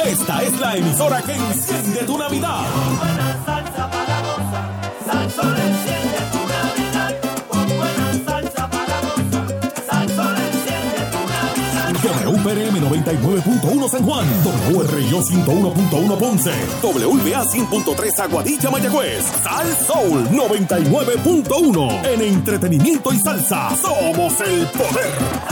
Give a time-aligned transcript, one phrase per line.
[0.00, 2.64] Esta es la emisora que enciende tu Navidad.
[2.98, 4.92] buena salsa para gozar.
[5.06, 7.14] Salsón enciende tu Navidad.
[7.48, 9.46] Con buena salsa para gozar.
[9.88, 12.26] Salsón enciende tu Navidad.
[12.26, 14.26] WPRM 99.1 San Juan,
[14.72, 16.52] WRIO 101.1 Ponce,
[16.82, 22.06] WBA 100.3 Aguadilla Mayagüez, Sal Soul 99.1.
[22.06, 25.51] En entretenimiento y salsa, somos el poder.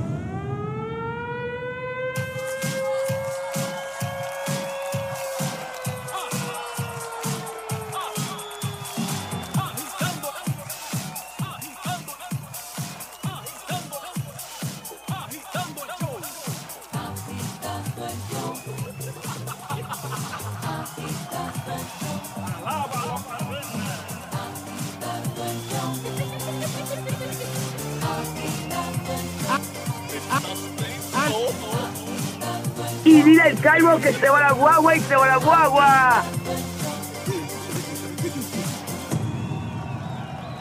[33.61, 36.23] Calvo que se va la guagua y se va la guagua.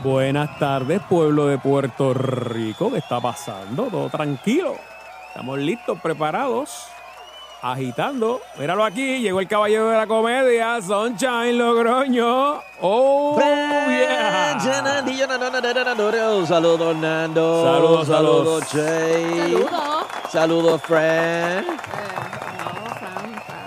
[0.02, 2.90] Buenas tardes, pueblo de Puerto Rico.
[2.90, 3.84] ¿Qué está pasando?
[3.84, 4.76] Todo tranquilo.
[5.28, 6.86] Estamos listos, preparados,
[7.60, 8.40] agitando.
[8.58, 12.62] Míralo aquí, llegó el caballero de la comedia, Sunshine Logroño.
[12.80, 13.38] Oh,
[13.88, 14.58] yeah.
[16.46, 17.64] Saludos, Nando.
[17.64, 19.52] Saludos, saludos, Jay.
[19.52, 20.06] Saludos.
[20.30, 21.66] Saludos, Fran.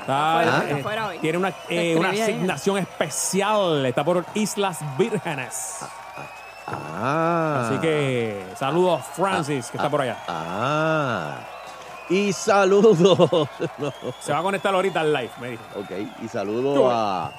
[0.08, 1.20] Eh, está afuera, eh, afuera hoy.
[1.20, 3.86] tiene una, eh, una asignación especial.
[3.86, 5.80] Está por Islas Vírgenes.
[6.68, 7.66] Ah.
[7.68, 10.18] Así que saludos, Francis, que está por allá.
[10.28, 11.38] Ah.
[12.10, 12.98] Y saludos.
[13.78, 13.92] No.
[14.20, 15.64] Se va a conectar ahorita al live, me dijo.
[15.76, 15.92] Ok,
[16.24, 17.32] y saludo a,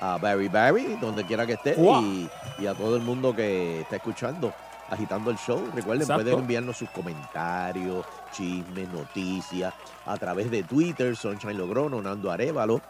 [0.00, 2.02] a Barry Barry, donde quiera que esté, Wow.
[2.02, 4.52] y, y a todo el mundo que está escuchando,
[4.92, 5.58] agitando el show.
[5.74, 6.22] Recuerden, Exacto.
[6.22, 9.72] pueden enviarnos sus comentarios, chismes, noticias,
[10.06, 12.80] a través de Twitter, Sunshine Logrono, Nando Arevalo,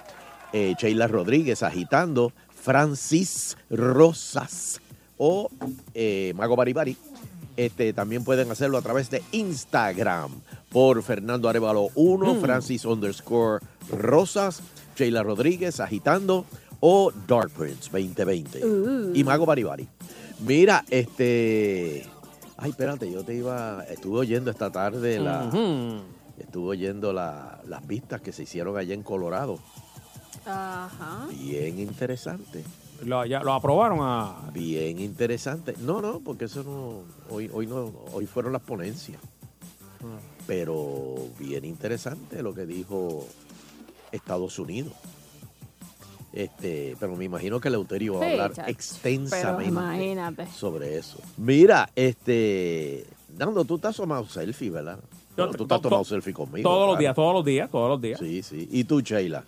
[0.52, 4.80] eh, Sheila Rodríguez agitando, Francis Rosas
[5.18, 5.48] o
[5.94, 6.96] eh, Mago Baribari.
[7.56, 10.30] Este, también pueden hacerlo a través de Instagram
[10.70, 13.60] por Fernando Arevalo 1, Francis underscore
[13.90, 14.62] Rosas,
[14.96, 16.46] Sheila Rodríguez agitando
[16.80, 19.12] o Dark Prince 2020 Uh.
[19.14, 19.86] y Mago Baribari.
[20.46, 22.06] Mira, este.
[22.56, 23.84] Ay, espérate, yo te iba.
[23.84, 25.50] Estuve oyendo esta tarde la.
[26.38, 29.58] Estuve oyendo la- las vistas que se hicieron allá en Colorado.
[30.46, 31.26] Ajá.
[31.38, 32.64] Bien interesante.
[33.04, 34.50] Lo, ya, lo aprobaron a.
[34.52, 35.74] Bien interesante.
[35.80, 37.34] No, no, porque eso no.
[37.34, 37.92] Hoy, hoy no.
[38.12, 39.20] Hoy fueron las ponencias.
[40.46, 43.24] Pero bien interesante lo que dijo
[44.10, 44.92] Estados Unidos.
[46.32, 48.70] Este, pero me imagino que Leuterio va a Sí, hablar chacho.
[48.70, 51.18] Extensamente sobre eso.
[51.36, 53.06] Mira, este.
[53.36, 54.98] Nando, tú te has tomado selfie, ¿verdad?
[55.36, 56.68] Yo- Bueno, tú te has to- tomado to- selfie conmigo.
[56.68, 58.18] Todos los días, todos los días, todos los días.
[58.20, 58.68] Sí, sí.
[58.70, 59.44] ¿Y tú, Sheila?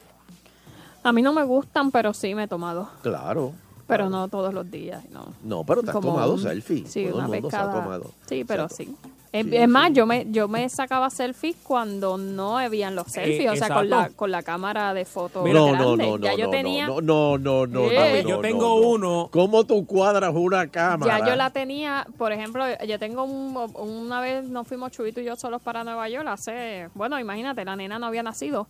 [1.02, 2.88] A mí no me gustan, pero sí me he tomado.
[3.02, 3.52] Claro.
[3.86, 5.26] Pero no todos los días, no.
[5.42, 6.86] No, pero te has Como tomado un- selfie.
[6.86, 7.82] Sí, Todo una el vez mundo se ha cada...
[7.82, 8.10] tomado.
[8.26, 8.96] Sí, pero sí.
[9.34, 9.94] Es, Sí, es más, sí.
[9.94, 14.10] yo me yo me sacaba selfies cuando no habían los selfies, o sea, con la,
[14.10, 16.06] con la cámara de foto No, no, grande.
[16.06, 18.22] no, no, ya yo no, tenía, no, no, no, no, Eh.
[18.22, 18.88] no, Yo no, tengo no, no.
[18.90, 19.28] uno.
[19.32, 21.18] ¿Cómo tú cuadras una cámara?
[21.18, 25.24] ya yo la tenía, por ejemplo, yo tengo un, una vez nos fuimos Chubito y
[25.24, 28.68] yo solos para Nueva York hace, bueno, imagínate, la nena no había nacido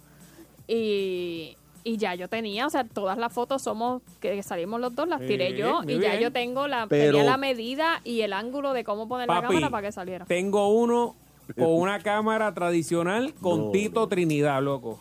[0.66, 5.06] y, y ya yo tenía, o sea, todas las fotos somos que salimos los dos,
[5.06, 6.20] las Sí, tiré yo y ya bien.
[6.20, 9.70] yo tengo la Pero- tenía la medida y el ángulo de cómo poner la cámara
[9.70, 10.24] para que saliera.
[10.24, 11.14] Tengo uno
[11.56, 14.08] con una cámara tradicional con No, Tito no.
[14.08, 14.98] Trinidad, loco.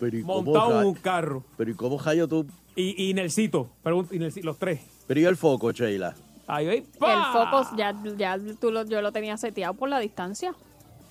[0.00, 1.44] Pero ¿y cómo Montado en un carro.
[1.56, 2.46] Pero ¿y cómo rayo tú?
[2.74, 3.68] Y, y Nelsito,
[4.10, 4.80] y Nelsito, los tres.
[5.06, 6.14] Pero ¿y el foco, Sheila?
[6.46, 10.54] Ahí, ahí, El foco ya, ya tú lo, yo lo tenía seteado por la distancia.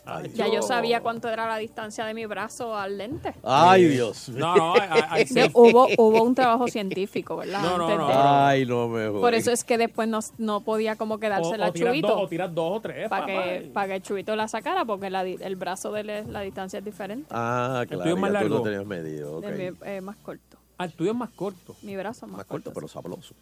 [0.03, 3.34] Ay, Ya yo sabía cuánto era la distancia de mi brazo al lente.
[3.44, 4.29] Ay, Dios.
[4.29, 4.73] No, no,
[5.19, 5.51] Sí, selfie.
[5.53, 7.62] hubo, hubo un trabajo científico, ¿verdad?
[7.62, 8.07] No, no, Antes no.
[8.07, 9.21] de- Ay, no me jodas.
[9.21, 12.01] Por eso es que después no, no podía como O, quedársela o a tiras dos,
[12.01, 13.09] Chubito o tiras dos o tres.
[13.09, 16.80] para que, para que Chubito la sacara porque la el brazo de él, la distancia
[16.80, 17.27] es diferente.
[17.30, 18.63] Ah, tuyo claro, es más ya tú lo largo.
[18.63, 19.38] tenías medido.
[19.38, 19.44] ok.
[19.45, 20.57] El mío es más corto.
[20.80, 21.75] Ah, el tuyo es más corto.
[21.83, 22.94] Mi brazo es más, Más corto, pero sí.
[22.95, 23.36] sabroso.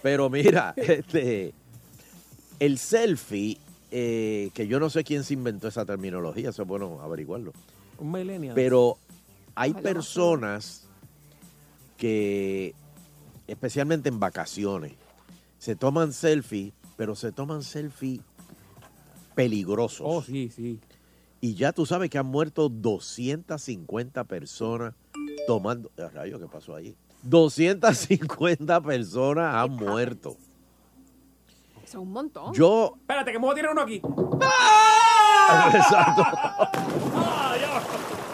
[0.00, 1.52] Pero mira, este,
[2.60, 3.58] el selfie,
[3.90, 7.52] eh, que yo no sé quién se inventó esa terminología, eso es bueno averiguarlo.
[7.98, 8.54] Un millennial.
[8.54, 8.98] Pero
[9.54, 10.86] hay personas
[11.96, 12.74] que,
[13.46, 14.92] especialmente en vacaciones,
[15.58, 18.20] se toman selfie, pero se toman selfie
[19.34, 20.06] peligrosos.
[20.08, 20.78] Oh, sí, sí.
[21.40, 24.94] Y ya tú sabes que han muerto 250 personas
[25.46, 25.90] tomando.
[25.96, 26.96] eh, Rayo, ¿qué pasó ahí?
[27.22, 30.36] 250 personas han muerto.
[31.88, 32.52] Es un montón.
[32.52, 32.94] Yo.
[33.00, 33.96] Espérate, que me voy a tirar uno aquí.
[35.74, 36.22] Exacto.
[37.14, 37.82] ¡Ah, ya!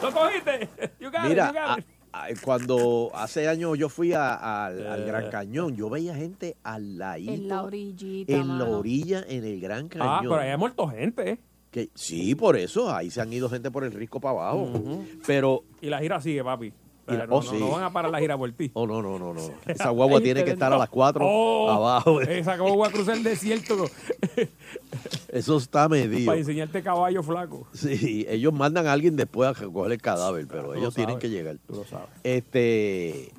[0.02, 0.68] ¿Lo cogiste?
[1.00, 1.86] You got it, Mira, you got it.
[2.12, 6.56] a- a- cuando hace años yo fui a- al, al Gran Cañón, yo veía gente
[6.64, 8.32] al ladito, en la orillita.
[8.32, 10.08] en la orilla, en el Gran Cañón.
[10.08, 11.38] Ah, pero ahí ha muerto gente, ¿eh?
[11.70, 14.68] Que, sí, por eso, ahí se han ido gente por el risco para abajo.
[15.26, 16.72] Pero, Y la gira sigue, papi.
[17.06, 17.56] O sea, Y la- no, oh, no- sí.
[17.58, 18.70] no van a parar la gira por ti.
[18.74, 19.40] oh, no, no, no, no.
[19.66, 22.20] Esa guagua tiene que estar a las 4 Oh, abajo.
[22.22, 23.76] Esa como voy a cruzar el desierto
[25.28, 26.26] Eso está medido.
[26.26, 27.66] para enseñarte caballo flaco.
[27.72, 31.28] Sí, ellos mandan a alguien después a recoger el cadáver, pero Tú ellos tienen que
[31.28, 31.56] llegar.
[31.66, 32.08] Tú lo sabes.
[32.22, 33.32] Este,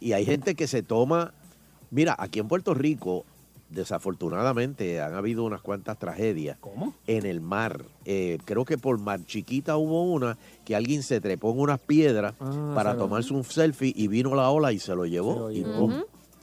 [0.00, 1.32] y hay gente que se toma.
[1.90, 3.24] Mira, aquí en Puerto Rico,
[3.72, 6.94] desafortunadamente, han habido unas cuantas tragedias ¿Cómo?
[7.06, 7.82] en el mar.
[8.04, 12.34] Eh, creo que por Mar Chiquita hubo una que alguien se trepó en unas piedras
[12.40, 15.50] Ah, para tomarse un selfie y vino la ola y se lo llevó.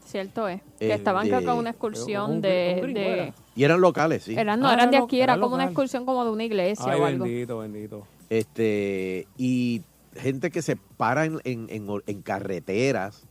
[0.05, 0.59] Cierto es.
[0.79, 2.79] Eh, Que estaban creo que en de- una un excursión de...
[2.83, 3.33] un.
[3.55, 4.33] Y eran locales, sí.
[4.35, 6.85] eran, no, Ah, eran de aquí, era era como una excursión como de una iglesia
[6.87, 7.25] Ay, o algo.
[7.25, 8.07] bendito, bendito.
[8.29, 9.83] Este, y
[10.15, 13.27] gente que se para en, en- en- en carreteras.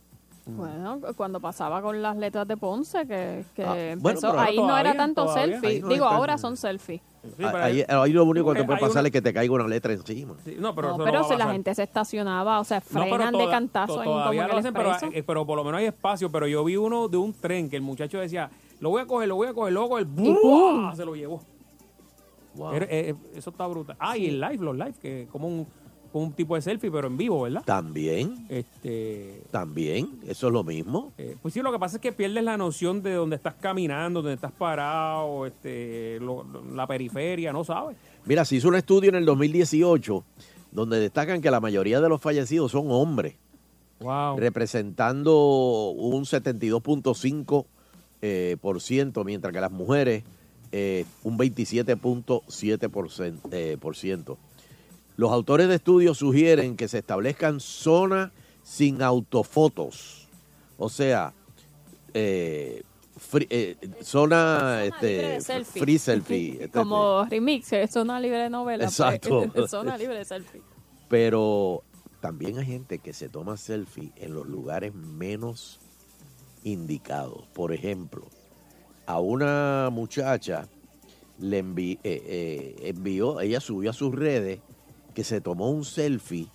[0.57, 4.57] Bueno, cuando pasaba con las letras de Ponce, que, que Ah, empezó, bueno, pero ahí
[4.57, 5.59] no era tanto todavía.
[5.59, 5.81] selfie.
[5.81, 7.01] No Digo, ahora son selfies.
[7.21, 7.57] Sí, pero
[8.03, 10.35] ahí, lo único que te puede pasar una- es que te caiga una letra encima.
[10.45, 13.33] sí, no, pero, No, eso pero no si la gente se estacionaba, o sea, frenan
[13.33, 16.31] de cantazo to- en todavía hacen, pero, eh, pero por lo menos hay espacio.
[16.31, 18.49] Pero yo vi uno de un tren que el muchacho decía,
[18.79, 20.95] lo voy a coger, lo voy a coger, luego el ¡pum!
[20.95, 21.41] se lo llevó.
[22.55, 22.73] Wow.
[22.73, 23.95] Era- eh, eh, eso está brutal.
[23.99, 25.67] Ah, y el live, los live, que como un,
[26.13, 27.63] un tipo de selfie, pero en vivo, ¿verdad?
[27.65, 31.11] También, Este, también, eso es lo mismo.
[31.17, 34.21] eh, pues sí, lo que pasa es que pierdes la noción de dónde estás caminando,
[34.21, 37.95] dónde estás parado, este, lo- lo- la periferia, no sabes.
[38.25, 40.23] Mira, se hizo un estudio en el 2018
[40.71, 43.35] donde destacan que la mayoría de los fallecidos son hombres,
[43.99, 44.37] Wow.
[44.37, 47.65] representando un 72.5%,
[48.21, 50.23] eh, por ciento, mientras que las mujeres
[50.71, 52.89] eh, un 27.7%.
[52.91, 54.37] por cen- eh, por ciento.
[55.19, 58.31] Los autores de estudios sugieren que se establezcan zonas
[58.63, 60.29] sin autofotos,
[60.77, 61.33] o sea,
[62.13, 62.83] eh,
[63.17, 65.81] free- eh, zona, este, de selfie.
[65.81, 66.51] free selfie.
[66.61, 68.85] este, Como remix, eh, zona libre de novela.
[68.85, 69.43] pues, Exacto.
[69.67, 70.61] zona libre de selfie.
[71.09, 71.83] Pero
[72.21, 75.81] también hay gente que se toma selfie en los lugares menos
[76.63, 77.43] indicados.
[77.53, 78.25] Por ejemplo,
[79.05, 80.69] a una muchacha
[81.39, 84.61] le envi- eh, envió, ella subió a sus redes
[85.13, 86.47] que se tomó un selfie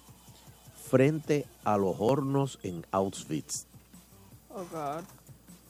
[0.88, 3.66] frente a los hornos en Auschwitz.
[4.50, 5.02] Oh, God.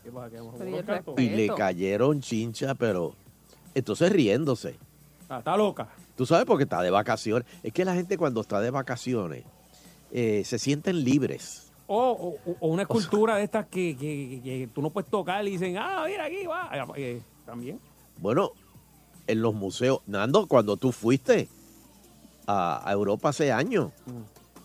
[0.03, 0.31] ¿Qué pasa?
[0.31, 3.15] ¿Qué vamos a Pero jugar y le cayeron chincha, pero
[3.75, 4.77] entonces riéndose.
[5.29, 5.89] Ah, está loca.
[6.17, 7.49] Tú sabes porque está de vacaciones.
[7.63, 9.45] Es que la gente cuando está de vacaciones
[10.13, 11.73] eh, se sienten libres.
[11.87, 15.51] O, o- o una escultura de estas que, que- que tú no puedes tocar y
[15.53, 16.71] dicen, ah, mira aquí va.
[16.97, 17.81] Eh, también.
[18.19, 18.53] Bueno,
[19.27, 21.49] en los museos, Nando, cuando tú fuiste
[22.47, 23.91] a, a Europa hace años,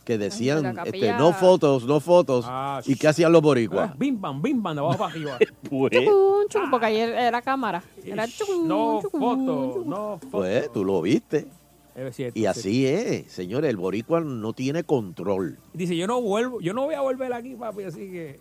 [0.06, 3.92] que decían, la este, capilla- no fotos, no fotos, Ah, ¿y qué hacían los boricuas?
[3.92, 5.38] Ah, bim, bam, bim, bam, de abajo para arriba.
[5.70, 7.84] Pues, Chucun, chucun, porque ayer era cámara.
[8.04, 9.90] Era chucun, no chucun, foto, chucun.
[9.90, 10.30] no foto.
[10.32, 11.48] pues, tú lo viste.
[11.96, 15.60] Es cierto, Y es así es, señores, el boricua no tiene control.
[15.74, 18.40] Dice, yo no vuelvo, yo no voy a volver aquí, papi, así que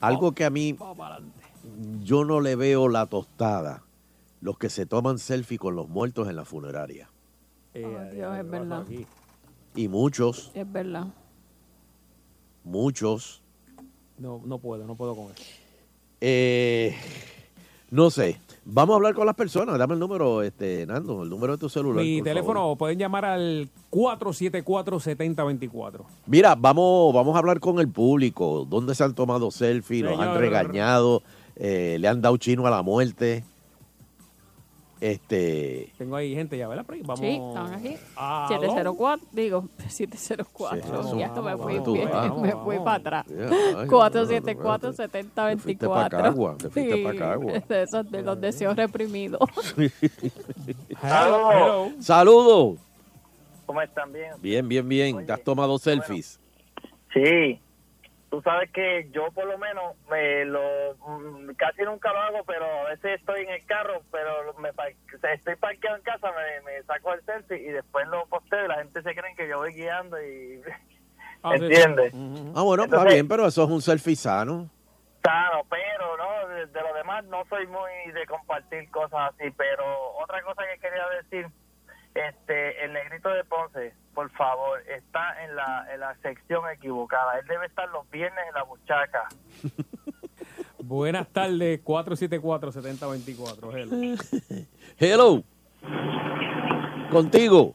[0.00, 1.40] Algo que a mí, vamos para adelante.
[2.02, 3.84] yo no le veo la tostada,
[4.40, 7.08] los que se toman selfie con los muertos en la funeraria.
[7.74, 8.80] Eh, adiós, Dios, es ¿qué pasa verdad.
[8.82, 9.06] aquí?
[9.76, 11.06] Y muchos, Es verdad.
[12.62, 13.42] muchos,
[14.18, 15.42] No, no puedo, no puedo con eso.
[16.20, 16.94] eh,
[17.90, 18.38] no sé.
[18.66, 19.78] Vamos a hablar con las personas.
[19.78, 22.02] Dame el número, este, Nando, el número de tu celular.
[22.02, 22.78] Mi por teléfono favor.
[22.78, 26.00] pueden llamar al 474-7024.
[26.26, 28.66] Mira, vamos, vamos a hablar con el público.
[28.68, 30.02] ¿Dónde se han tomado selfies?
[30.04, 31.22] ¿Los han regañado?
[31.56, 33.44] eh, ¿Le han dado chino a la muerte?
[35.04, 35.92] Este.
[35.98, 36.86] Tengo ahí gente ya, ¿verdad?
[36.86, 37.20] Por ahí, Vamos.
[37.20, 37.96] Sí, están aquí.
[38.16, 40.80] a 704, digo, 704.
[40.82, 41.18] Sí, eso.
[41.18, 42.64] ya esto me fui, Vamos, bien, vamos, me vamos.
[42.64, 43.26] fui para atrás.
[43.28, 45.50] Ya, ay, 474-7024.
[45.50, 47.52] Te fuiste pa' Cagua, te fuiste pa' Cagua.
[47.68, 49.40] De esos de los deseos reprimidos.
[51.02, 51.90] Hello, hello.
[52.00, 52.78] Saludos.
[53.66, 54.10] ¿Cómo están?
[54.10, 54.32] Bien.
[54.40, 55.16] Bien, bien, bien.
[55.16, 56.40] Oye, ¿Te has tomado selfies?
[57.12, 57.60] Sí.
[58.34, 60.60] Tú sabes que yo por lo menos me lo
[61.06, 64.70] mm, casi nunca lo hago, pero a veces estoy en el carro, pero me
[65.34, 68.78] estoy parqueado en casa, me, me saco el selfie y después lo posteo y la
[68.78, 70.60] gente se cree que yo voy guiando y
[71.44, 71.50] Ah.
[72.56, 74.68] Ah, bueno, está Entonces- bien, pero eso es un selfie sano.
[75.20, 79.84] Claro, pero no, de, de lo demás no soy muy de compartir cosas así, pero
[80.20, 81.46] otra cosa que quería decir
[82.16, 87.38] este, el negrito de Ponce, por favor, está en la, en la sección equivocada.
[87.38, 89.28] Él debe estar los viernes en la buchaca.
[90.78, 93.74] Buenas tardes, 474-7024.
[93.74, 94.16] hello.
[94.98, 95.42] Hello.
[97.10, 97.74] Contigo.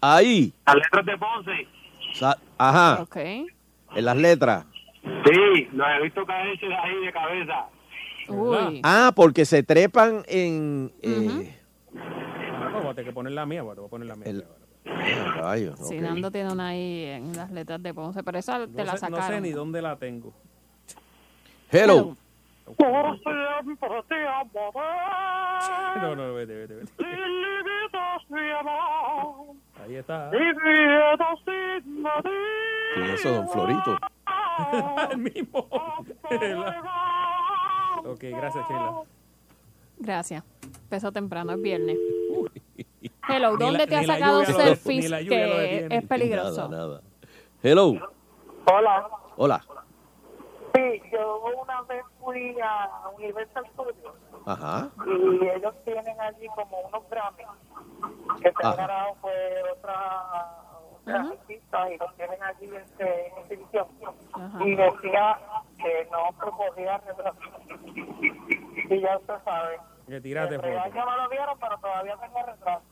[0.00, 0.52] Ahí.
[0.66, 1.68] Las letras de Ponce.
[2.14, 3.02] Sa- Ajá.
[3.02, 3.16] Ok.
[3.16, 4.64] En las letras.
[5.02, 7.66] Sí, los he visto caerse ahí de cabeza.
[8.28, 8.80] Uy.
[8.84, 10.92] Ah, porque se trepan en.
[11.02, 11.56] eh,
[11.96, 14.26] Ah, pues voy a tener que poner la mía, voy a poner la mía.
[14.28, 16.02] el- Ah, Sí, ok.
[16.02, 19.10] Nando tiene una ahí en las letras de Ponce, pero esa te no, la sé,
[19.10, 20.32] no sé ni dónde la tengo.
[21.70, 22.16] Hello.
[22.76, 26.00] Por siempre te amaré.
[26.00, 26.92] No, no, vete, vete, vete.
[29.82, 30.30] Ahí está.
[30.30, 32.22] Viviendo sin medida.
[32.94, 33.98] ¿Quién es eso, don Florito?
[35.10, 35.58] El mismo.
[38.04, 39.02] ok, gracias, Sheila.
[39.98, 40.44] Gracias.
[40.84, 41.98] Empezó temprano, es viernes.
[43.28, 46.68] Hello, Ni ¿dónde la- te la sacado selfies lo que es peligroso?
[46.68, 47.00] Nada, nada.
[47.62, 47.92] Hello.
[48.66, 49.08] Hola.
[49.36, 49.64] Hola.
[50.74, 54.14] Sí, yo una vez fui a Universal Studios
[54.46, 54.88] Ajá.
[55.06, 57.42] y ellos tienen allí como unos Grammy
[58.40, 58.74] que se Ah.
[58.76, 59.32] ganaron fue
[59.72, 60.56] otra
[61.02, 61.30] otra Ajá.
[61.32, 63.86] artista y los tienen allí este, en exhibición
[64.32, 64.64] Ajá.
[64.64, 65.38] y decía
[65.78, 67.38] que no promovía retraso
[68.88, 70.68] y ya usted sabe Que tírate el foto.
[70.72, 72.82] regaño no lo vieron pero todavía tengo retraso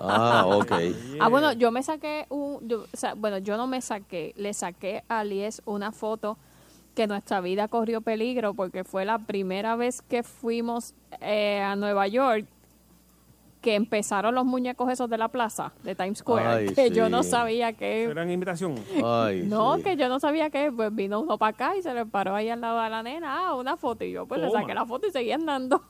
[0.00, 0.72] Ah, ok.
[1.20, 2.66] Ah, bueno, yo me saqué un...
[2.68, 6.36] yo- o sea, bueno, yo no me saqué, le saqué a Lies una foto
[6.94, 12.08] que nuestra vida corrió peligro porque fue la primera vez que fuimos eh, a Nueva
[12.08, 12.46] York
[13.60, 17.22] que empezaron los muñecos esos de la plaza de Times Square, Ay, que yo no
[17.24, 18.04] sabía que...
[18.04, 18.76] ¿Era en invitación?
[19.04, 19.82] Ay, No, sí.
[19.82, 22.48] que yo no sabía que pues vino uno para acá y se le paró ahí
[22.48, 25.08] al lado de la nena, ah, una foto y yo pues le saqué la foto
[25.08, 25.82] y seguí andando.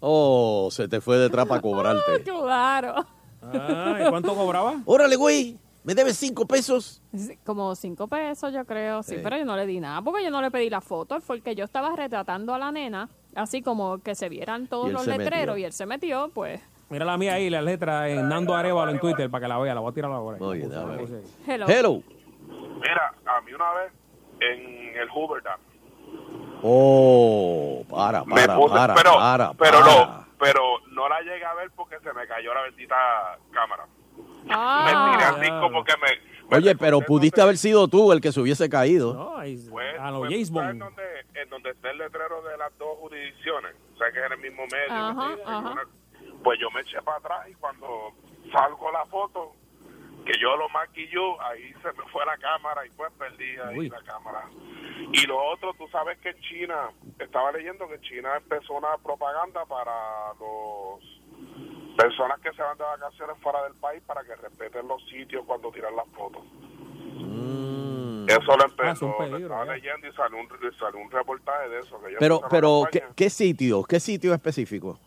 [0.00, 2.22] Oh, se te fue detrás para cobrarte.
[2.24, 2.94] claro.
[3.42, 4.74] Ah, ¿y cuánto cobraba?
[4.84, 5.58] Órale, güey.
[5.82, 7.00] ¿Me debes cinco pesos?
[7.14, 9.20] Sí, Como cinco pesos, yo creo, sí, Sí.
[9.22, 11.54] pero yo no le di nada porque yo no le pedí la foto, fue que
[11.54, 15.04] yo estaba retratando a la nena, así como que se vieran Y todos él los
[15.04, 15.56] se letreros metió.
[15.56, 18.98] y él se metió, pues, Mira la mía ahí, la letra en Nando Arevalo en
[19.00, 19.72] Twitter para que la vea.
[19.74, 20.36] La voy a tirar ahora.
[20.40, 21.22] Oye, déjame ver.
[21.46, 21.66] hello.
[21.68, 22.02] Hello.
[22.80, 23.92] Mira, a mí una vez
[24.40, 25.60] en el Hoover Dam
[26.62, 29.92] Oh, para, me para, puse, para, pero, para, pero para.
[30.06, 32.96] no, pero no la llegué a ver porque se me cayó la bendita
[33.52, 33.86] cámara.
[34.16, 36.08] me tiré Ah, así como que me.
[36.50, 39.14] me Oye, pero pudiste donde- haber sido tú el que se hubiese caído.
[39.14, 40.78] No, Pues, a pues, James ¿sabes Bond.
[40.82, 41.02] dónde,
[41.34, 44.38] en donde está el letrero de las dos jurisdicciones, o sea que es en el
[44.38, 44.92] mismo medio.
[44.92, 45.84] Ajá,
[46.42, 48.12] Pues yo me eché para atrás y cuando
[48.52, 49.52] salgo la foto,
[50.24, 53.88] que yo lo maquilló, ahí se me fue la cámara y pues perdí ahí Uy.
[53.88, 54.48] la cámara.
[55.12, 60.32] Y lo otro, tú sabes que China, estaba leyendo que China empezó una propaganda para
[60.38, 61.00] los
[61.96, 65.70] personas que se van de vacaciones fuera del país para que respeten los sitios cuando
[65.70, 66.42] tiran las fotos.
[67.16, 68.26] Mm.
[68.28, 69.72] Eso lo Ah, empezó, peligro, estaba ya.
[69.72, 70.48] leyendo y salió un,
[70.78, 72.00] salió un reportaje de eso.
[72.02, 73.82] Que Pero, pero, ¿qué, qué sitio?
[73.84, 74.98] ¿Qué sitio específico?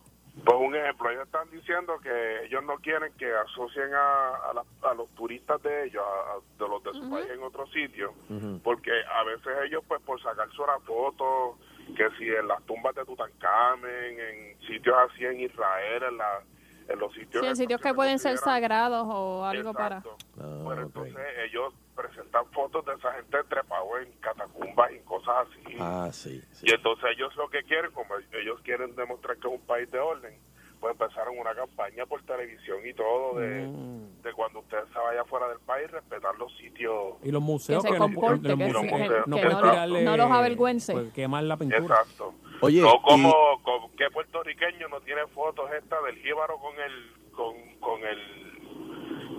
[0.45, 4.89] Pues un ejemplo, ellos están diciendo que ellos no quieren que asocien a, a, la-
[4.89, 8.13] a los turistas de ellos, a- a- de los de su país en otro sitio,
[8.61, 11.57] porque a veces ellos, pues por sacarse una foto,
[11.95, 16.41] que si en las tumbas de Tutankamen, en sitios así en Israel, en, la,
[16.89, 17.31] en los sitios...
[17.31, 19.97] sí, en estos sitios que pueden ser sagrados o algo para...
[19.97, 20.17] Exacto.
[20.39, 20.87] Ah, Bueno, ok.
[20.87, 25.75] entonces ellos presentan fotos de esa gente trepados en catacumbas y cosas así.
[25.79, 26.41] Ah, sí.
[26.51, 26.65] sí.
[26.69, 29.99] Y entonces ellos lo que quieren, como ellos quieren demostrar que es un país de
[29.99, 30.33] orden,
[30.79, 34.21] pues empezaron una campaña por televisión y todo de, Mm.
[34.21, 37.13] de cuando usted se vaya fuera del país, respetar los sitios.
[37.23, 40.91] Y los museos Que no- comporte, los que que no no no avergüence.
[40.93, 41.95] pues, quemar la pintura.
[42.01, 42.33] Exacto.
[42.63, 47.53] Oye, no y- como, qué puertorriqueño no tiene fotos esta del jíbaro con el con,
[47.79, 48.43] con el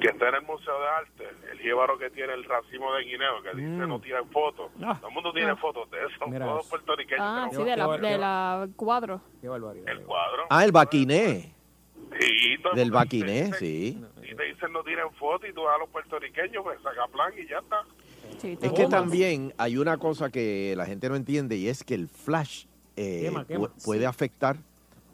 [0.00, 3.40] que está en el Museo de Arte, el jíbaro que tiene el racimo de guineo,
[3.42, 3.88] que dice Mm.
[3.88, 4.70] no tiran fotos.
[4.82, 4.96] Ah.
[4.98, 5.56] Todo el mundo tiene Ah.
[5.56, 6.70] fotos de eso, Mira todos eso.
[6.70, 9.20] puertorriqueños Ah, sí, de la, de la cuadro.
[9.40, 9.88] Qué barbaridad.
[9.88, 10.42] el cuadro.
[10.50, 11.54] Ah, el baquiné.
[12.20, 14.04] Sí, Del baquiné, dice- sí.
[14.22, 17.46] Y te dicen no tienen fotos y tú a los puertorriqueños pues saca plan y
[17.48, 17.82] ya está.
[18.38, 21.94] Sí, Es que también hay una cosa que la gente no entiende y es que
[21.94, 22.66] el flash
[22.96, 23.66] eh, Quema, quema.
[23.68, 24.56] pu- puede afectar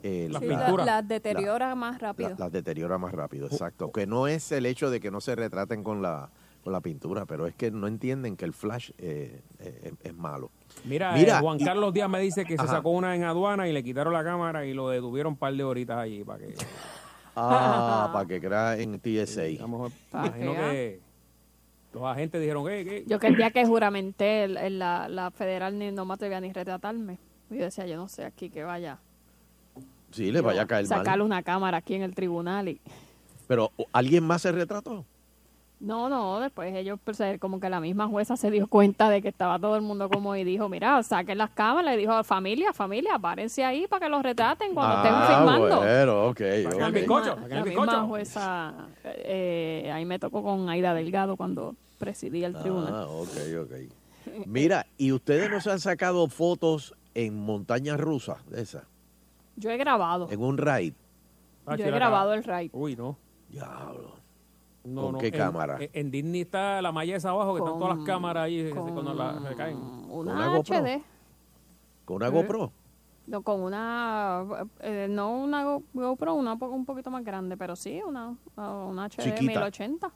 [0.03, 0.85] eh, La Sí, la- la- pintura.
[0.87, 2.31] las deteriora más rápido.
[2.31, 3.93] la- las deteriora más rápido, exacto.
[3.93, 6.31] Que no es el hecho de que no se retraten con la,
[6.65, 10.51] con la pintura, pero es que no entienden que el flash eh, eh, es malo.
[10.87, 13.69] Mira, Mira, eh, Juan y- Carlos Díaz me dice que se sacó una en aduana
[13.69, 16.55] y le quitaron la cámara y lo detuvieron un par de horitas allí para que
[17.37, 19.43] Ah, para que crea en TSA.
[20.11, 21.01] Pa' imagino que,
[21.93, 25.31] los agentes dijeron que, que Yo que el día que juramenté, el- el- la, la
[25.31, 27.19] federal ni, no me atrevía ni retratarme.
[27.51, 28.99] Y yo decía, yo no sé aquí que vaya.
[30.13, 31.23] Sí, le vaya a caer Sacarle mal.
[31.23, 32.81] una cámara aquí en el tribunal y...
[33.47, 35.05] Pero, ¿alguien más se retrató?
[35.81, 39.29] No, no, después ellos, pues, como que la misma jueza se dio cuenta de que
[39.29, 43.19] estaba todo el mundo como y dijo, mira, saquen las cámaras, le dijo, familia, familia,
[43.19, 45.77] párense ahí para que los retraten cuando estén ah, firmando.
[45.79, 46.93] bueno, ok, el ok.
[46.93, 47.39] bizcocho.
[47.49, 52.93] La, el misma jueza, eh, ahí me tocó con Aida Delgado cuando presidía el tribunal.
[52.95, 53.29] Ah, ok,
[53.63, 54.47] ok.
[54.47, 58.85] Mira, ¿y ustedes no se han sacado fotos en montañas rusas de esas?
[59.57, 60.95] Yo he grabado, En un raid.
[61.67, 62.71] Ah, yo he grabado el raid.
[62.73, 63.17] Uy, no.
[63.49, 64.15] Diablo.
[64.85, 65.79] No, ¿Con no, qué en- cámara?
[65.81, 68.93] En, Disney está la malla esa abajo, que están todas las cámaras ahí eh, con
[68.93, 69.77] cuando la recaen.
[70.09, 70.77] Una, ¿Una GoPro?
[70.79, 71.03] HD,
[72.07, 72.31] ¿Con una ¿Eh?
[72.31, 72.73] GoPro?
[73.27, 74.43] no, con una,
[74.81, 79.23] eh, no una Go- GoPro, una un poquito más grande, pero sí, una, una HD
[79.23, 79.43] Chiquita.
[79.61, 80.11] 1080.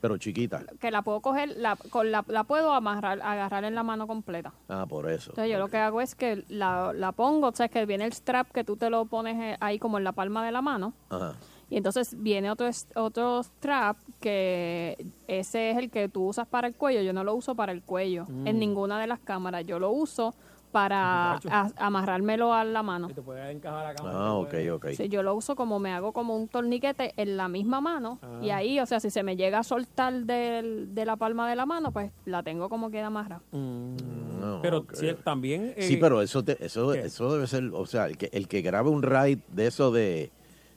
[0.00, 0.62] Pero chiquita.
[0.80, 4.52] que la puedo coger, la, con la, la puedo amarrar, agarrar en la mano completa.
[4.68, 5.30] Ah, por eso.
[5.32, 8.12] Entonces yo lo que hago es que la, la pongo, o sea, que viene el
[8.12, 10.92] strap que tú te lo pones eh, ahí como en la palma de la mano.
[11.10, 11.34] Ajá.
[11.70, 16.66] Y entonces viene otro, es- otro strap que ese es el que tú usas para
[16.68, 17.02] el cuello.
[17.02, 19.66] Yo no lo uso para el cuello en ninguna de las cámaras.
[19.66, 20.34] Yo lo uso
[20.72, 23.08] para a- amarrármelo a la mano.
[23.10, 24.16] Y te puede encajar la cámara.
[24.18, 24.86] Ah, ok, ok.
[24.96, 28.38] Sí, yo lo uso como me hago como un torniquete en la misma mano Ah.
[28.42, 31.56] y ahí, o sea, si se me llega a soltar del- de la palma de
[31.56, 33.42] la mano, pues la tengo como queda amarrada.
[33.52, 33.96] Mm.
[34.40, 35.74] No, Pero sí, también.
[35.78, 37.00] Sí, eh, pero eso te- eso, ¿qué?
[37.00, 40.30] eso debe ser, o sea, el que, el que grabe un raid de eso de,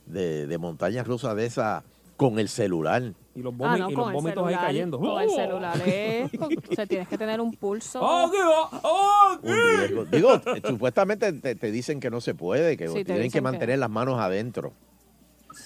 [0.07, 1.83] de, de montañas rusas de esa
[2.17, 3.13] con el celular.
[3.33, 4.99] Y los, Ah, no, y con los el vómitos ahí celular, cayendo.
[4.99, 5.35] Con el ¡Oh!
[5.35, 7.99] celular es, con- o sea, tienes que tener un pulso.
[8.01, 8.79] ¡Oh, qué va!
[8.83, 10.05] ¡Oh, Un riesgo.
[10.05, 13.75] Digo, eh, supuestamente te, te dicen que no se puede, que Sí, tienen que mantener
[13.75, 14.73] que- las manos adentro.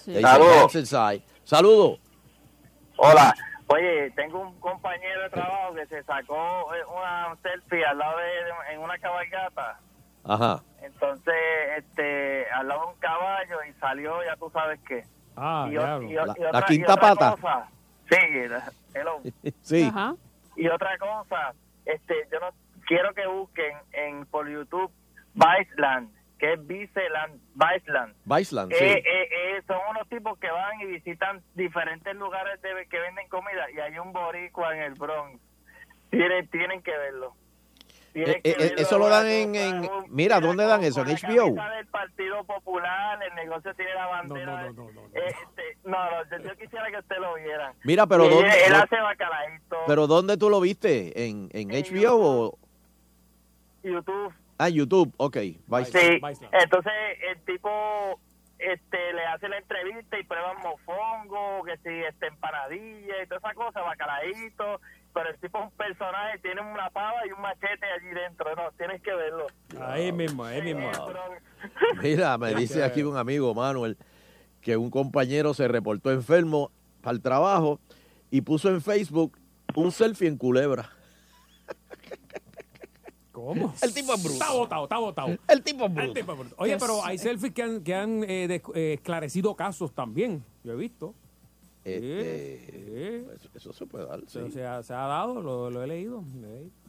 [0.04, 0.14] Sí.
[1.44, 2.00] Saludos.
[2.98, 3.34] Hola.
[3.68, 6.36] Oye, tengo un compañero de trabajo que se sacó
[6.76, 9.80] eh, una selfie al lado de en una cabalgata.
[10.24, 10.64] Ajá.
[10.84, 11.34] Entonces,
[11.78, 15.04] este, al lado de un caballo y salió, ya tú sabes qué.
[15.36, 16.10] Ah, y, o- diablo.
[16.10, 17.32] y La- otra, quinta pata.
[17.32, 17.68] cosa.
[18.10, 18.18] Sí,
[18.94, 19.22] hello.
[19.62, 19.84] Sí.
[19.84, 20.16] Ajá.
[20.56, 21.54] Y otra cosa,
[21.86, 22.50] este, yo no
[22.86, 24.92] quiero que busquen en por YouTube
[25.34, 28.16] Viceland, que es Viceland, Viceland.
[28.26, 28.84] Viceland, sí.
[28.84, 33.28] Eh, eh, eh, son unos tipos que van y visitan diferentes lugares de, que venden
[33.28, 35.42] comida y hay un boricua en el Bronx.
[36.10, 37.36] Tienen, tienen que verlo.
[38.16, 41.02] Eh, eh, verlo, eso lo dan en- en- mira, ¿dónde dan eso?
[41.02, 41.54] ¿En HBO?
[41.54, 44.46] del Partido Popular, el negocio tiene la No, bandera.
[44.64, 45.08] no, no, no, no, no.
[45.20, 47.74] eh, este, no, no, yo, yo quisiera que usted lo viera.
[47.84, 49.78] Mira, pero él, ¿dónde, él dó- hace bacalaíto.
[49.88, 51.28] pero ¿dónde tú lo viste?
[51.28, 52.58] ¿En, en En HBO o...?
[53.84, 54.34] YouTube.
[54.58, 55.36] Ah, YouTube, ok.
[55.36, 55.86] Viceland.
[55.88, 56.56] Sí, Viceland.
[56.56, 56.94] entonces
[57.30, 58.20] el tipo
[58.58, 63.54] este le hace la entrevista y prueban mofongo, que si este empanadilla y toda esa
[63.54, 64.80] cosa, bacalaíto,
[65.16, 68.70] pero el tipo es un personaje, tiene una pava y un machete allí dentro, no,
[68.78, 69.48] tienes que verlo.
[69.82, 70.92] Ahí mismo, ahí mismo.
[72.04, 73.98] Mira, me dice aquí un amigo, Manuel,
[74.62, 76.70] que un compañero se reportó enfermo
[77.02, 77.80] para el trabajo
[78.30, 79.38] y puso en Facebook
[79.74, 80.90] un selfie en culebra.
[83.32, 83.74] ¿Cómo?
[83.82, 84.34] El tipo es bruto.
[84.42, 85.38] Está botado, está botado.
[85.48, 86.14] El tipo es El bruto.
[86.14, 86.56] tipo es bruto.
[86.58, 90.44] Oye, pero hay selfies que han, que han eh, des- eh, esclarecido casos también.
[90.64, 91.14] Yo he visto.
[91.86, 93.28] Este, Sí.
[93.36, 94.40] eso, eso se puede dar, sí.
[94.40, 96.24] O sea, se ha dado, lo, lo he leído.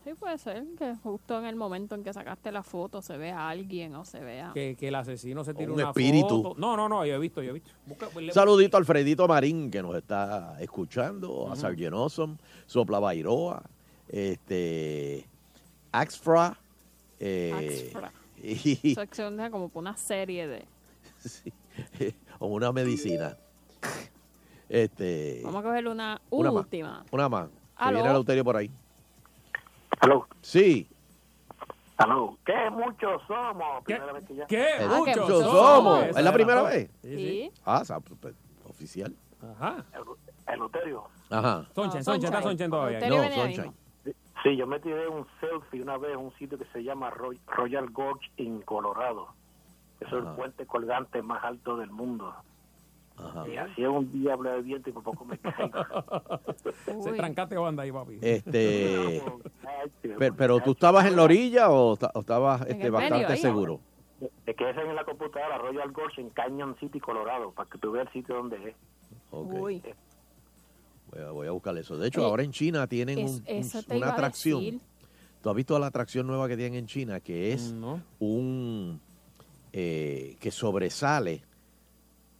[0.02, 3.40] Sí, puede ser que justo en el momento en que sacaste la foto se vea
[3.40, 4.52] a alguien o se vea...
[4.54, 6.42] Que, que el asesino se tire un una espíritu.
[6.42, 6.54] foto.
[6.58, 7.70] No, no, no, yo he visto, yo he visto.
[7.86, 13.62] Busca- le- Saludito a Alfredito Marín, que nos está escuchando, a Sargent Awesome, Sopla Bairoa,
[14.08, 15.26] este,
[15.92, 16.58] Axfra,
[17.20, 18.12] eh, Axfra.
[18.42, 19.02] y Eso
[19.50, 20.64] como una serie de...
[21.18, 21.52] sí,
[22.38, 23.36] o una medicina.
[24.68, 27.04] Este, Vamos a coger una una más, última.
[27.12, 27.48] una más.
[27.48, 27.94] Que Aló.
[27.96, 28.70] viene Eleuterio por ahí.
[30.00, 30.88] Aló, Sí,
[31.96, 32.36] aló.
[32.44, 33.84] ¿Qué muchos somos?
[33.86, 34.00] ¿Qué?
[34.48, 34.66] ¿Qué?
[34.80, 36.04] Ah, Muchos que muchos somos.
[36.04, 36.90] ¿Es la era primera vez?
[37.02, 37.52] Sí, sí.
[37.64, 38.34] Ah, o sea, pues,
[38.68, 39.14] oficial.
[39.58, 39.84] Ajá.
[40.48, 41.04] Eluterio.
[41.30, 41.66] Ajá.
[41.74, 42.42] Sonchen, No, Sonchen, está.
[42.42, 42.98] Sonchen todavía.
[42.98, 43.74] Eleuterio No, mismo.
[44.42, 47.40] Sí, yo me tiré un selfie una vez en un sitio que se llama Roy-
[47.48, 49.28] Royal Gorge en Colorado.
[50.00, 52.32] Eso es el puente colgante más alto del mundo.
[53.18, 53.48] Ajá.
[53.48, 55.72] Y hacía un diablo de viento y por poco me caigo.
[57.02, 58.18] Se trancate banda ahí, papi.
[58.20, 59.22] Este,
[60.02, 63.36] tío, pero, pero tú estabas en la orilla o, esta- o estabas este, medio, bastante
[63.38, 63.80] seguro.
[64.46, 67.92] De que es en la computadora Royal Gorge en Canyon City, Colorado, para que tú
[67.92, 68.74] veas el sitio donde es.
[69.30, 69.52] Ok.
[69.52, 69.82] Uy.
[71.12, 71.96] Voy a, voy a buscar eso.
[71.96, 74.80] De hecho, Eh, ahora en China tienen Es- un- un- eso te una atracción.
[75.42, 77.20] ¿Tú has visto la atracción nueva que tienen en China?
[77.20, 78.02] Que es No.
[78.18, 79.00] un...
[79.72, 81.42] eh, que sobresale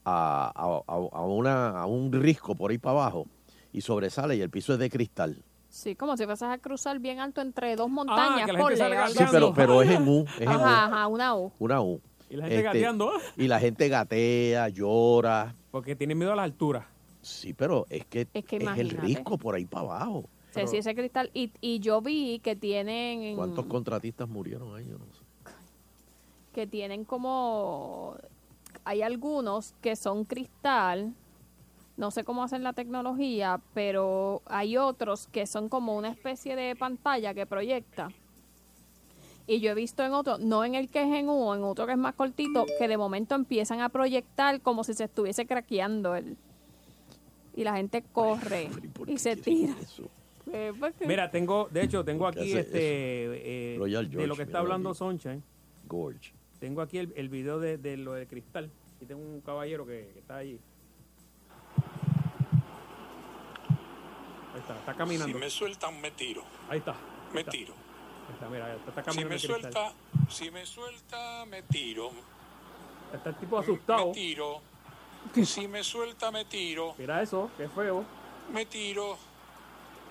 [0.08, 3.26] a, a- a- a una, a un risco por ahí para abajo
[3.72, 5.42] y sobresale y el piso es de cristal.
[5.68, 8.46] Sí, como si fueras a cruzar bien alto entre dos montañas.
[8.46, 10.52] que la gente ponle, sale algo Sí, pero, pero es en U, es en U,
[10.52, 11.52] Ajá, ajá, una U.
[11.58, 12.00] una U.
[12.30, 13.12] Y la gente Este, gateando.
[13.36, 15.54] Y la gente gatea, llora.
[15.70, 16.88] Porque tienen miedo a la altura.
[17.20, 20.18] Sí, pero es que Es que es el risco por ahí para abajo.
[20.18, 21.30] O sea, sí, ese cristal.
[21.34, 23.36] Y, y yo vi que tienen.
[23.36, 24.86] ¿Cuántos contratistas murieron ahí?
[24.88, 25.20] Yo no sé.
[26.54, 28.16] que tienen como
[28.86, 31.12] hay algunos que son cristal
[31.96, 36.76] no sé cómo hacen la tecnología pero hay otros que son como una especie de
[36.76, 38.08] pantalla que proyecta
[39.48, 41.84] y yo he visto en otro no en el que es en U en otro
[41.86, 46.14] que es más cortito que de momento empiezan a proyectar como si se estuviese craqueando
[46.14, 46.36] el
[47.56, 48.68] y la gente corre
[49.06, 49.74] y se tira
[50.52, 52.78] Eh, porque- Mira, tengo, de hecho, tengo ¿Qué aquí este
[53.74, 54.98] eh, Royal de lo que está hablando aquí.
[54.98, 55.42] Sunshine.
[55.88, 56.32] Gorge.
[56.60, 58.70] Tengo aquí el, el video de, de lo del cristal.
[59.00, 60.58] Y tengo un caballero que, que está allí.
[64.54, 65.32] Ahí está, está caminando.
[65.34, 66.42] Si me sueltan, me tiro.
[66.70, 66.92] Ahí está.
[66.92, 66.98] ahí
[67.34, 67.52] Me está.
[67.52, 67.74] tiro.
[68.28, 69.92] Ahí está, mira, está, está Si caminando me suelta,
[70.30, 72.10] si me suelta, me tiro.
[73.12, 74.06] Está el tipo asustado.
[74.08, 74.60] Me tiro.
[75.44, 76.94] Si me suelta, me tiro.
[76.98, 78.04] Mira eso, qué feo.
[78.52, 79.18] Me tiro.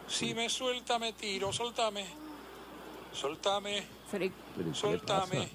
[0.08, 1.54] Si me suelta, me tiro.
[1.54, 2.06] Soltame.
[3.14, 3.82] Soltame.
[4.12, 4.34] Frick.
[4.34, 5.50] Pero, ¿qué le Soltame.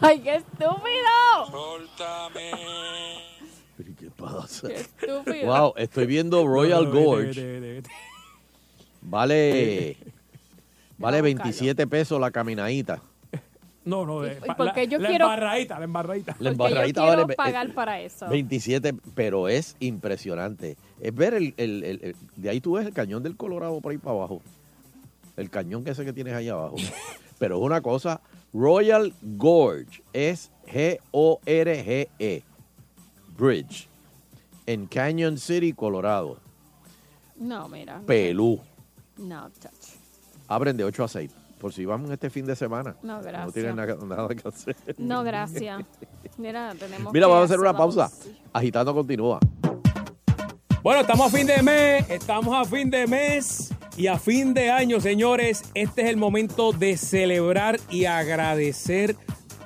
[0.00, 2.50] Ay qué estúpido Soltame.
[3.76, 4.68] Pero, ¿Qué pasa?
[4.68, 7.26] qué estúpido Wow, estoy viendo Royal No, no, vete, Gorge.
[7.28, 7.90] vete, vete, vete.
[9.02, 9.96] Vale,
[10.98, 11.22] vale a buscarlo.
[11.22, 13.00] 27 pesos la caminadita.
[13.84, 16.32] No, no, ¿Y- eh, y pa- por la, yo la quiero- embarradita, la embarradita.
[16.32, 20.76] La Porque yo embarradita quiero vale pagar eh, para eso 27, pero es impresionante.
[21.00, 23.92] Es ver el, el- el- el- de ahí tú ves el cañón del Colorado por
[23.92, 24.42] ahí para abajo.
[25.36, 26.74] El cañón que ese que tienes ahí abajo.
[27.38, 28.20] Pero es una cosa,
[28.60, 32.42] Royal Gorge es G-O-R-G-E,
[33.36, 33.86] Bridge,
[34.64, 36.38] en Canyon City, Colorado.
[37.36, 38.58] no mira Pelú.
[39.18, 39.98] no chacho
[40.48, 41.30] Abren de 8 a 6.
[41.60, 42.96] Por si vamos este fin de semana.
[43.02, 43.52] No, No gracias.
[43.54, 44.76] tienen nada, nada que hacer.
[44.98, 45.84] No, gracias.
[46.38, 48.10] Mira, tenemos Mira, que vamos a hacer una pausa.
[48.52, 49.40] Agitando continúa.
[50.86, 54.70] Bueno, estamos a fin de mes, estamos a fin de mes y a fin de
[54.70, 55.64] año, señores.
[55.74, 59.16] Este es el momento de celebrar y agradecer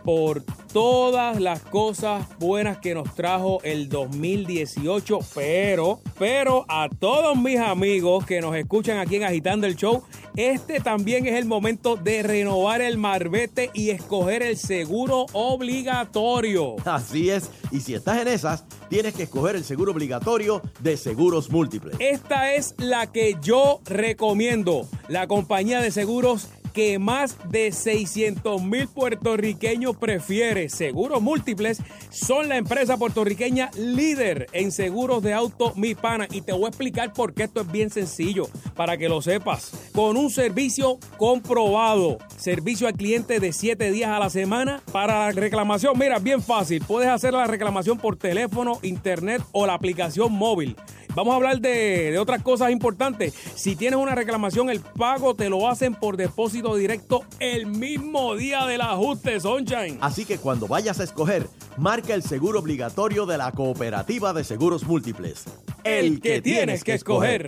[0.04, 7.58] por todas las cosas buenas que nos trajo el 2018, pero, pero a todos mis
[7.58, 10.02] amigos que nos escuchan aquí en Agitando el Show,
[10.36, 16.76] este también es el momento de renovar el marbete y escoger el seguro obligatorio.
[16.84, 17.50] Así es.
[17.70, 21.96] Y si estás en esas, tienes que escoger el seguro obligatorio de seguros múltiples.
[21.98, 24.88] Esta es la que yo recomiendo.
[25.08, 30.68] La compañía de seguros que más de 600 mil puertorriqueños prefiere.
[30.68, 36.26] Seguros múltiples son la empresa puertorriqueña líder en seguros de auto Mi Pana.
[36.30, 39.72] Y te voy a explicar por qué esto es bien sencillo, para que lo sepas.
[39.92, 44.82] Con un servicio comprobado, servicio al cliente de 7 días a la semana.
[44.92, 46.82] Para la reclamación, mira, bien fácil.
[46.86, 50.76] Puedes hacer la reclamación por teléfono, internet o la aplicación móvil.
[51.14, 53.34] Vamos a hablar de, de otras cosas importantes.
[53.54, 58.66] Si tienes una reclamación, el pago te lo hacen por depósito directo el mismo día
[58.66, 59.98] del ajuste, Sunshine.
[60.00, 64.84] Así que cuando vayas a escoger, marca el seguro obligatorio de la Cooperativa de Seguros
[64.84, 65.44] Múltiples.
[65.84, 67.46] El que tienes que escoger.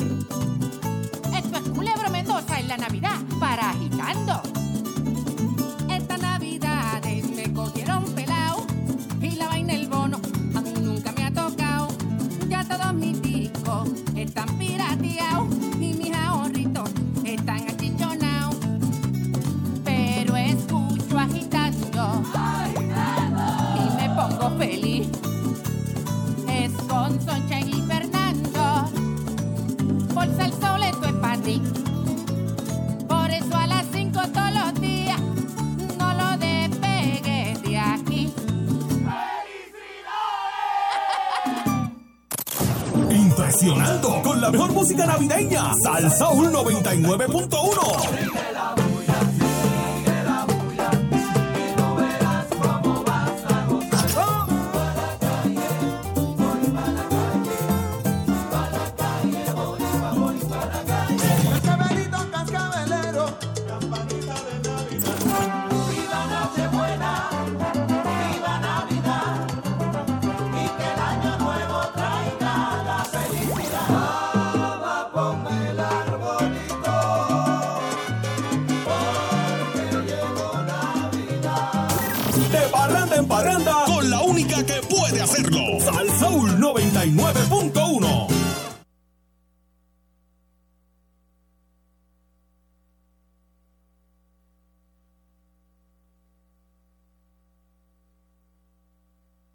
[1.37, 4.52] Esto es Culebro Mendoza en la Navidad para agitando.
[15.81, 16.91] Y mis ahorritos
[17.25, 18.57] están achichonados.
[19.85, 22.23] Pero escucho agitando
[23.77, 25.09] y me pongo feliz.
[26.49, 28.91] Es con Soncha y Fernando.
[30.15, 31.33] Bolsa el sol, esto es para.
[33.09, 35.21] Por eso a las 5 todos los días
[44.23, 45.73] Con la mejor música navideña.
[45.85, 48.82] Salsa 99.1.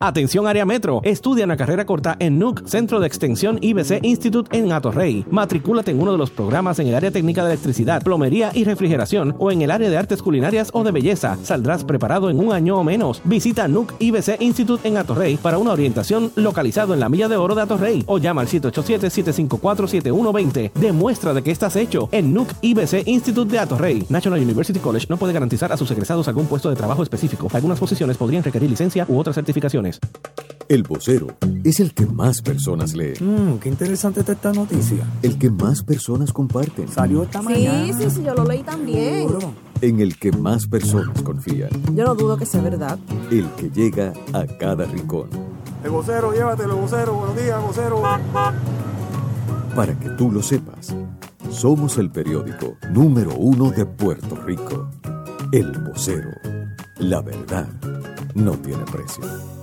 [0.07, 1.01] Atención área metro.
[1.03, 5.25] Estudia una carrera corta en NUC, Centro de Extensión IBC Institute en Atorrey.
[5.29, 9.35] Matricúlate en uno de los programas en el área técnica de electricidad, plomería y refrigeración
[9.37, 11.37] o en el área de artes culinarias o de belleza.
[11.43, 13.21] Saldrás preparado en un año o menos.
[13.25, 17.53] Visita NUC IBC Institute en Atorrey para una orientación localizado en la Milla de Oro
[17.53, 20.71] de Atorrey o llama al 787-754-7120.
[20.71, 24.05] Demuestra de que estás hecho en NUC IBC Institute de Atorrey.
[24.07, 27.49] National University College no puede garantizar a sus egresados algún puesto de trabajo específico.
[27.51, 29.96] Algunas posiciones podrían requerir licencia u otras certificaciones.
[30.69, 31.27] El vocero
[31.63, 33.13] es el que más personas lee.
[33.21, 35.05] Mmm, qué interesante está esta noticia.
[35.21, 36.89] El que más personas comparten.
[36.89, 37.85] Salió esta mañana.
[37.85, 39.29] Sí, sí, sí, yo lo leí también.
[39.79, 41.69] En el que más personas confían.
[41.95, 42.99] Yo no dudo que sea verdad.
[43.31, 45.29] El que llega a cada rincón.
[45.85, 47.13] El vocero, llévatelo, vocero.
[47.13, 48.01] Buenos días, vocero.
[49.73, 50.93] Para que tú lo sepas,
[51.49, 54.89] somos el periódico número uno de Puerto Rico.
[55.53, 56.31] El vocero.
[56.97, 57.69] La verdad
[58.35, 59.56] no tiene precio.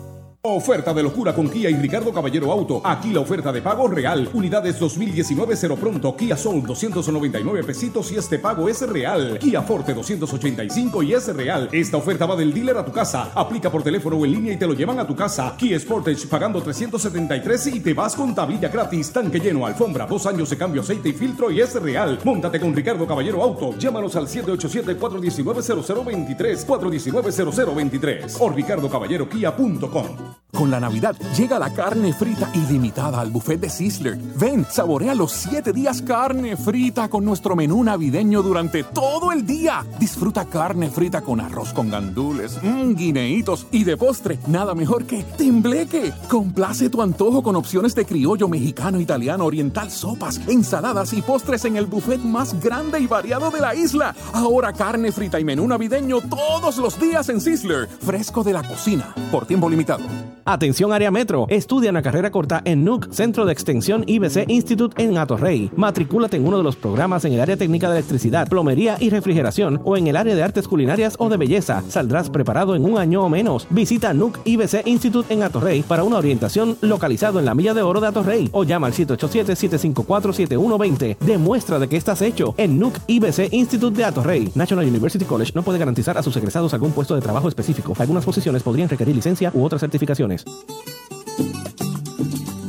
[0.46, 2.83] Oferta de locura con Kia y Ricardo Caballero Auto.
[2.85, 4.28] Aquí la oferta de pago real.
[4.35, 6.14] Unidades 2019 cero pronto.
[6.14, 9.38] Kia Soul 299 pesitos y este pago es real.
[9.38, 11.70] Kia Forte 285 y es real.
[11.72, 13.30] Esta oferta va del dealer a tu casa.
[13.35, 15.54] Aplica por teléfono o en línea y te lo llevan a tu casa.
[15.57, 19.12] Kia Sportage pagando 373 y te vas con tablilla gratis.
[19.12, 22.18] Tanque lleno, alfombra, dos años de cambio, aceite y filtro y es real.
[22.22, 23.74] Móntate con Ricardo Caballero Auto.
[23.78, 26.66] Llámanos al 787-419-0023.
[26.66, 30.34] 419-0023 o ricardocaballerokia.com.
[30.55, 34.16] Con la Navidad llega la carne frita ilimitada al buffet de Sizzler.
[34.16, 39.85] Ven, saborea los 7 días carne frita con nuestro menú navideño durante todo el día.
[39.99, 45.25] Disfruta carne frita con arroz con gandules, mmm, guineitos y de postre, nada mejor que
[45.25, 46.12] tembleque.
[46.29, 51.77] Complace tu antojo con opciones de criollo mexicano, italiano, oriental, sopas, ensaladas y postres en
[51.77, 54.14] el buffet más grande y variado de la isla.
[54.33, 57.88] Ahora carne frita y menú navideño todos los días en Sizzler.
[57.88, 60.05] Fresco de la cocina, por tiempo limitado.
[60.46, 61.46] Atención área metro.
[61.48, 65.70] Estudia una carrera corta en NUC, Centro de Extensión IBC Institute en Atorrey.
[65.74, 69.80] Matricúlate en uno de los programas en el área técnica de electricidad, plomería y refrigeración
[69.84, 71.82] o en el área de artes culinarias o de belleza.
[71.88, 73.66] Saldrás preparado en un año o menos.
[73.70, 78.00] Visita NUC IBC Institute en Atorrey para una orientación localizado en la Milla de Oro
[78.00, 81.16] de Atorrey o llama al 787-754-7120.
[81.20, 84.52] Demuestra de que estás hecho en NUC IBC Institute de Atorrey.
[84.54, 87.94] National University College no puede garantizar a sus egresados algún puesto de trabajo específico.
[87.98, 89.82] Algunas posiciones podrían requerir licencia u otras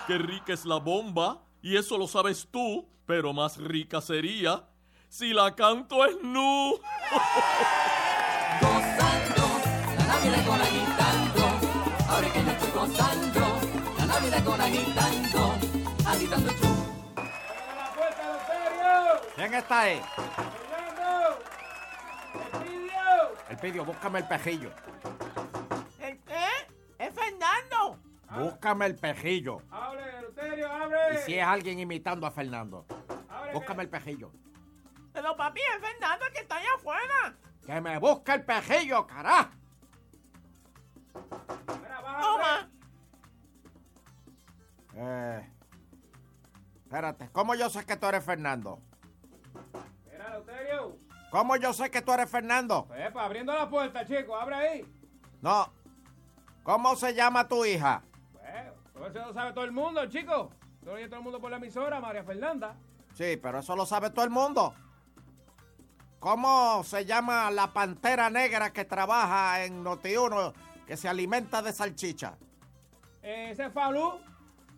[0.05, 4.67] Qué rica es la bomba, y eso lo sabes tú, pero más rica sería
[5.07, 6.73] si la canto es nu.
[8.61, 9.47] Gozando,
[9.97, 11.43] la Navidad con agitando.
[12.09, 13.39] Ahora que yo estoy gozando,
[13.97, 15.55] la Navidad con agitando.
[16.05, 16.57] Agitando el
[19.35, 20.01] ¿Quién está ahí?
[23.49, 24.69] El pidio, búscame el pejillo.
[28.37, 29.61] Búscame el pejillo.
[29.69, 30.97] ¡Abre, Eleuterio, abre!
[31.13, 32.85] Y si es alguien imitando a Fernando.
[33.53, 34.31] Búscame el pejillo.
[35.13, 37.35] Pero papi, es Fernando que está allá afuera.
[37.65, 39.51] Que me busque el pejillo, carajo.
[42.21, 42.69] Toma.
[44.95, 45.49] Eh,
[46.83, 48.81] espérate, ¿cómo yo sé que tú eres Fernando?
[50.11, 50.97] Mira, Eleuterio.
[51.31, 52.87] ¿Cómo yo sé que tú eres Fernando?
[52.95, 54.35] Epa, abriendo la puerta, chico.
[54.35, 54.95] Abre ahí.
[55.41, 55.73] No.
[56.63, 58.03] ¿Cómo se llama tu hija?
[59.07, 60.51] Eso lo sabe todo el mundo, chico.
[60.83, 62.75] Todo, todo el mundo por la emisora, María Fernanda.
[63.13, 64.73] Sí, pero eso lo sabe todo el mundo.
[66.19, 70.53] ¿Cómo se llama la pantera negra que trabaja en Noti1
[70.87, 72.37] que se alimenta de salchicha?
[73.21, 74.19] Eh, ese es Falú.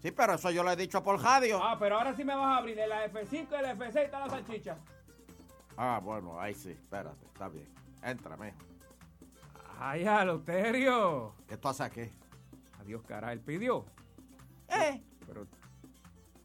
[0.02, 1.60] Sí, pero eso yo lo he dicho por radio.
[1.64, 2.76] Ah, pero ahora sí me vas a abrir.
[2.76, 4.78] De la F5 y la F6 está la salchicha.
[5.78, 7.68] Ah, bueno, ahí sí, espérate, está bien.
[8.04, 8.58] Entra, mijo.
[9.80, 11.34] Ay, Eleuterio.
[11.48, 12.10] ¿Qué tú haces aquí?
[12.80, 13.32] Adiós, cara.
[13.34, 13.86] Él pidió.
[14.70, 15.48] Eh, Pero,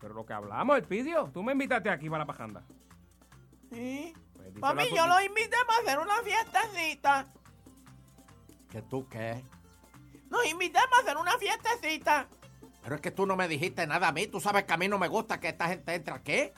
[0.00, 1.30] pero lo que hablamos, él pidió.
[1.32, 2.62] Tú me invitaste aquí para la pajanda.
[3.70, 4.12] sí.
[4.34, 7.26] Pues Papi, a yo lo invité para hacer una fiestecita.
[8.70, 9.44] ¿Que tú qué?
[10.30, 12.26] Nos invité para hacer una fiestecita.
[12.82, 14.26] Pero es que tú no me dijiste nada a mí.
[14.26, 16.50] Tú sabes que a mí no me gusta que esta gente entre aquí.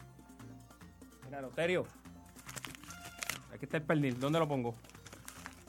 [1.24, 1.84] Mira, Eleuterio.
[3.52, 4.18] Aquí está el pernil.
[4.18, 4.74] ¿Dónde lo pongo?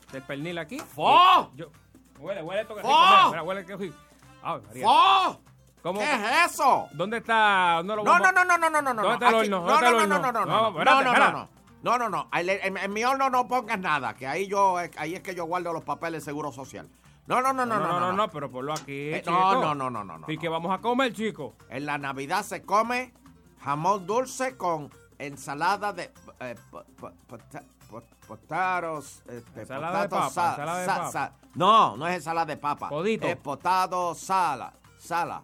[0.06, 0.80] ¿Está el pernil aquí?
[0.80, 1.52] ¡Fo!
[1.56, 1.72] Yo,
[2.20, 2.88] huele, huele esto que ¡Fo!
[2.88, 3.30] rico.
[3.32, 3.98] Mira, huele que rico.
[4.44, 4.86] Ay, María.
[4.88, 5.40] ¡Oh!
[5.84, 6.00] ¿Cómo?
[6.00, 6.88] ¿Qué es eso?
[6.94, 7.76] ¿Dónde está?
[7.78, 9.02] ¿Dónde lo No, no, no, no, no, no, no, no.
[9.04, 9.60] ¿Dónde está el horno?
[9.60, 11.50] No, ¿Dónde está no, no, no, no, No, no, espérate, no, no, no, no.
[11.84, 15.44] No, no, En, mi horno no pongas nada, que ahí yo, ahí es que yo
[15.44, 16.90] guardo los papeles de seguro social.
[17.28, 19.14] No, no, no, no, No, no, no, no, pero ponlo aquí.
[19.14, 20.26] Eh, no, no, no, no, no.
[20.30, 21.56] ¿Y que vamos a comer, chico?
[21.70, 23.14] En la Navidad se come
[23.62, 31.32] jamón dulce con ensalada de eh, po- po- pota- po- potaros, este, Ensalada de papa,
[31.56, 32.88] No, no es ensalada de papa.
[32.90, 33.28] Codito.
[33.28, 35.42] Es potado sala, sala.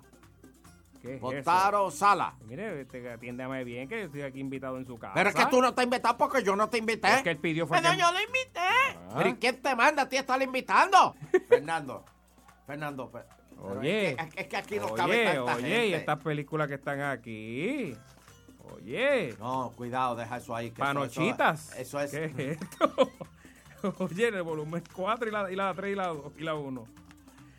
[1.02, 2.34] ¿Qué es Potaro sala.
[2.38, 2.46] eso?
[2.48, 5.14] Mire, este, atiéndame bien, que yo estoy aquí invitado en su casa.
[5.14, 7.08] Pero es que tú no te invitado porque yo no te invité.
[7.08, 8.60] Es que él pidió fue Pero que- yo lo invité.
[8.60, 9.14] Ah.
[9.18, 11.16] Pero ¿y quién te manda a ti a estar invitando?
[11.50, 12.04] Fernando.
[12.68, 13.12] Fernando,
[13.62, 15.88] Oye, es que, es que aquí no oye, cabe tanta oye, gente.
[15.88, 17.96] y estas películas que están aquí.
[18.76, 19.36] Oye.
[19.40, 20.68] No, cuidado, deja eso ahí.
[20.72, 21.72] que eso- Panochitas.
[21.78, 22.34] Eso, eso es.
[22.36, 23.12] ¿Qué es esto?
[24.00, 26.54] Oye, en el volumen 4 y la, y la 3 y la 2 y la
[26.56, 26.86] 1.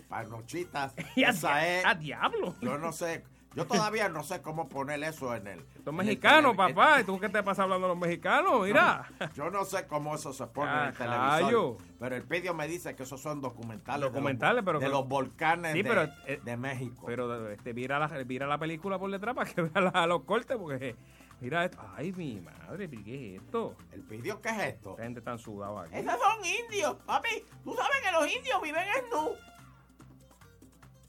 [0.09, 0.95] Panochitas.
[1.17, 1.85] Y a, esa es.
[1.85, 2.55] a diablo.
[2.61, 3.25] Yo no sé.
[3.55, 5.65] Yo todavía no sé cómo poner eso en el.
[5.85, 7.01] Los mexicanos, papá.
[7.01, 8.63] ¿Y tú qué te pasa hablando de los mexicanos?
[8.67, 9.09] Mira.
[9.35, 11.77] Yo no sé cómo eso se pone en el televisor.
[11.99, 14.01] Pero el pidio me dice que esos son documentales.
[14.01, 17.05] de los- Documentales, pero De los volcanes Sí, de, pero, eh, de México.
[17.07, 20.57] Pero este, mira, la, mira la película por detrás para que vea la- los cortes,
[20.57, 20.95] porque
[21.41, 21.79] mira esto.
[21.97, 23.75] Ay, mi madre, ¿qué es esto?
[23.93, 24.91] ¿El pidio qué es esto?
[24.93, 25.97] Esta gente tan sudada aquí.
[25.97, 26.95] Esos son indios.
[27.05, 29.31] Papi, tú sabes que los indios viven en nu.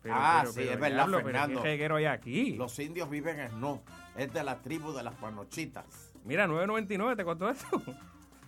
[0.02, 1.62] Pero, ah, pero, sí, pero, es verdad, diablo, pero Fernando.
[1.62, 2.56] ¿Qué reguero hay aquí?
[2.56, 3.82] Los indios viven en no.
[4.16, 6.12] Es de la tribu de las panochitas.
[6.26, 7.82] Mira, 9.99 te costó esto.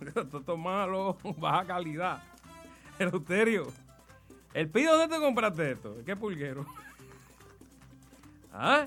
[0.00, 2.22] esto es malo, baja calidad.
[2.98, 3.66] Eleuterio.
[4.52, 5.96] ¿El pido dónde te compraste esto?
[6.04, 6.66] ¿Qué pulguero?
[8.52, 8.86] ¿Ah?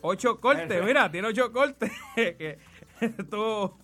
[0.00, 1.92] Ocho cortes, mira, tiene ocho cortes.
[2.16, 2.58] que
[3.00, 3.78] esto.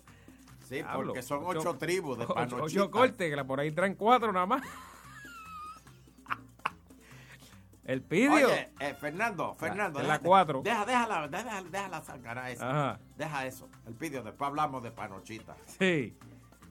[0.67, 2.63] Sí, porque son ocho, tribus de ocho- panochitas.
[2.63, 4.61] Ocho cortes, que por ahí traen cuatro nada más.
[7.89, 8.33] El pidio.
[8.33, 9.97] Oye, eh, Fernando, Fernando.
[10.03, 10.61] la deja- cuatro.
[10.63, 12.69] Deja, déjala, deja, deja la sangara esa.
[12.69, 12.99] Ajá.
[13.17, 13.67] Deja eso.
[13.87, 15.57] El pidio, después hablamos de panochitas.
[15.79, 16.15] Sí.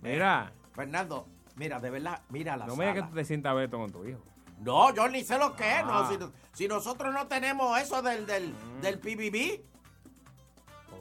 [0.01, 0.53] Mira.
[0.77, 1.27] Fernando,
[1.57, 4.05] mira, de verdad, mira la No me digas que tú te sientas Beto con tu
[4.07, 4.21] hijo.
[4.61, 5.85] No, yo ni sé lo que es.
[5.85, 6.09] No, Ah.
[6.09, 9.61] si, no- si nosotros no tenemos eso del, del, del PBB.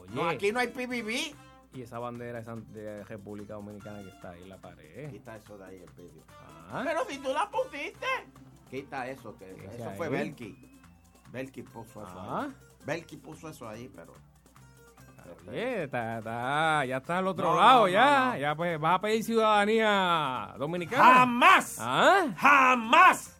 [0.02, 0.16] Oye.
[0.16, 1.36] No, aquí no hay PBB.
[1.74, 5.12] Y esa bandera de República Dominicana que está ahí en la pared.
[5.12, 6.24] Quita eso de ahí, el pidio.
[6.72, 6.82] Ah.
[6.84, 8.08] Pero si tú la pusiste.
[8.70, 10.58] Quita eso, que ¿Qué eso fue Belki.
[11.32, 12.44] Belki puso eso Ah.
[12.46, 12.54] ahí.
[12.86, 14.14] Belki puso eso ahí, pero...
[15.50, 18.32] Oye, está, está- ya está al otro No, lado, no, ya.
[18.34, 18.38] no.
[18.38, 21.04] Ya pues vas a pedir ciudadanía dominicana.
[21.04, 21.78] ¡Jamás!
[21.82, 22.28] ¿Ah?
[22.38, 23.38] ¡Jamás!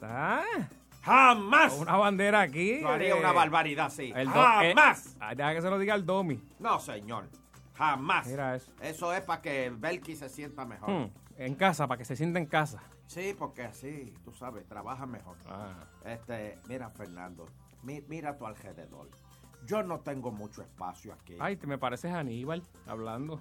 [0.00, 0.42] ¿Ah?
[1.02, 1.74] ¡Jamás!
[1.74, 2.82] Una bandera aquí.
[2.82, 5.06] Haría una barbaridad el do- ¡Jamás!
[5.06, 6.40] eh, ah, deja que se lo diga el Domi.
[6.58, 7.28] No, señor.
[7.74, 8.26] Jamás.
[8.26, 8.72] Mira eso.
[8.80, 10.90] Eso es para que Belki se sienta mejor.
[10.90, 12.82] Hmm, En casa, para que se sienta en casa.
[13.06, 15.36] Sí, porque así, tú sabes, trabaja mejor.
[15.46, 15.84] Ah.
[16.04, 17.46] Este, mira, Fernando,
[17.82, 19.08] mi- mira a tu alrededor.
[19.64, 21.36] Yo no tengo mucho espacio aquí.
[21.38, 23.40] Ay, te me pareces Aníbal hablando.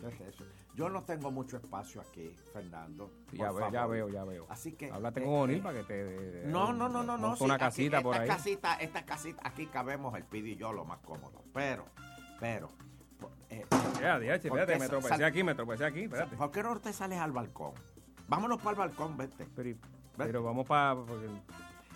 [0.00, 0.44] ¿Qué es eso?
[0.74, 3.10] Yo no tengo mucho espacio aquí, Fernando.
[3.32, 4.46] Ya, veo, ya veo, ya veo.
[4.48, 4.90] Así que.
[4.90, 6.42] Háblate eh, con O'Neill eh, para que te.
[6.46, 7.28] No, no, no, no, no.
[7.28, 8.28] monte sí, una aquí, casita por esta ahí.
[8.28, 11.42] Casita, esta casita, aquí cabemos el Pidi y yo lo más cómodo.
[11.54, 11.86] Pero,
[12.38, 12.68] pero.
[13.48, 13.64] eh,
[14.00, 16.36] Ya, ya, espérate, me tropecé aquí, me tropecé aquí, espérate.
[16.36, 17.72] ¿Por qué no te sales al balcón?
[18.28, 19.46] Vámonos para el balcón, vete.
[19.54, 19.76] Pero,
[20.16, 20.96] pero vamos para.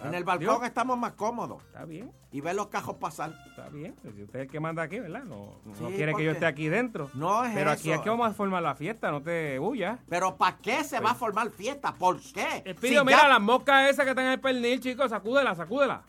[0.03, 0.24] En el Dios.
[0.24, 1.62] balcón estamos más cómodos.
[1.64, 2.11] Está bien.
[2.32, 3.34] Y ver los cajos pasar.
[3.48, 3.94] Está bien.
[4.01, 5.24] Pues si usted es el que manda aquí, ¿verdad?
[5.24, 7.11] No, no quiere que yo esté aquí dentro.
[7.12, 9.98] No es Pero aquí es que vamos a formar la fiesta, no te huyas.
[10.09, 11.92] Pero ¿para qué se va a formar fiesta?
[11.92, 12.74] ¿Por qué?
[12.80, 16.03] Pido, Si mira ya- las moscas esas que están en el pernil, chicos, sacúdela, sacúdela.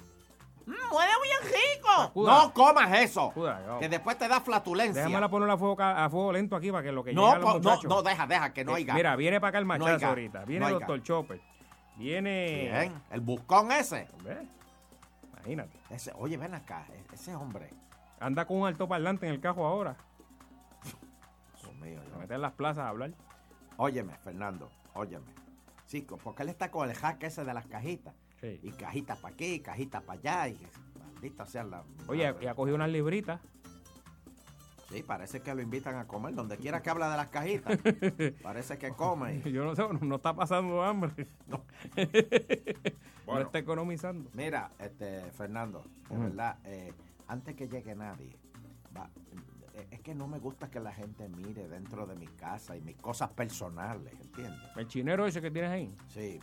[0.72, 1.90] Mm, huele bien rico.
[1.98, 2.38] Sacúdela.
[2.44, 3.34] No comas eso.
[3.36, 3.80] Yo.
[3.80, 5.04] Que después te da flatulencia.
[5.04, 7.36] Déjamela poner a fuego, ca- a fuego lento aquí para que lo que No, llegue
[7.36, 8.94] a los no, no, deja, deja, que no Eh, oiga.
[8.94, 10.46] Mira, viene para acá el No machazo oiga, ahorita.
[10.46, 11.42] Viene no el doctor Chopper.
[11.98, 12.70] Viene...
[12.72, 14.08] Bien, el buscón ese.
[14.24, 14.38] ¿Ves?
[15.34, 15.78] Imagínate.
[15.90, 17.70] Ese, oye, ven acá, e- ese hombre.
[18.20, 19.96] Anda con un altoparlante en el cajo ahora.
[21.62, 23.12] Dios mío, A meter en las plazas a hablar.
[23.78, 25.34] Óyeme, Fernando, óyeme.
[25.86, 28.14] Sí, co- porque él está con el hack ese de las cajitas.
[28.42, 28.60] Sí.
[28.64, 30.48] Y cajitas para aquí, cajitas para allá.
[30.50, 30.60] Y
[31.00, 31.84] maldita sea la.
[32.08, 33.40] Oye, y ha cogido unas libritas.
[34.90, 36.34] Sí, parece que lo invitan a comer.
[36.34, 37.78] Donde quiera que habla de las cajitas.
[38.44, 39.42] parece que come.
[39.52, 41.28] Yo no sé, no, está pasando hambre.
[41.48, 41.64] No.
[43.28, 44.30] no está economizando.
[44.34, 46.94] Mira, este, Fernando, de verdad, eh,
[47.28, 48.36] antes que llegue nadie,
[48.96, 49.10] va-
[49.76, 52.82] eh, es que no me gusta que la gente mire dentro de mi casa y
[52.82, 54.60] mis cosas personales, ¿entiendes?
[54.76, 55.96] El chinero ese que tienes ahí.
[56.10, 56.42] Sí,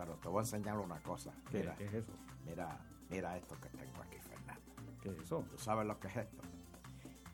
[0.00, 1.30] pero te voy a enseñar una cosa.
[1.50, 2.12] ¿Qué, Mira, qué es eso?
[2.46, 2.78] mira,
[3.10, 4.62] mira esto que tengo aquí, Fernando.
[5.02, 5.44] ¿Qué es eso?
[5.50, 6.42] ¿Tú sabes lo que es esto?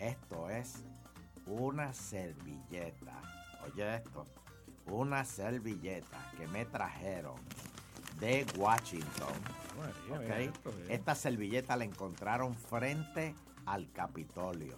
[0.00, 0.84] Esto es
[1.46, 3.22] una servilleta.
[3.64, 4.26] Oye esto.
[4.86, 7.36] Una servilleta que me trajeron
[8.18, 9.32] de Washington.
[9.78, 10.20] María, ¿ok?
[10.22, 10.86] mira esto, eh.
[10.88, 14.76] Esta servilleta la encontraron frente al Capitolio.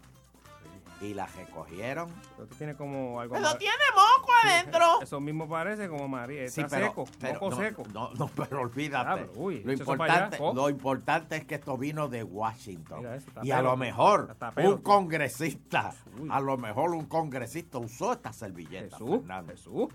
[1.00, 2.10] Y la recogieron.
[2.30, 5.00] Esto tiene como algo Pero tiene moco adentro.
[5.02, 6.48] Eso mismo parece como María.
[6.48, 7.04] Sí, Está pero, seco.
[7.20, 7.82] pero moco no, seco.
[7.92, 9.08] No, no, pero olvídate.
[9.08, 12.98] Ah, pero, uy, lo, importante, allá, lo importante es que esto vino de Washington.
[12.98, 14.82] Mira eso, está y a pelo, lo mejor pelo, un tú.
[14.82, 16.28] congresista, Uy.
[16.32, 18.96] a lo mejor un congresista usó esta servilleta.
[18.96, 19.20] Jesús.
[19.46, 19.88] Jesús.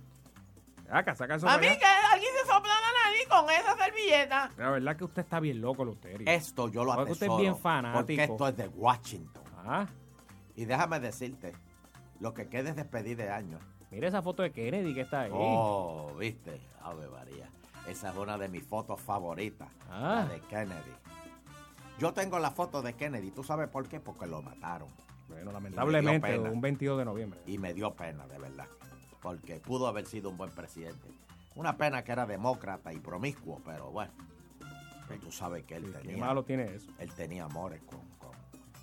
[0.89, 4.51] Acá, saca eso A mí que alguien se sopla la nariz con esa servilleta.
[4.57, 6.27] La verdad que usted está bien loco, Luterio.
[6.29, 7.41] Esto yo lo Porque usted es atesoro.
[7.41, 7.97] bien fanático.
[7.99, 9.43] Porque esto es de Washington.
[9.65, 9.87] Ah,
[10.55, 11.53] Y déjame decirte,
[12.19, 13.61] lo que quede es despedir de años.
[13.91, 15.31] mira esa foto de Kennedy que está ahí.
[15.33, 17.49] Oh, viste, Ave María.
[17.87, 20.25] Esa es una de mis fotos favoritas, Ah.
[20.27, 20.91] la de Kennedy.
[21.99, 23.99] Yo tengo la foto de Kennedy, ¿tú sabes por qué?
[23.99, 24.89] Porque lo mataron.
[25.27, 26.49] Bueno, lamentablemente, pena.
[26.49, 27.39] un 22 de noviembre.
[27.45, 28.67] Y me dio pena, de verdad.
[29.21, 31.07] Porque pudo haber sido un buen presidente.
[31.55, 34.11] Una pena que era demócrata y promiscuo, pero bueno.
[35.07, 36.17] Pero tú sabes que él ¿Qué tenía.
[36.25, 36.89] malo tiene eso?
[36.97, 37.99] Él tenía amores con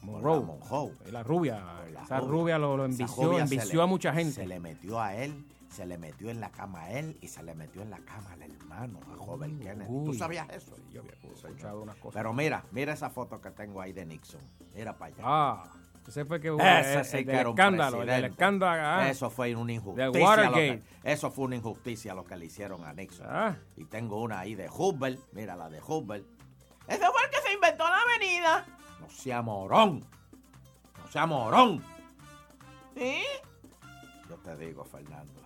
[0.02, 0.40] Monroe.
[0.40, 0.92] Monroe.
[1.10, 1.62] La rubia.
[1.92, 4.32] La esa rubia lo, lo envició, le- a mucha gente.
[4.32, 7.42] Se le metió a él, se le metió en la cama a él y se
[7.42, 9.86] le metió en la cama al hermano, a Robert Kennedy.
[10.04, 10.74] ¿Tú sabías eso?
[10.76, 12.14] Sí, yo había escuchado unas cosas.
[12.14, 14.40] Pero mira, mira esa foto que tengo ahí de Nixon.
[14.74, 15.22] Mira para allá.
[15.24, 15.72] Ah,
[16.08, 16.60] ese fue que hubo.
[16.62, 18.82] Ese sí el que era un escándalo, el escándalo.
[18.84, 19.08] ah.
[19.10, 20.10] Eso fue una injusticia.
[20.26, 20.82] Watergate.
[21.02, 23.26] que- eso fue una injusticia lo que le hicieron a Nixon.
[23.28, 23.56] Ah.
[23.76, 25.18] Y tengo una ahí de Hubble.
[25.32, 26.24] Mira la de Hubble.
[26.88, 28.66] Ese fue el que se inventó la avenida.
[29.10, 30.04] No sea morón.
[30.98, 31.82] No sea morón.
[32.96, 33.18] ¿Sí?
[34.28, 35.40] Yo te digo, Fernando.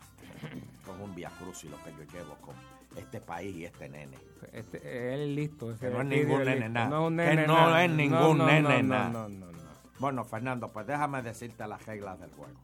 [0.85, 2.55] Con un via y lo que yo llevo con
[2.97, 4.19] este país y este nene.
[4.53, 5.71] Este, él es listo.
[5.71, 6.89] ese Que no es ningún nene nada.
[6.89, 7.85] No Que no nada.
[7.85, 9.09] es ningún no, nene no, nada.
[9.09, 9.59] no, no, no.
[9.99, 12.61] Bueno, Fernando, pues déjame decirte las reglas del juego.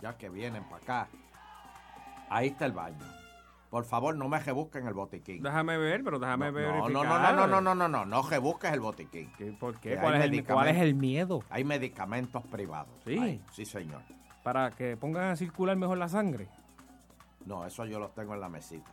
[0.00, 1.08] Ya que vienen para acá.
[2.30, 3.04] Ahí está el baño.
[3.70, 5.42] Por favor, no me rebusquen el botiquín.
[5.42, 6.68] Déjame ver, pero déjame no, ver.
[6.68, 9.30] no, no, no, no, no, no, no, no, no, no rebusques el botiquín.
[9.60, 9.90] ¿Por qué?
[9.90, 11.42] Que ¿Cuál es, el, ¿Cuál es el miedo?
[11.50, 12.94] Hay medicamentos privados.
[13.04, 13.40] Sí.
[13.52, 14.00] Sí, señor.
[14.42, 16.48] Para que pongan a circular mejor la sangre.
[17.44, 18.90] No, eso yo los tengo en la mesita.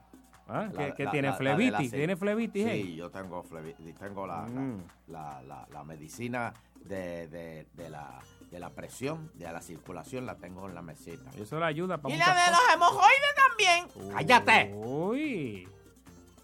[0.47, 1.28] Ah, La- ¿qué- qué la- tiene?
[1.30, 1.91] la- ¿Flebitis?
[1.91, 2.95] ¿Tiene flebitis, Sí, eh?
[2.95, 3.95] yo tengo flebitis.
[3.95, 4.84] Tengo la, Mm.
[5.07, 6.53] la, la- la medicina
[6.84, 8.19] de, de- de la,
[8.55, 11.29] de la presión, de la circulación, la tengo en la mesita.
[11.37, 13.85] Y eso le ayuda para Y la de los hemorroides también.
[14.13, 14.71] ¡Cállate!
[14.73, 15.67] Uy.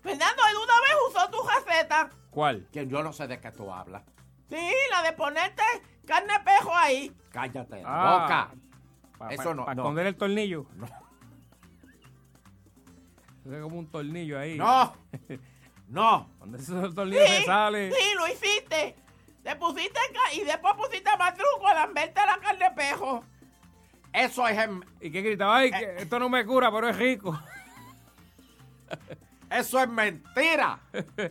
[0.04, 2.10] Fernando, él una vez usó tu receta.
[2.30, 2.68] ¿Cuál?
[2.74, 4.04] Que yo no sé de qué tú hablas.
[4.50, 4.58] Sí,
[4.90, 5.64] la de ponerte
[6.06, 7.16] carne pejo ahí.
[7.32, 8.22] Cállate, la Ah.
[8.24, 8.52] boca.
[9.18, 9.82] Pa- Eso pa- no, Para no.
[9.84, 10.66] esconder el tornillo.
[13.46, 14.58] Eso es como un tornillo ahí.
[14.58, 14.94] No.
[15.88, 16.30] No.
[16.40, 17.92] Donde esos tornillos Sí, se sale.
[17.92, 18.96] sí, lo hiciste.
[19.44, 20.00] Te pusiste
[20.34, 23.24] y después pusiste más truco al lamberte la carne de pejo.
[24.14, 24.58] Eso es
[25.00, 25.58] ¿Y qué gritaba?
[25.58, 27.40] Ay, que esto no me cura, pero es rico.
[29.50, 30.80] Eso es mentira.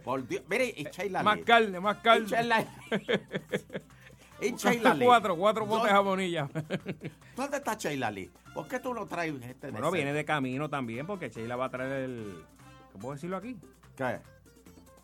[0.05, 0.43] Por Dios.
[0.47, 2.27] Mire, y Sheila Más carne, más carne.
[2.27, 2.67] Y Sheila,
[4.43, 5.07] y Sheila Lee.
[5.07, 6.49] cuatro, cuatro botes de ¿Dó- jabonilla.
[7.37, 8.31] ¿Dónde está Sheila Lee?
[8.53, 11.67] ¿Por qué tú no traes este de Bueno, viene de camino también porque Sheila va
[11.67, 12.45] a traer el...
[12.93, 13.57] ¿Qué puedo decirlo aquí?
[13.97, 14.21] ¿Qué?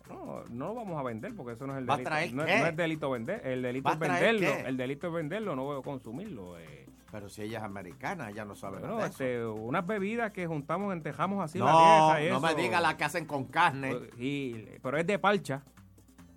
[0.09, 2.09] No, no lo vamos a vender porque eso no es el ¿Va a delito.
[2.09, 4.39] traer no, no es delito vender, el delito ¿Va es a venderlo.
[4.39, 4.61] qué?
[4.69, 6.57] El delito es venderlo, no consumirlo.
[6.59, 6.85] eh.
[7.11, 10.91] Pero si ella es americana, ella no sabe Bueno, nada este, unas bebidas que juntamos,
[10.93, 13.95] entejamos así la No, y no me diga la que hacen con carne.
[14.17, 15.63] Y- pero es de parcha.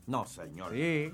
[0.06, 0.72] No, señor.
[0.72, 1.12] Sí.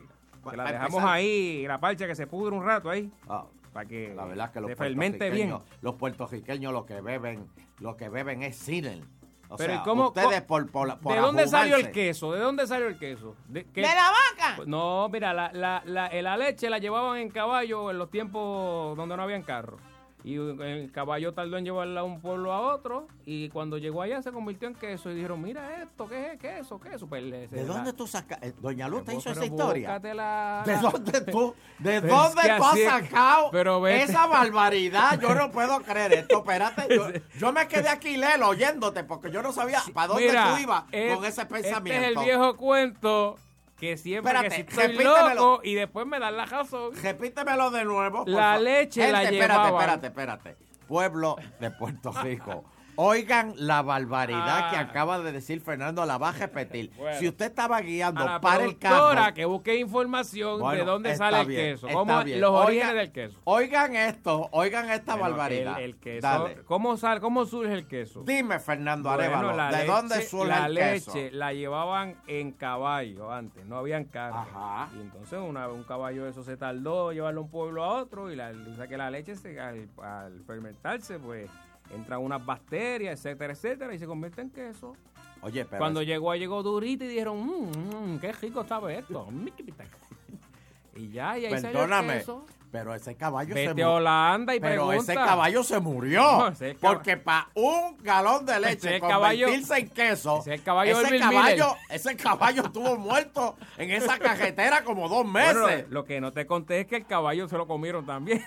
[0.48, 3.10] Que la dejamos empezar- ahí, la parcha que se pudre un rato ahí.
[3.28, 5.54] Ah, para que La verdad es que los se fermente bien.
[5.82, 7.46] los puertorriqueños lo que beben,
[7.80, 9.00] lo que beben es cinen.
[9.48, 12.32] O Pero sea, ¿y cómo- ustedes cómo- por, por, por ¿De dónde salió el queso?
[12.32, 13.36] ¿De dónde salió el queso?
[13.46, 14.62] ¿De, qué- ¡De la vaca!
[14.66, 19.16] No, mira, la, la, la, la leche la llevaban en caballo en los tiempos donde
[19.16, 19.78] no habían carro.
[20.26, 23.06] Y el caballo tardó en llevarla de un pueblo a otro.
[23.24, 25.08] Y cuando llegó allá se convirtió en queso.
[25.12, 26.80] Y dijeron, mira esto, ¿qué es queso?
[26.80, 27.06] ¿Queso?
[27.06, 28.40] Pues ¿De la- dónde tú sacas?
[28.42, 30.00] eh, Doña Luz te hizo esa historia.
[30.02, 35.20] la- ¿De dónde tú, de dónde tú has sacado pero esa barbaridad?
[35.20, 36.38] Yo no puedo creer esto.
[36.38, 37.06] Espérate, yo,
[37.38, 40.82] yo me quedé aquí lelo oyéndote porque yo no sabía para dónde Mira, tú ibas
[40.82, 41.92] con ese pensamiento.
[42.00, 43.36] Este es el viejo cuento
[43.78, 46.92] que siempre Espérate, que si estoy loco y después me dan la razón.
[47.02, 48.24] Repítemelo de nuevo.
[48.24, 49.74] por La leche la Gente, espérate, llevaban.
[49.90, 50.56] espérate, espérate.
[50.86, 52.64] Pueblo de Puerto Rico.
[52.96, 54.70] Oigan la barbaridad Ah.
[54.70, 56.90] que acaba de decir Fernando, la va a repetir.
[56.96, 57.18] Bueno.
[57.18, 59.34] si usted estaba guiando A la para el carro.
[59.34, 61.88] que busque información Bueno, de dónde sale el queso.
[61.92, 63.40] Cómo, los orígenes del queso.
[63.44, 65.78] Oigan esto, oigan esta barbaridad.
[65.78, 66.26] El, el queso.
[66.26, 66.56] Dale.
[66.64, 68.22] ¿Cómo, sal, ¿Cómo surge el queso?
[68.24, 71.36] Dime, Fernando Bueno, Arevalo, la ¿de leche- dónde surge la el leche queso?
[71.36, 74.36] la llevaban en caballo antes, no habían carro.
[74.38, 74.88] Ajá.
[74.96, 78.30] Y entonces una, un caballo de eso se tardó llevarlo de un pueblo a otro
[78.32, 81.50] y la, o sea que la leche se- al, al fermentarse pues
[81.94, 84.94] entran unas bacterias, etcétera, etcétera y se convierte en queso.
[85.42, 89.28] Oye, pero Cuando es- llegó, llegó durito y dijeron, mmm, mmm, qué rico sabe esto.
[90.96, 92.46] y ya, y ahí el Perdóname, queso.
[92.72, 93.94] pero ese caballo Vete se murió.
[93.94, 95.12] Holanda y Pero pregunta.
[95.12, 96.22] ese caballo se murió.
[96.38, 100.58] No, cab- porque para un galón de leche el caballo- convertirse en queso, ese es
[100.60, 105.60] el caballo ese, caballo, ese caballo estuvo muerto en esa cajetera como dos meses.
[105.62, 108.42] Bueno, lo que no te conté es que el caballo se lo comieron también.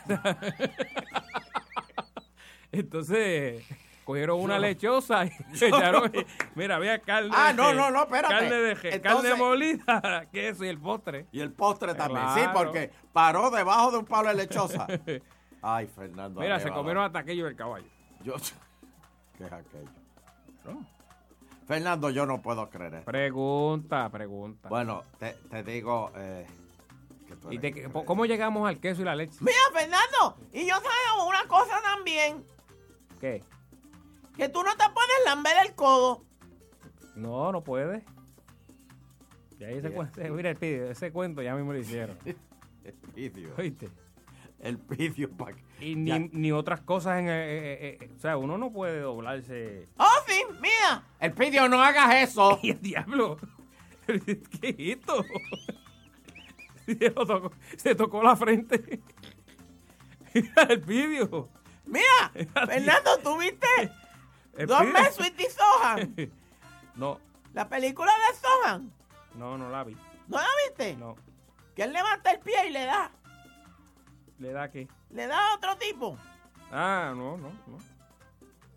[2.72, 3.64] Entonces,
[4.06, 5.32] cogieron una lechosa y
[5.66, 6.12] echaron.
[6.14, 6.22] no-
[6.56, 7.30] Mira, había carne.
[7.34, 8.34] Ah, de- no, no, no, espérate.
[8.34, 11.26] Carne de Entonces- carne molida, queso y el postre.
[11.32, 14.88] Y el postre también, sí, porque paró debajo de un palo de lechosa.
[15.62, 16.40] Ay, Fernando.
[16.40, 17.88] Mira, se comieron hasta aquello del caballo.
[18.24, 18.36] Yo,
[19.38, 19.90] ¿Qué es aquello?
[21.68, 23.06] Fernando, yo no puedo creer esto.
[23.12, 24.70] Pregunta, pregunta.
[24.70, 26.48] Bueno, te, te digo eh,
[27.28, 29.38] que tú ¿Y eres qué- ¿Cómo llegamos al queso y la leche?
[29.42, 32.44] Mira, Fernando, y yo sabía una cosa también,
[33.20, 33.44] ¿Qué?
[34.38, 36.24] que tú no te puedes lamber el codo.
[37.16, 38.06] No, no puede.
[39.60, 42.18] Y ahí ese cuento, mira el pidio, ese cuento ya mismo lo hicieron.
[42.86, 43.50] el pidio.
[43.58, 43.90] ¿Oíste?
[44.60, 47.28] El pidio para Y ni, ni otras cosas en...
[47.28, 49.88] eh, eh, eh, o sea, uno no puede doblarse...
[49.98, 51.04] Oh, sí, mira.
[51.20, 52.60] El pidio, no hagas eso.
[52.64, 53.38] ¡Y el diablo!
[54.08, 55.24] ¿Qué es esto?
[56.86, 59.02] Se tocó- Se tocó la frente.
[60.34, 61.50] Mira el vídeo.
[61.90, 62.32] Mira,
[62.66, 63.68] Fernando, ¿tú viste?
[64.58, 64.94] El Dos pidio.
[64.94, 66.16] meses Sweetie Sohan.
[66.96, 67.18] No,
[67.54, 68.92] La película de Sohan.
[69.36, 69.96] no, no la vi.
[70.28, 70.96] ¿No la viste?
[70.98, 71.16] No.
[71.76, 73.10] Que él levanta el pie y le da.
[74.38, 74.88] ¿Le da qué?
[75.12, 76.18] Le da a otro tipo.
[76.72, 77.78] Ah, no, no, no.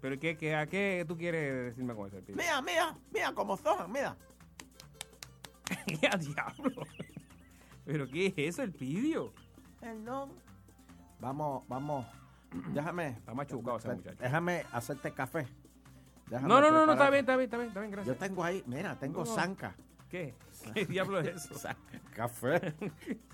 [0.00, 2.36] ¿Pero qué, qué, a qué tú quieres decirme con ese pidio?
[2.36, 4.16] Mira, mira, mira como Sohan, mira.
[5.86, 6.86] ¡Qué a diablo!
[7.84, 9.32] ¿Pero qué es eso, el pidio?
[9.80, 10.32] Perdón.
[11.18, 12.06] Vamos, vamos.
[12.74, 13.08] Déjame.
[13.08, 14.16] Está machucado ese muchacho.
[14.22, 15.46] Déjame hacerte café.
[16.26, 18.16] Déjame No, no, no, no, está bien, está bien, está bien, está bien, gracias.
[18.16, 19.74] Yo tengo ahí, mira, tengo zanca.
[20.08, 20.34] ¿Qué?
[20.74, 21.68] ¿Qué diablo es eso?
[22.14, 22.74] Café.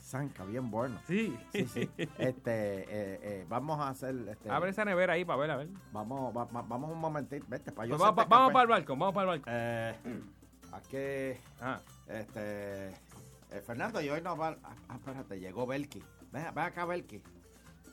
[0.00, 1.00] Zanca, bien bueno.
[1.08, 1.36] Sí.
[1.52, 1.90] Sí, sí.
[1.96, 2.86] Este, eh,
[3.22, 4.14] eh, vamos a hacer.
[4.28, 5.68] Este, Abre esa nevera ahí para ver, a ver.
[5.92, 7.44] Vamos, va- va- vamos un momentito.
[7.48, 9.42] Vete, para yo Pues vamos, para el barco, vamos para el.
[9.46, 9.94] Eh,
[10.72, 11.40] aquí.
[11.60, 11.80] Ah.
[12.06, 12.88] Este.
[12.90, 14.56] eh, Fernando, y hoy no va.
[14.62, 16.00] Ah, ah, espérate, llegó Belki.
[16.30, 17.20] Ven, ven acá, Belki.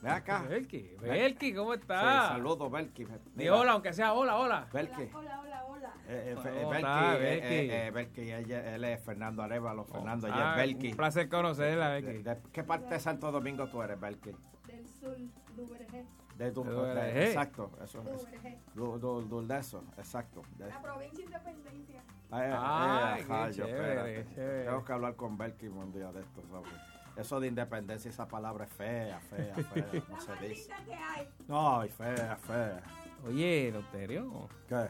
[0.06, 0.42] Acá.
[0.48, 0.96] Belki.
[1.00, 2.28] Belki, ¿cómo Sí, estás?
[2.28, 3.04] saludos, Belki.
[3.04, 4.66] Di Mira, hola, aunque sea hola, hola.
[4.72, 5.10] Belki.
[5.14, 5.92] Hola, hola, hola.
[6.08, 7.54] Eh, eh, fe- ¿Cómo Belki, eh, Belki?
[7.54, 10.90] eh, eh, Belki, ella- él es Fernando Arevalo, Fernando, ella Ah, es Belki.
[10.92, 12.22] Un placer conocerla, ¿De, Belki.
[12.22, 14.30] de qué parte de Santo Domingo tú eres, Belki?
[14.66, 15.16] Del sur,
[15.56, 16.04] Duvergé.
[16.36, 17.26] De De de- Duvergé.
[17.28, 18.04] exacto, eso es.
[18.22, 18.58] Duvergé.
[18.74, 20.42] Du- du- du- de eso, exacto.
[20.58, 22.02] De- La provincia Independencia.
[22.30, 24.34] Ay, Ay, eh, qué ajá, yo, chévere, espérate.
[24.34, 24.64] chévere.
[24.64, 26.72] Tengo que hablar con Belki un día de esto, ¿sabes?
[27.16, 30.70] Eso de independencia, esa palabra es fea, fea, fea, no se dice.
[30.84, 31.28] que hay.
[31.48, 32.82] No, ay, fea, fea.
[33.26, 34.88] Oye, Loterio, ¿Qué?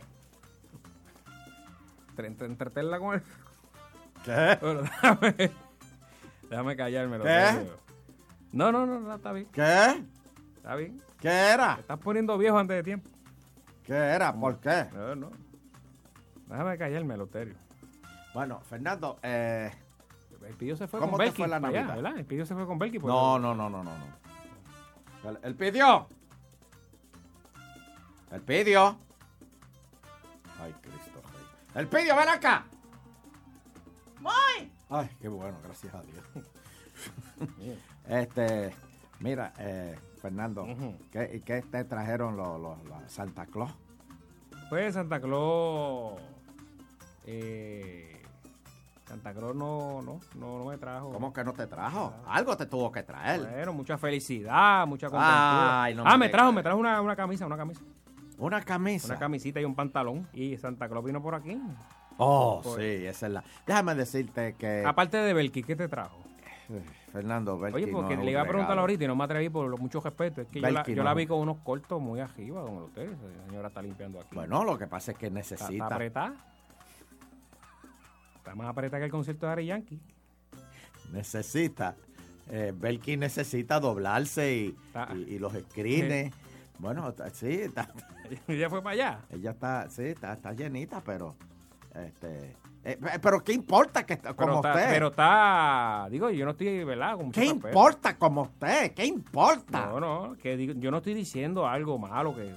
[2.16, 3.22] tre- tre- entretenla con él.
[4.24, 4.58] ¿Qué?
[4.60, 5.50] Bueno, déjame,
[6.50, 7.70] déjame callarme, ¿Qué?
[8.52, 9.46] No, no, no, no, está bien.
[9.52, 10.04] ¿Qué?
[10.56, 11.00] Está bien.
[11.20, 11.74] ¿Qué era?
[11.76, 13.08] Te estás poniendo viejo antes de tiempo.
[13.84, 14.32] ¿Qué era?
[14.34, 14.86] ¿Por qué?
[14.92, 15.30] No, no.
[16.48, 17.54] Déjame callarme, Loterio.
[18.34, 19.70] Bueno, Fernando, eh,
[20.46, 21.94] El Pidio se fue ¿Cómo con Belki fue la allá, Navidad?
[21.96, 22.18] ¿verdad?
[22.18, 22.98] El Pidio se fue con Belki.
[22.98, 25.30] pues, no, no, no, no, no, no.
[25.30, 26.06] El, el pidió.
[28.30, 28.96] El pidió.
[30.60, 31.80] Ay, Cristo Rey.
[31.82, 32.64] El pidió, ven acá.
[34.20, 34.70] ¡Voy!
[34.88, 36.24] Ay, qué bueno, gracias a Dios.
[38.08, 38.74] este,
[39.20, 40.64] mira, eh, Fernando,
[41.10, 42.78] ¿qué, qué te trajeron los, los-
[43.08, 43.72] Santa Claus?
[44.68, 46.20] Pues Santa Claus.
[47.24, 48.15] Eh,
[49.06, 51.12] Santa Claus no, no, no, no me trajo.
[51.12, 52.12] ¿Cómo que no te trajo?
[52.26, 53.40] Algo te tuvo que traer.
[53.40, 55.84] Bueno, mucha felicidad, mucha contentura.
[55.84, 57.82] Ay, no ah, me me trajo, me trajo una, una camisa, una camisa.
[58.38, 59.06] Una camisa.
[59.06, 60.28] Una camisita y un pantalón.
[60.32, 61.60] Y Santa Claus vino por aquí.
[62.18, 63.44] Oh, sí, esa es la.
[63.64, 64.84] Déjame decirte que.
[64.84, 66.18] Aparte de Belki, ¿qué te trajo?
[67.12, 69.48] Fernando, Belki Oye, porque no le iba a un preguntar ahorita y no me atreví
[69.48, 70.40] por lo mucho respeto.
[70.40, 73.08] Es que yo la, yo vi con unos cortos muy arriba, don usted.
[73.08, 74.34] La señora está limpiando aquí.
[74.34, 75.72] Bueno, lo que pasa es que necesita.
[75.72, 76.34] está apretada.
[78.46, 80.00] Está más apretada que el concierto de Ari Yankee.
[81.12, 81.96] necesita.
[82.48, 84.76] Eh, Belki necesita doblarse y,
[85.16, 86.32] y, y los screens.
[86.78, 87.90] Bueno, sí, está,
[88.46, 89.18] Ella fue para allá.
[89.32, 91.34] ella está, sí, está, está llenita, pero.
[91.92, 94.90] Este, eh, pe- pero ¿qué importa que está Pero como está, usted?
[94.90, 97.16] pero está, digo, yo no estoy, ¿verdad?
[97.16, 98.92] Con ¿Qué importa como usted?
[98.94, 99.86] ¿Qué importa?
[99.86, 102.54] No, no, que digo, yo no estoy diciendo algo malo que,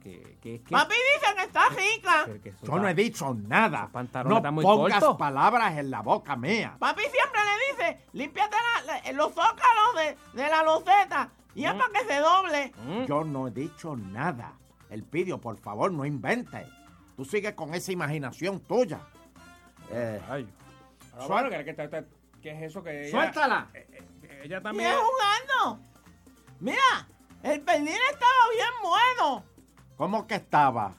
[0.00, 0.70] que, que es que...
[0.70, 2.24] Papi dice que está rica.
[2.26, 3.88] que- que eso Yo no he dicho nada.
[3.92, 6.76] pantalones No muy pongas palabras en la boca mía.
[6.78, 9.94] Papi siempre le dice, límpiate la- la- los zócalos
[10.34, 11.30] de, de la loseta.
[11.54, 12.72] Y es para que se doble.
[13.06, 14.52] Yo no he dicho nada.
[14.88, 16.66] El pidio, por favor, no inventes.
[17.16, 19.00] Tú sigues con esa imaginación tuya.
[19.90, 20.48] Eh, Ay.
[21.12, 22.04] Ahora, Suel- bueno, que, que- que-
[22.40, 23.10] ¿qué es eso que ella...
[23.10, 23.68] Suéltala.
[23.74, 23.86] eh,
[24.22, 24.90] eh, ella Y también...
[24.92, 25.84] es jugando.
[26.60, 27.08] Mira,
[27.42, 29.44] el pernil estaba bien bueno.
[30.00, 30.94] ¿Cómo que estaba?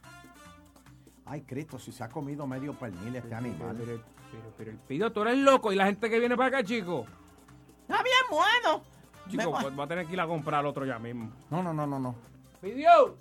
[1.26, 3.76] Ay, Cristo, si se ha comido medio pernil este animal.
[3.76, 4.00] Pero,
[4.32, 7.08] pero, pero el pido, tú eres loco y la gente que viene para acá, chico.
[7.82, 8.84] Está bien bueno.
[9.28, 11.32] Chico, Me- pues va a tener que ir a comprar al otro ya mismo.
[11.50, 12.16] No, no, no, no, no.
[12.62, 13.18] ¡Pidió!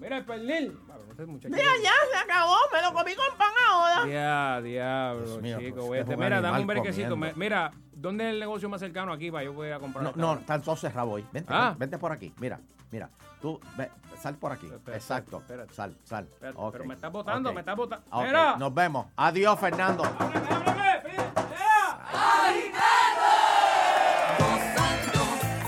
[0.00, 0.76] Mira el pernil.
[1.44, 2.56] Mira, ya se acabó.
[2.72, 4.04] Me lo comí con pan ahora.
[4.04, 5.86] Dia- diablo, mío, chico.
[5.86, 7.16] pues, Mira, dame un brequecito.
[7.16, 10.02] Mira, ¿dónde es el negocio más cercano aquí para yo poder ir a comprar?
[10.02, 11.24] No, no, tan solo cerrado hoy.
[11.32, 11.68] Vente, Ah.
[11.70, 12.34] ven- vente por aquí.
[12.40, 12.58] Mira,
[12.90, 13.08] mira.
[13.40, 14.68] Tú, ve, sal por aquí.
[14.88, 15.42] Exacto.
[15.72, 16.24] Sal, sal.
[16.32, 16.72] Espérate, Ok.
[16.72, 17.54] Pero me estás botando, Ok.
[17.54, 18.06] me estás botando.
[18.10, 18.56] Ok, ¡Mira!
[18.56, 19.06] Nos vemos.
[19.16, 20.02] Adiós, Fernando.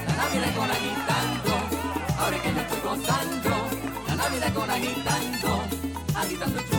[0.07, 1.53] La Navidad con agitando,
[2.19, 3.51] ahora que yo estoy gozando.
[4.09, 5.63] La Navidad con agitando,
[6.17, 6.77] agitando chu.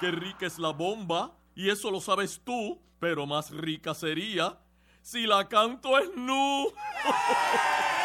[0.00, 4.58] Qué rica es la bomba, y eso lo sabes tú, pero más rica sería
[5.02, 6.68] si la canto es nu.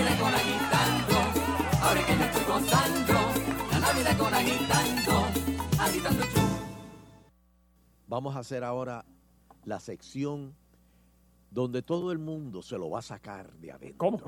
[0.00, 1.14] La Navidad con agitando,
[1.82, 3.12] ahora que yo estoy gozando.
[3.70, 5.12] La Navidad con agitando,
[5.78, 6.40] agitando chu.
[8.06, 9.04] Vamos a hacer ahora
[9.64, 10.54] la sección
[11.50, 13.98] donde todo el mundo se lo va a sacar de adentro.
[13.98, 14.18] ¿Cómo?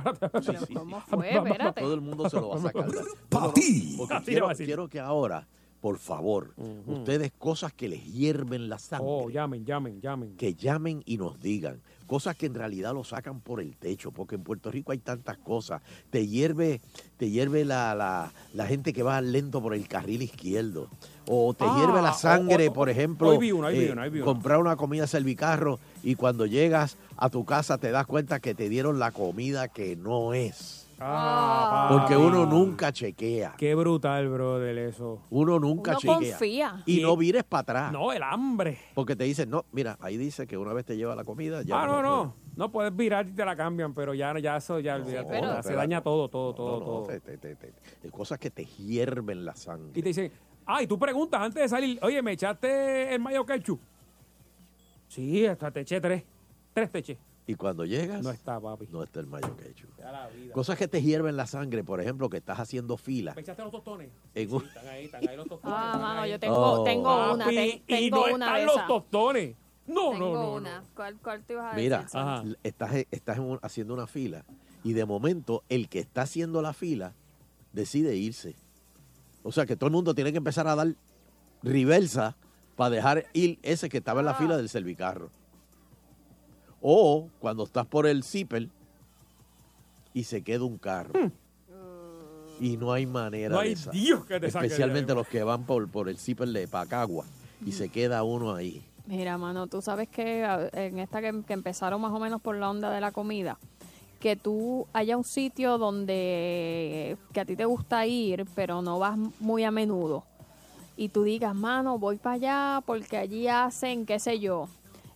[0.43, 1.07] Sí, sí, ¿Cómo sí.
[1.09, 1.35] fue?
[1.37, 1.81] Espérate.
[1.81, 2.91] Todo el mundo se lo va a sacar.
[2.91, 3.95] de Pa' ti.
[3.97, 4.67] Porque Así le quiero, va a decir.
[4.67, 5.47] quiero que ahora,
[5.81, 6.55] por favor,
[6.87, 10.37] ustedes cosas que les hierven la sangre, Oh, llamen, llamen, llamen.
[10.37, 11.81] que llamen y nos digan.
[12.13, 15.39] Cosas que en realidad lo sacan por el techo, porque en Puerto Rico hay tantas
[15.39, 15.81] cosas.
[16.11, 16.83] Te hierve,
[17.17, 20.91] te hierve la, la, la gente que va lento por el carril izquierdo.
[21.27, 24.03] O te Ah, hierve la sangre, o- por ejemplo, hoy vi una, hoy vi una,
[24.03, 24.27] hoy vi una.
[24.27, 28.69] comprar una comida servicarro y cuando llegas a tu casa te das cuenta que te
[28.69, 30.82] dieron la comida que no es.
[31.05, 32.27] Ah, Porque papi.
[32.27, 33.55] uno nunca chequea.
[33.59, 35.21] Qué brutal, brother, eso.
[35.31, 36.15] Uno nunca Uno chequea.
[36.17, 36.83] confía.
[36.87, 37.93] Y Y- no vires para atrás.
[37.93, 38.79] No, el hambre.
[38.95, 41.83] Porque te dicen, no, mira, ahí dice que una vez te lleva la comida, ya
[41.83, 42.35] ah, no, no.
[42.55, 45.29] No puedes virar y te la cambian, pero ya, ya eso, ya olvídate.
[45.29, 47.03] pero- Ya se daña todo, todo, todo, No, no, todo.
[47.07, 47.73] te- te- te- te-
[48.03, 49.91] te- cosas que te hierven la sangre.
[49.99, 50.31] Y te dicen,
[50.67, 53.81] ay, tú preguntas antes de salir, oye, ¿me echaste el mayo ketchup?
[55.09, 56.23] Sí, hasta te eché tres.
[56.75, 57.19] Tres te eché.
[57.47, 58.87] Y cuando llegas, No está, papi.
[58.93, 60.53] no está el mayo vida.
[60.55, 63.35] Cosas que te hierven la sangre, por ejemplo, que estás haciendo fila.
[63.35, 64.11] ¿Me echaste los tostones?
[64.35, 65.77] En un- Están ahí, están ahí los tostones.
[65.79, 66.85] Ah, mano, yo tengo, Oh.
[66.85, 67.45] tengo una.
[67.45, 69.57] Papi, ten- y tengo no una están de los tostones.
[69.89, 70.53] No, Tengo no, no.
[70.55, 70.81] una.
[70.83, 70.87] no.
[70.95, 72.21] ¿Cuál, cuál te ibas a Mira, decir?
[72.21, 72.45] Ajá.
[72.63, 74.45] estás, estás un- haciendo una fila
[74.85, 77.15] y de momento el que está haciendo la fila
[77.73, 78.55] decide irse.
[79.43, 80.95] O sea que todo el mundo tiene que empezar a dar
[81.65, 82.37] reversa
[82.77, 84.37] para dejar ir ese que estaba en la Ah.
[84.37, 85.31] fila del servicarro.
[86.83, 88.69] O cuando estás por el zipper
[90.13, 91.13] y se queda un carro.
[92.61, 93.53] Y no hay manera Hmm.
[93.55, 93.91] No de hay esa.
[93.93, 97.25] Dios que te saque de Especialmente los que van por, por el zipper de Pacagua
[97.65, 98.83] y se queda uno ahí.
[99.07, 102.71] Mira, mano, tú sabes que en esta que, que empezaron más o menos por la
[102.71, 103.59] onda de la comida,
[104.21, 109.19] que tú haya un sitio donde que a ti te gusta ir, pero no vas
[109.41, 110.25] muy a menudo.
[110.97, 114.69] y tú digas, mano, voy para allá porque allí hacen, qué sé yo,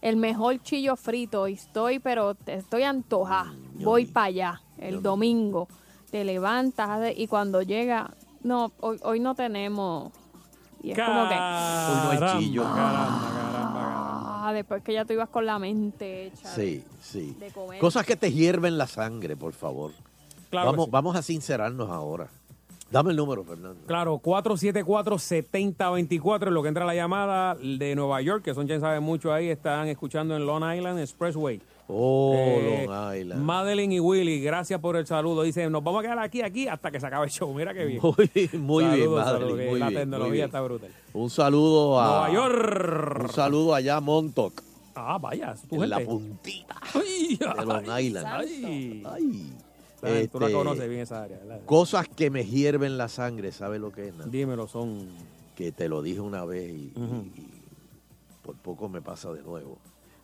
[0.09, 5.69] el mejor chillo frito y estoy, pero te- estoy antojada, voy para allá el domingo,
[6.11, 8.11] te levantas y cuando llega,
[8.43, 10.13] no, hoy, hoy no tenemos.
[10.83, 12.63] Y es como que, Hoy no hay chillo.
[12.67, 16.49] ah, después que ya tú ibas con la mente hecha.
[16.55, 17.37] Sí, sí.
[17.41, 17.81] de comer.
[17.81, 19.93] Cosas que te hierven la sangre, por favor.
[20.51, 20.91] Claro vamos, sí.
[20.93, 22.29] vamos a sincerarnos ahora.
[22.91, 23.80] Dame el número, Fernando.
[23.87, 29.01] Claro, 474-7024 es lo que entra la llamada de Nueva York, que son quien sabe
[29.01, 31.61] mucho ahí, están escuchando en Long Island Expressway.
[31.89, 33.43] Oh, Eh, Long Island.
[33.43, 35.43] Madeline y Willy, gracias por el saludo.
[35.43, 37.53] Dice, nos vamos a quedar aquí, aquí, hasta que se acabe el show.
[37.55, 38.01] Mira qué bien.
[38.03, 38.14] Muy,
[38.59, 40.47] muy bien, Madeline, muy la bien, tecnología muy bien.
[40.47, 40.91] está brutal.
[41.12, 43.18] Un saludo a Nueva York.
[43.22, 44.62] Un saludo allá a Montauk,
[44.95, 45.87] Ah, vaya, tu en gente.
[45.89, 48.26] la puntita Ay, de Long Island.
[48.26, 49.03] ay.
[49.05, 49.53] Ay.
[50.31, 51.61] Tú la conoces bien esa área, ¿verdad?
[51.67, 54.31] Cosas que me hierven la sangre, ¿sabes lo que es?
[54.31, 55.09] Dímelo, son...
[55.57, 57.63] Que te lo dije una vez y, y- y
[58.43, 59.79] por poco me pasa de nuevo.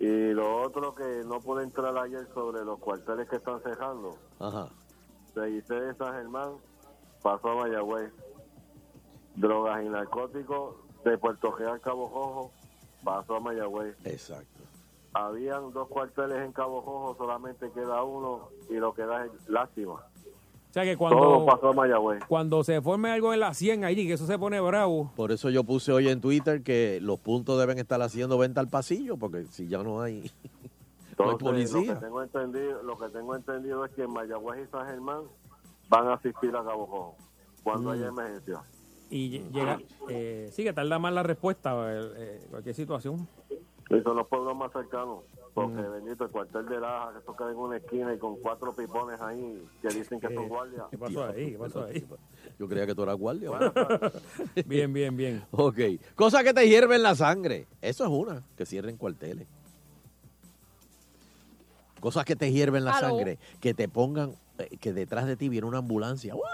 [0.00, 4.16] Y lo otro que no pude entrar ayer sobre los cuarteles que están cerrando.
[4.38, 4.68] Ajá.
[5.34, 6.52] De Giselle de San Germán
[7.22, 8.12] pasó a Mayagüez.
[9.36, 12.50] Drogas y narcóticos de Puerto Real, Cabo Rojo,
[13.04, 13.96] pasó a Mayagüez.
[14.04, 14.60] Exacto.
[15.12, 19.94] Habían dos cuarteles en Cabo Rojo, solamente queda uno y lo que da es lástima.
[19.94, 22.24] O sea que Todo cuando, pasó a Mayagüez.
[22.28, 25.10] cuando se forme algo en la 100 allí, que eso se pone bravo.
[25.16, 28.68] Por eso yo puse hoy en Twitter que los puntos deben estar haciendo venta al
[28.68, 30.30] pasillo, porque si ya no hay,
[31.24, 31.94] no hay Entonces, policía.
[31.94, 35.22] Lo que, tengo entendido, lo que tengo entendido es que en Mayagüez y San Germán
[35.88, 37.16] van a asistir a Cabo Rojo
[37.62, 37.92] cuando Mm.
[37.92, 38.62] haya emergencia.
[39.10, 43.26] Y lle- llega, eh, sí que tarda más la respuesta, eh, eh, cualquier situación.
[43.90, 45.24] Y son los pueblos más cercanos.
[45.52, 45.92] Porque, Mm.
[45.92, 49.20] bendito, el cuartel de Laja, que eso queda en una esquina y con cuatro pipones
[49.20, 50.84] ahí que dicen que son guardias.
[50.92, 51.50] ¿Qué pasó ahí?
[51.50, 52.06] ¿Qué pasó ahí?
[52.56, 53.50] Yo creía que tú eras guardia.
[54.66, 55.42] Bien, bien, bien.
[55.50, 55.76] ok.
[56.14, 57.66] Cosas que te hierven la sangre.
[57.82, 59.48] Eso es una, que cierren cuarteles.
[62.00, 63.08] Cosas que te hierven la Aló.
[63.08, 63.38] sangre.
[63.60, 66.34] Que te pongan, eh, que detrás de ti viene una ambulancia.
[66.34, 66.48] ¡Uah!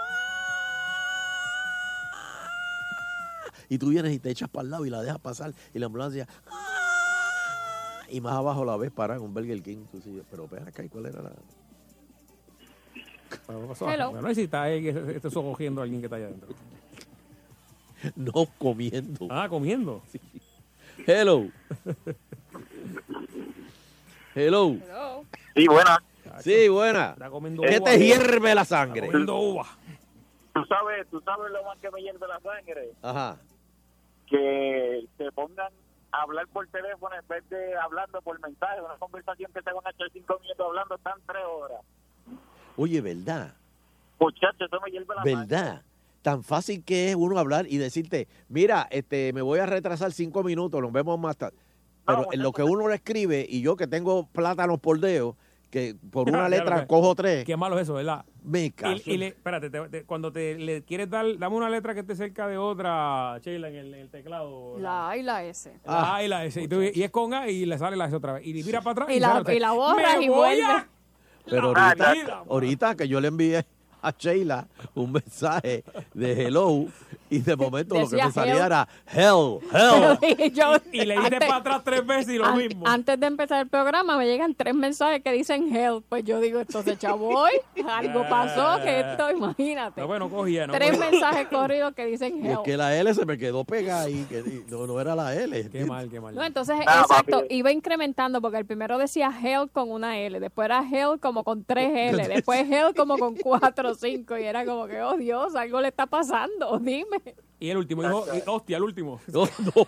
[3.69, 5.53] Y tú vienes y te echas para el lado y la dejas pasar.
[5.73, 6.27] Y la ambulancia.
[6.49, 8.03] ¡ah!
[8.09, 9.85] Y más abajo la ves parar en un Burger King.
[9.91, 11.31] Tú sí, pero ven acá, ¿y cuál era la...?
[13.81, 14.11] Hello.
[14.11, 16.49] Bueno, y si está ahí, esté socogiendo a alguien que está allá adentro.
[18.15, 19.27] No comiendo.
[19.31, 20.03] Ah, comiendo.
[21.05, 21.47] Hello.
[24.37, 24.77] Hello.
[25.55, 26.03] Sí, buena.
[26.41, 27.15] Sí, buena.
[27.17, 27.89] ¿Qué uva.
[27.89, 28.99] te hierve la sangre?
[28.99, 29.65] Está comiendo uva.
[30.53, 32.91] Tú sabes, tú sabes lo más que me hierve la sangre.
[33.01, 33.37] Ajá.
[34.27, 35.73] Que te pongan
[36.11, 38.79] a hablar por teléfono en vez de hablando por mensaje.
[38.79, 41.81] Una conversación que te van a echar cinco minutos hablando, están tres horas.
[42.75, 43.55] Oye, ¿verdad?
[44.19, 45.35] Muchachos, eso me hierve la sangre.
[45.35, 45.81] ¿Verdad?
[46.21, 50.43] Tan fácil que es uno hablar y decirte, mira, este, me voy a retrasar cinco
[50.43, 51.57] minutos, nos vemos más tarde.
[52.07, 55.35] Pero en lo que uno le escribe, y yo que tengo plátanos por dedo,
[55.69, 58.23] que por una letra que- cojo tres, Qué malo es eso, ¿verdad?
[58.43, 59.03] me Y, caso.
[59.05, 62.15] y le, espérate, te- te- cuando te le quieres dar, dame una letra que esté
[62.15, 64.79] cerca de otra, Sheila, en el, teclado.
[64.79, 65.73] La A y la S.
[65.85, 66.61] La A y la S.
[66.61, 68.47] Y, tú- y es con A y le sale la S otra vez.
[68.47, 69.09] Y mira para atrás.
[69.15, 70.63] Y la, sale y la borras y vuelve.
[70.63, 70.87] a-
[71.49, 73.65] Pero Ah, ahorita, ahorita que yo le envié
[74.01, 75.83] a Sheila un mensaje
[76.13, 76.85] de hello
[77.29, 80.17] y de momento lo que me salía era hell, hell.
[80.39, 82.87] Y yo- Y le dices antes- para atrás tres veces y lo an- mismo.
[82.87, 86.05] Antes de empezar el programa me llegan tres mensajes que dicen help.
[86.09, 87.51] Pues yo digo, entonces chavoy,
[87.89, 90.01] algo pasó que esto, imagínate.
[90.01, 90.73] No, bueno, cogía, ¿no?
[90.73, 91.11] Tres Cogía.
[91.11, 92.63] mensajes corridos que dicen Y es help.
[92.63, 95.69] que la L se me quedó pegada ahí, que no, no era la L.
[95.69, 96.35] Qué mal, qué mal.
[96.35, 97.55] No, entonces, Ah, exacto, papi.
[97.55, 101.63] iba incrementando porque el primero decía hell con una L, después era hell como con
[101.63, 105.55] tres L, después hell como con cuatro o cinco y era como que, oh Dios,
[105.55, 107.16] algo le está pasando, dime.
[107.59, 109.19] Y el último dijo, y- hostia, el último.
[109.33, 109.87] No, no.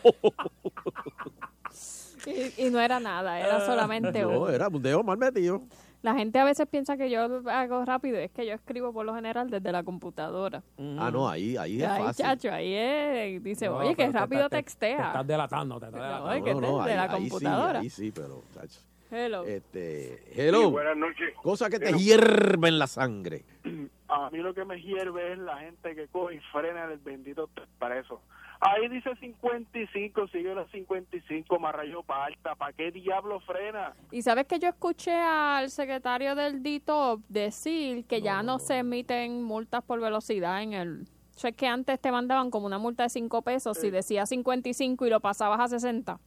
[2.25, 4.53] Y, y no era nada, era solamente No, un.
[4.53, 5.61] era un dedo mal metido.
[6.01, 9.13] La gente a veces piensa que yo hago rápido, es que yo escribo por lo
[9.13, 10.63] general desde la computadora.
[10.97, 12.25] Ah, no, ahí, ahí es Ay, fácil.
[12.25, 14.97] chacho, ahí es, dice, No, oye, que rápido te- te- textea.
[14.97, 16.29] Te estás delatando, te estás delatando.
[16.29, 16.67] Ay, que de la
[17.03, 17.79] ahí- ahí sí, computadora.
[17.79, 18.79] ahí sí, pero, chacho.
[19.11, 19.43] Hello.
[19.43, 20.61] Este, hello.
[20.65, 21.33] Sí, buenas noches.
[21.41, 23.43] Cosa que te hierve en la sangre.
[24.09, 27.49] A mí lo que me hierve es la gente que coge y frena el bendito
[27.55, 28.21] expreso.
[28.59, 32.55] Ahí dice 55, sigue los 55, más rayo parta.
[32.55, 33.93] ¿Para qué diablo frena?
[34.11, 39.43] Y sabes que yo escuché al secretario del DITOP decir que ya no se emiten
[39.43, 41.01] multas por velocidad en el...
[41.35, 44.25] O sea, es que antes te mandaban como una multa de 5 pesos si decía
[44.25, 46.19] 55 y lo pasabas a 60.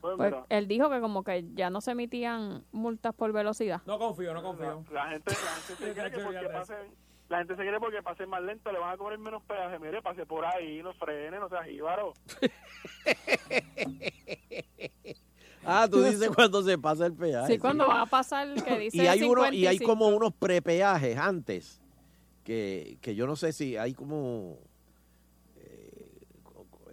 [0.00, 3.80] Pues Pues él dijo que como que ya no se emitían multas por velocidad.
[3.86, 4.84] No confío, no confío.
[4.92, 6.94] La gente, la gente se cree que porque pasen,
[7.28, 9.78] la gente se cree porque pasen más lento le van a cobrar menos peaje.
[9.78, 12.12] Mire, pase por ahí, no frene, no seas jíbaro.
[15.66, 17.54] Ah, tú dices cuando se pasa el peaje.
[17.54, 19.84] Sí, cuando va a pasar que dice y hay uno y hay 55.
[19.90, 21.80] como unos prepeajes antes
[22.44, 24.58] que, que yo no sé si hay como
[25.56, 26.06] eh,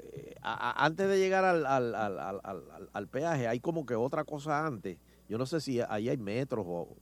[0.03, 3.85] eh, a- a- antes de llegar al, al, al, al, al- al peaje hay como
[3.85, 6.95] que otra cosa antes yo no sé si ahí hay metros o,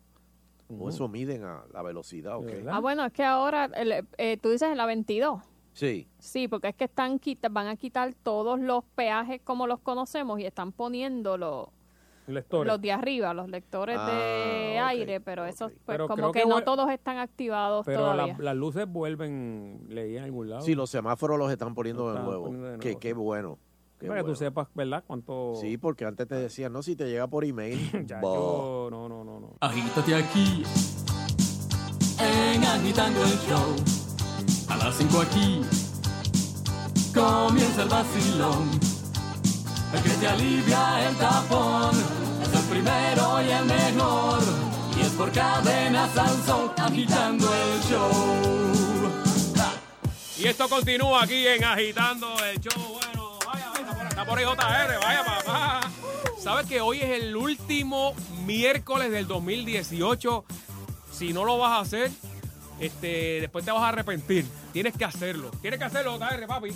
[0.77, 4.37] o eso miden a la velocidad o qué Ah, bueno, es que ahora, el- eh,
[4.37, 5.41] tú dices en la 22.
[5.73, 9.79] sí Sí, porque es que están quita- van a quitar todos los peajes como los
[9.79, 11.67] conocemos y están poniendo los,
[12.27, 12.71] Lectores.
[12.71, 16.41] los de arriba, los lectores de Ah, ok, aire, pero esos pues Pero como que,
[16.41, 18.35] que no todos están activados Pero todavía.
[18.37, 20.61] la- las luces vuelven, leí en algún lado.
[20.61, 23.57] sí los semáforos los están poniendo de nuevo poniendo de que nuevo, qué bueno
[23.99, 25.03] qué Para que tú sepas, ¿verdad?
[25.05, 25.53] Cuánto...
[25.59, 29.23] sí porque antes te decían no si te llega por email Ya, yo- no, no,
[29.23, 29.55] no, no.
[29.59, 30.63] Agítate aquí
[32.19, 33.75] en Agitando el Show.
[34.69, 35.61] A las 5 aquí
[37.13, 38.69] comienza el vacilón.
[39.93, 41.91] El que te alivia el tapón
[42.43, 44.39] es el primero y el mejor.
[44.97, 49.09] Y es por cadenas al sol agitando el show.
[50.37, 52.93] Y esto continúa aquí en Agitando el Show.
[52.93, 53.18] Bueno,
[54.25, 55.81] por ahí JR, vaya papá.
[56.39, 58.13] ¿Sabes que hoy es el último
[58.45, 60.45] miércoles del 2018?
[61.11, 62.11] Si no lo vas a hacer,
[62.79, 64.45] este, después te vas a arrepentir.
[64.73, 65.51] Tienes que hacerlo.
[65.61, 66.69] Tienes que hacerlo, JR, papi.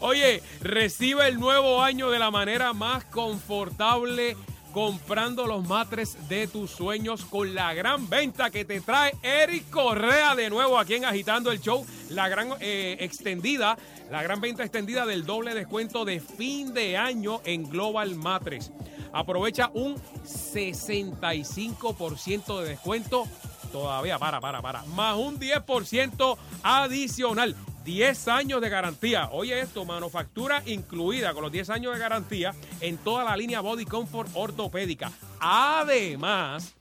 [0.00, 4.36] Oye, recibe el nuevo año de la manera más confortable
[4.72, 10.34] comprando los matres de tus sueños con la gran venta que te trae Eric Correa
[10.34, 11.84] de nuevo aquí en Agitando el Show.
[12.10, 13.76] La gran eh, extendida,
[14.10, 18.70] la gran venta extendida del doble descuento de fin de año en Global Matres.
[19.12, 23.26] Aprovecha un 65% de descuento.
[23.72, 24.84] Todavía, para, para, para.
[24.84, 27.54] Más un 10% adicional.
[27.84, 29.28] 10 años de garantía.
[29.32, 33.84] Oye esto, manufactura incluida con los 10 años de garantía en toda la línea Body
[33.84, 35.10] Comfort ortopédica.
[35.40, 36.74] Además,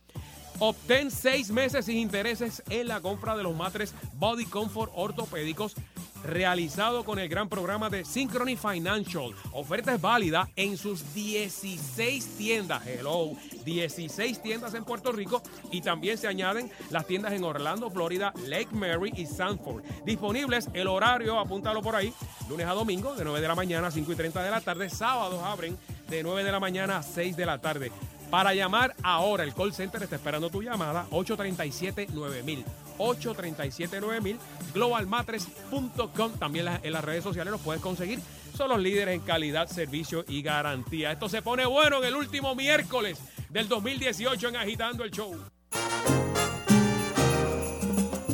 [0.59, 5.75] obtén 6 meses sin intereses en la compra de los matres Body Comfort ortopédicos
[6.23, 9.33] realizado con el gran programa de Synchrony Financial.
[9.51, 12.85] Oferta es válida en sus 16 tiendas.
[12.85, 13.31] Hello,
[13.65, 15.41] 16 tiendas en Puerto Rico
[15.71, 19.83] y también se añaden las tiendas en Orlando, Florida, Lake Mary y Sanford.
[20.05, 22.13] Disponibles el horario, apúntalo por ahí,
[22.49, 24.89] lunes a domingo de 9 de la mañana a 5 y 30 de la tarde.
[24.89, 25.77] Sábados abren
[26.09, 27.91] de 9 de la mañana a 6 de la tarde.
[28.29, 32.63] Para llamar ahora, el call center está esperando tu llamada, 837-9000.
[32.99, 34.37] 837-9000,
[34.73, 36.33] globalmatres.com.
[36.33, 38.19] También en las redes sociales los puedes conseguir.
[38.55, 41.11] Son los líderes en calidad, servicio y garantía.
[41.11, 43.19] Esto se pone bueno en el último miércoles
[43.49, 45.35] del 2018 en Agitando el Show.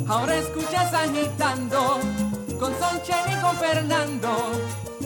[0.08, 1.98] Ahora escuchas agitando
[2.58, 4.52] con Sonchen y con Fernando.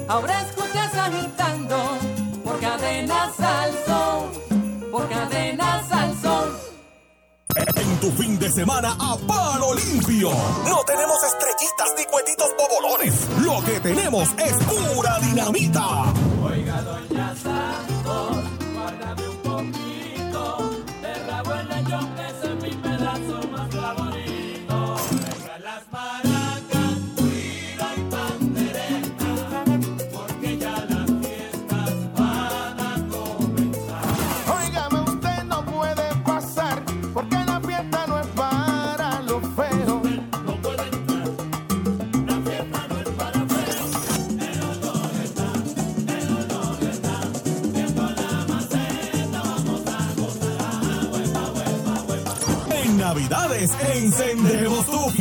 [0.08, 1.98] Ahora escuchas agitando
[2.44, 4.30] por cadenas al sol,
[4.90, 6.58] por cadenas al sol.
[7.56, 10.30] En tu fin de semana a palo limpio.
[10.64, 13.28] No tenemos estrellitas ni cuetitos bobolones.
[13.44, 16.12] Lo que tenemos es pura dinamita.
[16.42, 18.36] Oiga, doña Santos,
[18.74, 20.70] guárdame un poquito
[21.02, 22.29] de rabo en ese
[53.94, 55.19] encendemos tu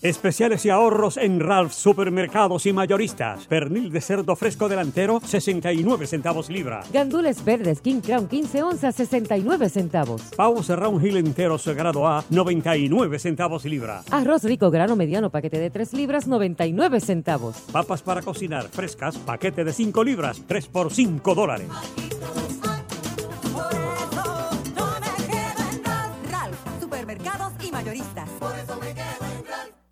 [0.03, 3.47] Especiales y ahorros en Ralph Supermercados y Mayoristas.
[3.47, 6.83] Pernil de cerdo fresco delantero, 69 centavos libra.
[6.91, 10.21] Gandules verdes King Crown 15 onzas 69 centavos.
[10.35, 14.03] Pavo Serrano Hill entero grado A, 99 centavos libra.
[14.11, 17.55] Arroz rico grano mediano paquete de 3 libras 99 centavos.
[17.71, 21.69] Papas para cocinar frescas, paquete de 5 libras, 3 por 5 dólares.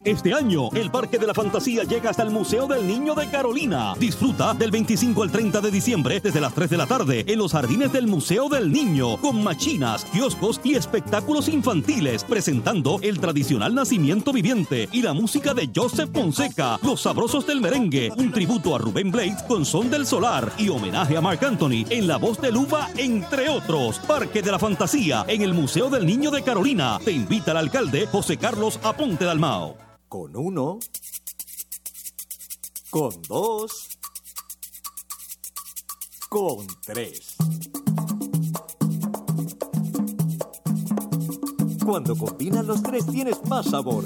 [0.04, 3.94] Este año, el Parque de la Fantasía llega hasta el Museo del Niño de Carolina.
[4.00, 7.52] Disfruta del 25 al 30 de diciembre desde las 3 de la tarde en los
[7.52, 14.34] jardines del Museo del Niño, con machinas, kioscos y espectáculos infantiles, presentando el tradicional nacimiento
[14.34, 19.12] viviente y la música de Joseph Fonseca, Los Sabrosos del Merengue, un tributo a Rubén
[19.12, 22.90] Blades con Son del Solar y homenaje a Marc Anthony en La Voz de Luba,
[22.98, 24.00] entre otros.
[24.00, 26.98] Parque de la Fantasía en el Museo del Niño de Carolina.
[27.06, 29.91] Te invita el alcalde José Carlos Aponte Dalmao.
[30.12, 30.78] Con uno.
[32.90, 33.88] Con dos.
[36.28, 37.38] Con tres.
[41.86, 44.04] Cuando combinas los tres tienes más sabor.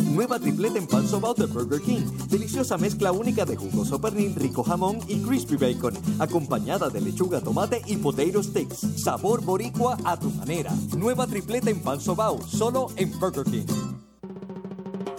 [0.00, 2.02] Nueva tripleta en pan sobao de Burger King.
[2.28, 5.94] Deliciosa mezcla única de jugoso pernil, rico jamón y crispy bacon.
[6.18, 8.80] Acompañada de lechuga, tomate y potato sticks.
[9.00, 10.72] Sabor boricua a tu manera.
[10.96, 12.44] Nueva tripleta en pan sobao.
[12.48, 13.93] Solo en Burger King.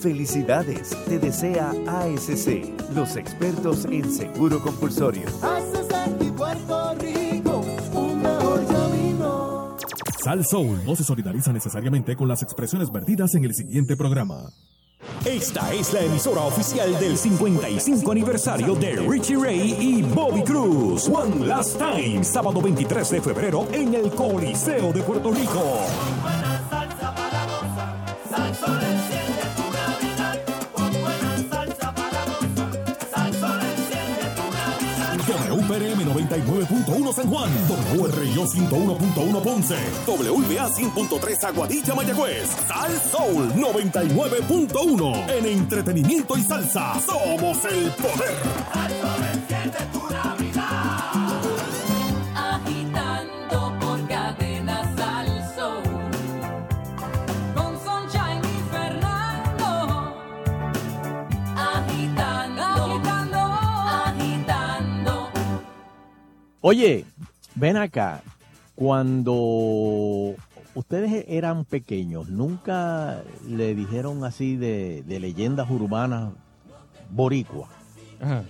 [0.00, 5.24] Felicidades, te desea ASC, los expertos en seguro compulsorio.
[6.20, 9.76] Mi Puerto Rico un mejor camino.
[10.22, 14.52] Sal Soul no se solidariza necesariamente con las expresiones vertidas en el siguiente programa.
[15.24, 21.08] Esta es la emisora oficial del 55 aniversario de Richie Ray y Bobby Cruz.
[21.08, 26.47] One Last Time, sábado 23 de febrero en el Coliseo de Puerto Rico.
[35.78, 37.50] WPRM 99.1 San Juan,
[37.96, 39.76] WRIO 101.1 Ponce,
[40.06, 47.00] WBA 100.3 Aguadilla Mayagüez, Sal Soul 99.1 en entretenimiento y salsa.
[47.00, 49.07] Somos el poder.
[66.68, 67.06] Oye,
[67.54, 68.20] ven acá.
[68.74, 69.32] Cuando
[70.74, 76.32] ustedes eran pequeños, ¿nunca le dijeron así de, de leyendas urbanas
[77.10, 77.68] boricua?
[78.20, 78.44] Ajá.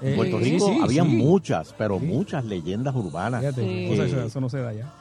[0.00, 1.08] En Eh, Puerto Rico sí, había sí.
[1.08, 3.40] muchas, pero muchas leyendas urbanas.
[3.40, 4.92] Fíjate, o sea, eso, eso no se da ya.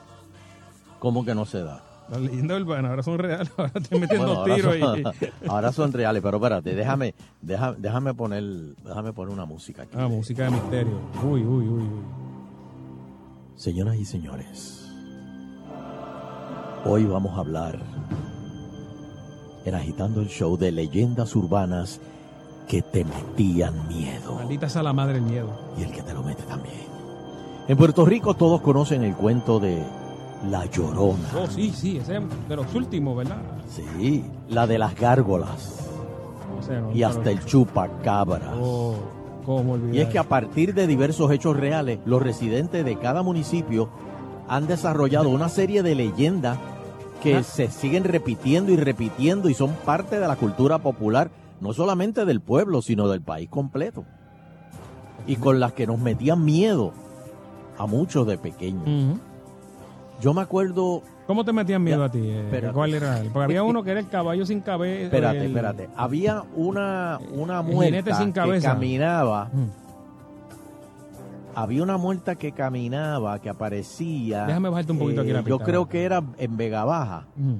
[0.99, 1.81] ¿Cómo que no se da?
[2.11, 5.03] Las leyendas urbanas ahora son reales, ahora estoy metiendo Bueno, ahora, tiros son, y...
[5.49, 8.43] ahora son reales, pero espérate, déjame, deja- déjame poner,
[8.85, 9.97] déjame poner una música aquí.
[9.97, 10.99] Ah, música de misterio.
[11.23, 11.89] Uy, uy, uy, uy.
[13.55, 14.91] Señoras y señores,
[16.85, 17.79] hoy vamos a hablar
[19.63, 22.01] en Agitando el Show de leyendas urbanas
[22.67, 25.49] que te metían miedo Maldita sea la madre el miedo.
[25.77, 26.75] y el que te lo mete también.
[27.67, 29.81] En Puerto Rico todos conocen el cuento de
[30.49, 31.29] La Llorona.
[31.41, 33.37] Oh, sí, sí, ese es de los últimos, ¿verdad?
[33.69, 35.79] Sí, la de las gárgolas.
[36.69, 38.53] No, y hasta el chupacabra.
[38.59, 38.95] Oh.
[39.91, 43.89] Y es que a partir de diversos hechos reales, los residentes de cada municipio
[44.47, 46.57] han desarrollado una serie de leyendas
[47.21, 52.25] que se siguen repitiendo y repitiendo y son parte de la cultura popular, no solamente
[52.25, 54.05] del pueblo, sino del país completo.
[55.25, 56.93] Y con las que nos metían miedo
[57.77, 59.19] a muchos de pequeños.
[60.25, 61.03] Yo me acuerdo...
[61.27, 62.17] ¿Cómo te metían miedo Ya, a ti?
[62.19, 62.39] eh?
[62.45, 62.73] espérate.
[62.73, 63.29] ¿Cuál era él?
[63.31, 65.03] Porque había uno que era el caballo sin cabeza.
[65.03, 65.87] Espérate, el- espérate.
[65.95, 69.49] Había una, una el jinete muerta sin que caminaba.
[69.53, 69.69] Mm.
[71.53, 74.45] Había una muerta que caminaba, que aparecía.
[74.45, 75.89] eh, Déjame bajarte un poquito aquí la Yo pista, creo va.
[75.89, 77.25] que era en Vega Baja.
[77.35, 77.53] Mm.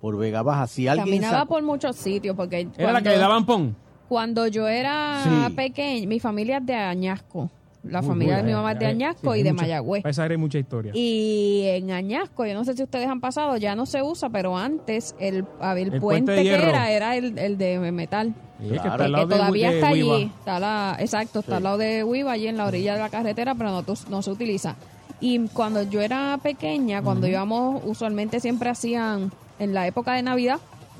[0.00, 0.66] Por Vega Baja.
[0.66, 3.76] Si alguien Caminaba por muchos sitios porque Era la cuando- que le daban pon.
[4.08, 5.52] Cuando yo era Sí.
[5.54, 7.50] pequeña, mi familia es de Añasco.
[7.84, 10.02] La familia de mi mamá es de Añasco sí, y de mucha- Mayagüez.
[10.02, 10.92] Para esa área hay mucha historia.
[10.94, 14.56] Y en Añasco, yo no sé si ustedes han pasado, ya no se usa, pero
[14.58, 16.68] antes el, había el, El puente, que hierro.
[16.68, 18.34] era era el, el de metal.
[18.60, 18.88] Sí, que Claro.
[18.90, 21.56] está al Que lado de- todavía de está allí, está la, exacto, está Sí.
[21.56, 24.20] al lado de Huiva, allí en la orilla de la carretera, pero no, tu- no
[24.22, 24.74] se utiliza.
[25.20, 30.58] Y cuando yo era pequeña, cuando íbamos, usualmente siempre hacían, en la época de Navidad,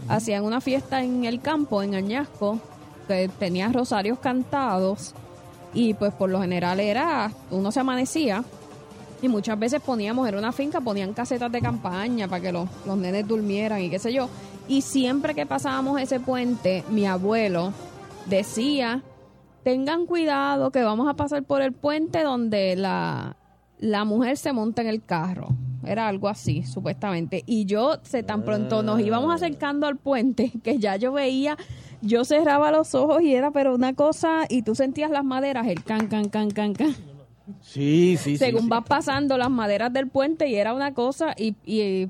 [0.08, 2.60] hacían una fiesta en el campo, en Añasco,
[3.08, 5.14] que tenía rosarios cantados,
[5.74, 8.44] y pues por lo general era, uno se amanecía,
[9.20, 12.96] y muchas veces poníamos, era una finca, ponían casetas de campaña para que los, los
[12.96, 14.28] nenes durmieran y qué sé yo.
[14.68, 17.72] Y siempre que pasábamos ese puente, mi abuelo
[18.26, 19.02] decía,
[19.64, 23.36] tengan cuidado que vamos a pasar por el puente donde la,
[23.78, 25.48] la mujer se monta en el carro.
[25.84, 27.44] Era algo así, supuestamente.
[27.46, 31.56] Y yo, se tan pronto nos íbamos acercando al puente, que ya yo veía,
[32.00, 35.82] yo cerraba los ojos y era pero una cosa, y tú sentías las maderas, el
[35.82, 36.94] can, can, can, can, can
[37.62, 38.68] Sí, sí, según sí.
[38.68, 42.08] vas pasando las maderas del puente y era una cosa y, y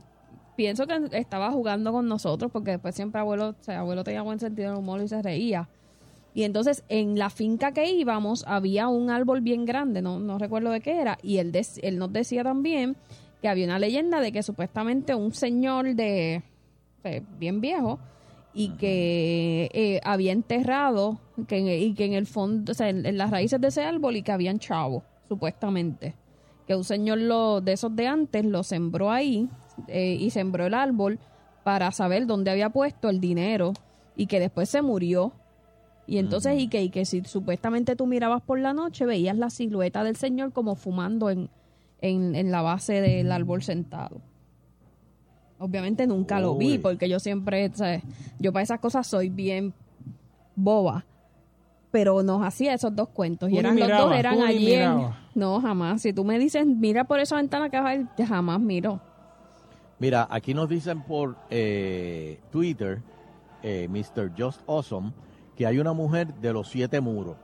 [0.56, 4.40] pienso que estaba jugando con nosotros porque después siempre abuelo, o sea, abuelo tenía buen
[4.40, 5.68] sentido del humor y se reía.
[6.34, 10.70] Y entonces en la finca que íbamos había un árbol bien grande, no, no recuerdo
[10.70, 12.96] de qué era, y él, él nos decía también
[13.40, 16.42] que había una leyenda de que supuestamente un señor de
[17.38, 17.98] bien viejo
[18.58, 23.06] y que eh, había enterrado que en- y que en el fondo, o sea, en,
[23.06, 26.14] en las raíces de ese árbol y que habían chavos, supuestamente.
[26.66, 29.48] Que un señor lo, de esos de antes lo sembró ahí
[29.86, 31.18] eh, y sembró el árbol
[31.64, 33.72] para saber dónde había puesto el dinero
[34.16, 35.32] y que después se murió.
[36.06, 39.50] Y entonces, y, que, y que si supuestamente tú mirabas por la noche, veías la
[39.50, 41.48] silueta del señor como fumando en,
[42.00, 44.20] en, en la base del árbol sentado.
[45.58, 48.00] Obviamente nunca lo vi, porque yo siempre, o sea,
[48.38, 49.74] yo para esas cosas soy bien
[50.54, 51.04] boba.
[51.90, 53.48] Pero nos hacía esos dos cuentos.
[53.48, 55.16] Tú Y eran los dos, eran mirabas.
[55.34, 56.02] No, jamás.
[56.02, 59.00] Si tú me dices, mira por esa ventana que vas a ver, jamás miro.
[59.98, 63.02] Mira, aquí nos dicen por eh, Twitter,
[63.62, 64.30] eh, Mr.
[64.36, 65.12] Just Awesome,
[65.56, 67.36] que hay una mujer de los siete muros,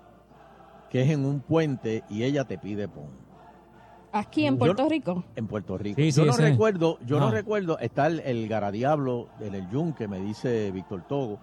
[0.88, 3.23] que es en un puente y ella te pide pon.
[4.16, 5.24] Aquí en Puerto Rico.
[5.34, 5.96] En Puerto Rico.
[6.00, 6.42] Sí, yo sí, no ese.
[6.50, 7.30] recuerdo, yo no Ah.
[7.32, 11.38] recuerdo, está el, el Garadiablo en el Yunque, me dice Víctor Togo.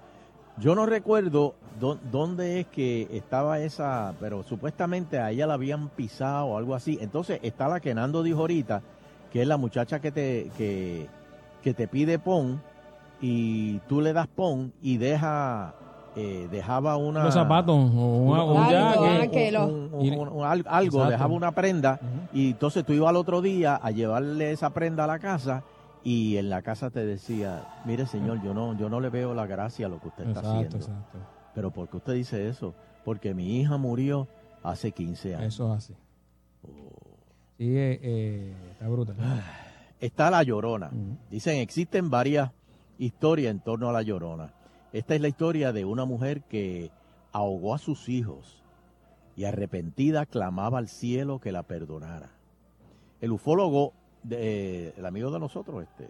[0.58, 5.90] Yo no recuerdo dó- dónde es que estaba esa, pero supuestamente a ella la habían
[5.90, 6.98] pisado o algo así.
[7.02, 8.82] Entonces está la que Nando dijo ahorita,
[9.34, 11.08] que es la muchacha que te, que,
[11.64, 12.62] que te pide pon
[13.22, 15.74] y tú le das pon y deja,
[16.16, 17.24] eh, dejaba una...
[17.24, 18.58] Los zapatos o un, una- un
[20.68, 22.00] Algo, dejaba una prenda
[22.34, 25.64] y entonces tú ibas al otro día a llevarle esa prenda a la casa
[26.04, 29.46] y en la casa te decía, mire señor, yo no, yo no le veo la
[29.46, 30.78] gracia a lo que usted está haciendo.
[30.78, 31.18] exacto.
[31.54, 32.74] Pero ¿por qué usted dice eso?
[33.06, 34.28] Porque mi hija murió
[34.64, 35.54] hace 15 años.
[35.54, 35.94] Eso es así.
[37.58, 39.16] Sí, eh, eh, está brutal.
[40.00, 40.90] Está la llorona.
[41.30, 42.52] Dicen, existen varias
[42.98, 44.52] historias en torno a la llorona.
[44.94, 46.92] Esta es la historia de una mujer que
[47.32, 48.62] ahogó a sus hijos
[49.36, 52.30] y arrepentida clamaba al cielo que la perdonara.
[53.22, 53.94] El ufólogo,
[54.24, 56.10] de- el amigo de nosotros, este,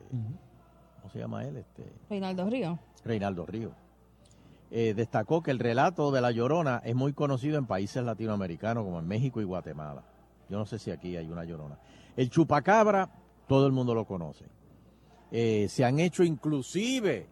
[1.01, 1.57] ¿cómo se llama él?
[1.57, 2.79] Este, Reinaldo Río.
[3.05, 3.71] Reinaldo Río.
[4.73, 8.99] eh, destacó que el relato de la Llorona es muy conocido en países latinoamericanos como
[8.99, 10.01] en México y Guatemala.
[10.49, 11.77] Yo no sé si aquí hay una Llorona.
[12.15, 13.09] El chupacabra,
[13.49, 14.45] todo el mundo lo conoce.
[15.29, 17.27] Eh, se han hecho inclusive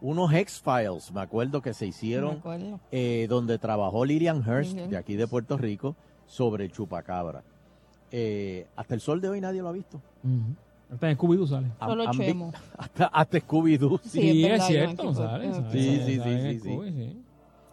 [0.00, 2.40] unos X-Files, me acuerdo que se hicieron,
[2.92, 4.88] eh, donde trabajó Lillian Hurst, Ujú.
[4.90, 5.96] de aquí de Puerto Rico,
[6.26, 7.42] sobre el chupacabra.
[8.10, 10.00] Eh, hasta el sol de hoy nadie lo ha visto.
[10.24, 10.54] Ujú.
[10.90, 11.66] Hasta en Scooby-Doo sale.
[11.80, 12.52] Solo Chemo.
[12.78, 14.00] Hasta, hasta Scooby-Doo.
[14.02, 15.48] Sí, Sí, es cierto, sale.
[15.48, 16.68] aquí- sale, Sí, sí, sale sí, sí, sí.
[16.74, 17.22] Scooby, sí.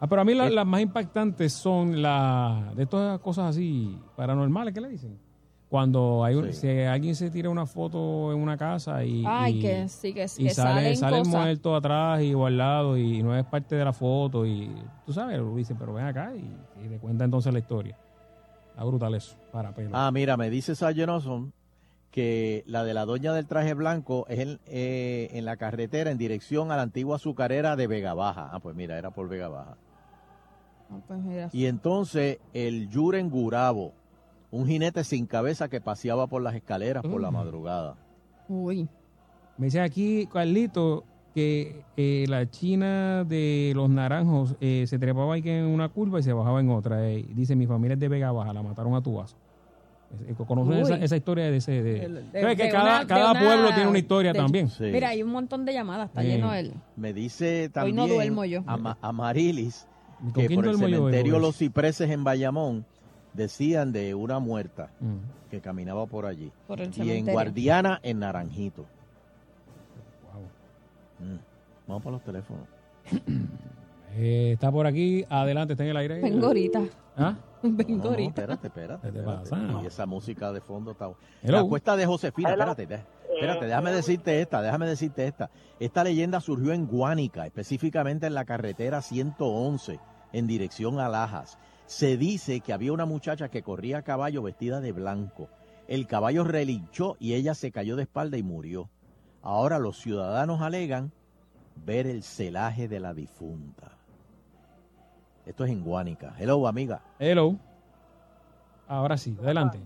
[0.02, 3.98] Ah, pero a mí la- Eh, las más impactantes son las de todas cosas así
[4.18, 5.18] paranormales que le dicen.
[5.70, 9.62] Cuando hay un, si alguien se tira una foto en una casa y, Ay, y-
[9.62, 13.36] que sí, que, y que sale, sale muerto atrás y o al lado y no
[13.36, 14.72] es parte de la foto y
[15.06, 16.56] tú sabes, lo dice, pero ven acá y,
[16.86, 17.98] y le cuenta entonces la historia.
[18.70, 19.90] Está brutal eso, para pelo.
[19.94, 21.52] Ah, mira, me dice Olson
[22.12, 26.18] que la de la doña del traje blanco es en, eh, en la carretera en
[26.18, 28.52] dirección a la antigua azucarera de Vega Baja.
[28.54, 29.76] Ah, pues mira, era por Vega Baja.
[30.90, 31.50] Ah, pues mira.
[31.52, 33.94] Y entonces el Yuren Gurabo,
[34.52, 37.96] un jinete sin cabeza que paseaba por las escaleras por la madrugada.
[38.48, 38.88] Uy.
[39.58, 41.04] Me dice aquí, Carlito,
[41.34, 46.24] que eh, la china de los naranjos eh, se trepaba aquí en una curva y
[46.24, 47.10] se bajaba en otra.
[47.10, 47.26] eh.
[47.30, 49.36] Dice, mi familia es de Vega Baja, la mataron a tu vaso.
[50.48, 51.84] ¿Conocen esa, esa historia de ese?
[51.84, 54.32] De, El- de- ¿Sabes que de cada, una- de cada una- pueblo tiene una historia
[54.32, 54.70] de- también.
[54.80, 56.28] Mira, hay un montón de llamadas, está Sí.
[56.28, 56.74] lleno él.
[56.96, 58.64] Me dice Hoy también no duermo yo.
[58.66, 59.88] Ama- Amarilis
[60.22, 61.40] ¿Con que por el yo hoy, cementerio?
[61.40, 62.86] Los Cipreses en Bayamón
[63.36, 65.50] decían de una muerta Mm.
[65.52, 66.52] que caminaba por allí.
[66.68, 67.26] Por el y en.
[67.26, 68.86] Guardiana, en Naranjito.
[71.20, 71.38] Mm.
[71.88, 72.68] Vamos por los teléfonos.
[74.18, 76.22] Eh, está por aquí, adelante, está en el aire.
[76.22, 76.82] Vengo ahorita.
[77.18, 77.36] ¿Ah?
[77.64, 78.30] Vengo No, no, ahorita.
[78.44, 79.08] espérate, espérate.
[79.08, 79.50] ¿Qué te espérate.
[79.50, 79.80] pasa?
[79.84, 81.10] Y esa música de fondo está.
[81.44, 81.58] Hello.
[81.62, 82.72] La cuesta de Josefina, Hello.
[82.72, 83.04] espérate,
[83.34, 85.50] espérate, déjame decirte esta, déjame decirte esta.
[85.82, 90.00] Esta leyenda surgió en Guánica, específicamente en la carretera 111,
[90.32, 91.58] en dirección a Lajas.
[91.86, 95.50] Se dice que había una muchacha que corría a caballo vestida de blanco.
[95.88, 98.90] El caballo relinchó y ella se cayó de espalda y murió.
[99.44, 101.12] Ahora los ciudadanos alegan
[101.76, 103.92] ver el celaje de la difunta.
[105.46, 106.34] Esto es en Guánica.
[106.40, 107.02] Hello, amiga.
[107.20, 107.56] Hello.
[108.88, 109.80] Ahora sí, adelante.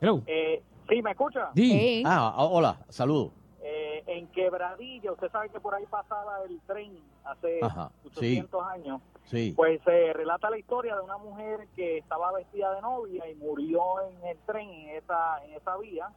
[0.00, 0.22] Hello.
[0.26, 1.50] Eh, sí, ¿me escucha?
[1.54, 2.02] Di.
[2.06, 3.32] Ah, ah, hola, saludos.
[3.60, 9.02] Eh, en Quebradilla, usted sabe que por ahí pasaba el tren hace Ajá, 800 años.
[9.28, 9.52] Sí.
[9.54, 13.80] Pues se relata la historia de una mujer que estaba vestida de novia y murió
[14.08, 16.10] en el tren en esa, en esa vía.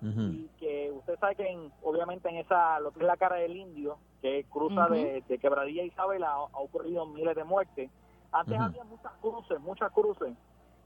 [0.00, 3.56] Y que usted sabe que en- obviamente en esa, lo que es la cara del
[3.56, 7.90] indio, que cruza de, de Quebradilla a Isabela, ha, ha ocurrido miles de muertes.
[8.30, 10.34] Antes había muchas cruces, muchas cruces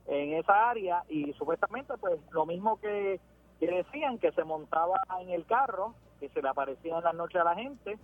[0.07, 3.19] en esa área y supuestamente pues lo mismo que,
[3.59, 7.37] que decían que se montaba en el carro, que se le aparecía en la noche
[7.37, 7.97] a la gente.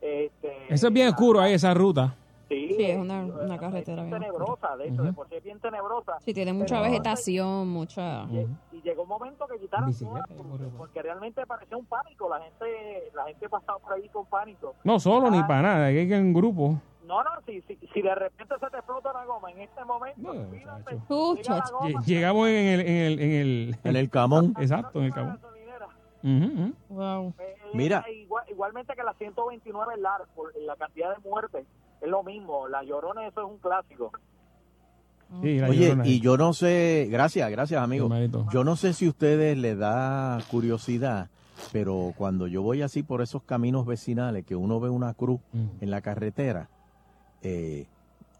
[0.00, 2.14] Este, Eso es bien oscuro ahí, esa ruta.
[2.52, 4.30] Sí, Sí, es una, una carretera bien oscura.
[4.32, 6.20] tenebrosa, de hecho, de por sí es bien tenebrosa.
[6.20, 8.24] Sí, tiene mucha vegetación, mucha...
[8.72, 12.40] Y llegó un momento que quitaron todas las cruces, porque realmente parecía un pánico, la
[12.44, 14.74] gente la gente pasaba por ahí con pánico.
[14.84, 16.78] No solo ni Ah, para nada, hay que ir en grupo.
[17.06, 20.30] No, no, si, si, si de repente se te explota la goma en este momento,
[21.08, 21.72] Uh, la chacho.
[21.78, 22.80] goma, Lle- Llegamos en el...
[22.80, 24.54] En el, en el, En el camón.
[24.58, 25.38] Exacto, en el camón.
[26.24, 26.72] Ujú, ujú.
[26.90, 27.34] Wow.
[27.74, 28.04] Mira.
[28.08, 31.66] Eh, igual- igualmente que la 129 LAR, por la cantidad de muertes,
[32.02, 34.10] es lo mismo, la llorona eso es un clásico.
[35.40, 36.06] Sí, Oye, Llorona.
[36.06, 38.08] y yo no sé, gracias, gracias amigo.
[38.52, 41.30] Yo no sé si a ustedes les da curiosidad,
[41.72, 45.68] pero cuando yo voy así por esos caminos vecinales que uno ve una cruz Mm.
[45.80, 46.68] en la carretera,
[47.40, 47.86] eh,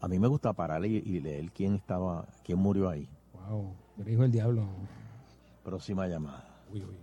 [0.01, 3.07] a mí me gusta parar y, y leer quién estaba, quién murió ahí.
[3.49, 4.65] Wow, pero hijo del diablo.
[5.63, 6.45] Próxima llamada.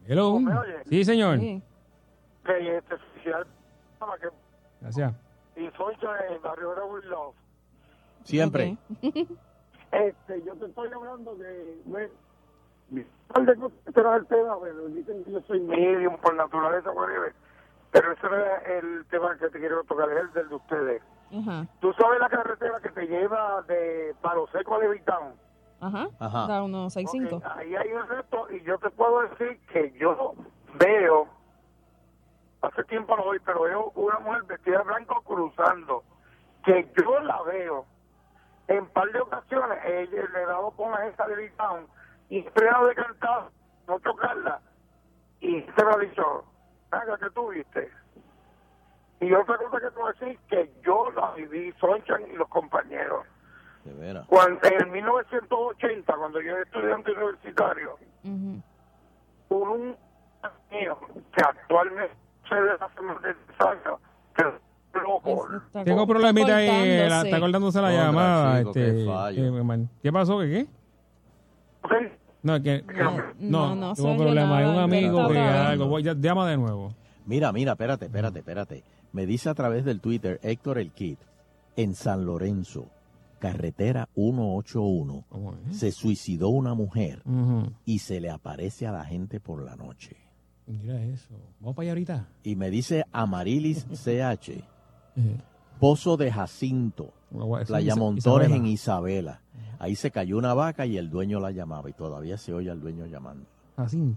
[0.07, 0.39] Hello.
[0.39, 0.73] ¿Me oye?
[0.89, 1.39] Sí, señor.
[2.45, 3.47] Felicidades,
[4.20, 4.28] que
[4.81, 5.15] Gracias.
[5.61, 7.35] Y soy yo en el barrio de Willow.
[8.24, 8.77] Siempre.
[9.93, 12.11] Este, yo te estoy hablando de, bueno,
[12.91, 13.07] de
[13.95, 17.35] era el tema, pero dicen que yo soy medium por naturaleza, whatever.
[17.93, 21.03] Pero ese no es el tema que te quiero tocar, es el del de ustedes.
[21.32, 21.66] Ajá.
[21.81, 25.35] Tú sabes la carretera que te lleva de Palo Seco a Levitown.
[25.81, 26.09] Ajá.
[26.19, 26.47] Ajá.
[26.47, 27.32] Da unos 6'5".
[27.35, 30.35] Ok, ahí hay un reto y yo te puedo decir que yo
[30.78, 31.27] veo,
[32.62, 36.05] hace tiempo no voy, pero veo una mujer vestida de blanco cruzando,
[36.65, 37.87] que yo la veo
[38.69, 41.87] en par de ocasiones, ella le he dado con la esa de Levitown
[42.28, 43.49] y tratado de cantar,
[43.89, 44.61] no tocarla,
[45.41, 46.45] y se me ha dicho,
[46.91, 47.91] haga que tú viste.
[49.20, 52.49] Y otra cosa que te voy a decir, que yo la viví, Sonchan y los
[52.49, 53.27] compañeros.
[53.85, 54.27] De veras.
[54.28, 57.99] Cuando, en el 1980, cuando yo era estudiante universitario,
[59.49, 59.97] hubo un
[60.70, 60.99] mío
[61.35, 62.15] que actualmente
[62.55, 64.01] se hace más de 10 años,
[64.36, 65.48] que es loco.
[65.85, 68.59] Tengo problemita ahí, la- está cortándose la llamada.
[68.59, 69.55] chico, este, qué fallo.
[69.56, 69.89] qué mal.
[70.02, 70.39] ¿Qué pasó?
[70.40, 70.66] ¿Qué qué?
[72.43, 74.59] No, que, no, no, no se tuvo problema.
[74.59, 75.86] Hay un amigo que algo.
[75.89, 76.94] Voy, ya- llama de nuevo.
[77.27, 78.85] Mira, mira, espérate, espérate, espérate.
[79.12, 81.18] Me dice a través del Twitter Héctor El Kid,
[81.77, 82.86] en San Lorenzo,
[83.40, 85.24] carretera 181,
[85.70, 87.22] se suicidó una mujer
[87.85, 90.16] y se le aparece a la gente por la noche.
[90.71, 91.35] Mira eso.
[91.59, 92.29] Vamos para allá ahorita.
[92.45, 94.63] Y me dice Amarilis CH,
[95.81, 97.13] Pozo de Jacinto,
[97.67, 99.41] Playa Montores en Isabela.
[99.79, 102.81] Ahí se cayó una vaca y el dueño la llamaba y todavía se oye al
[102.81, 103.47] dueño llamando.
[103.77, 104.15] Así.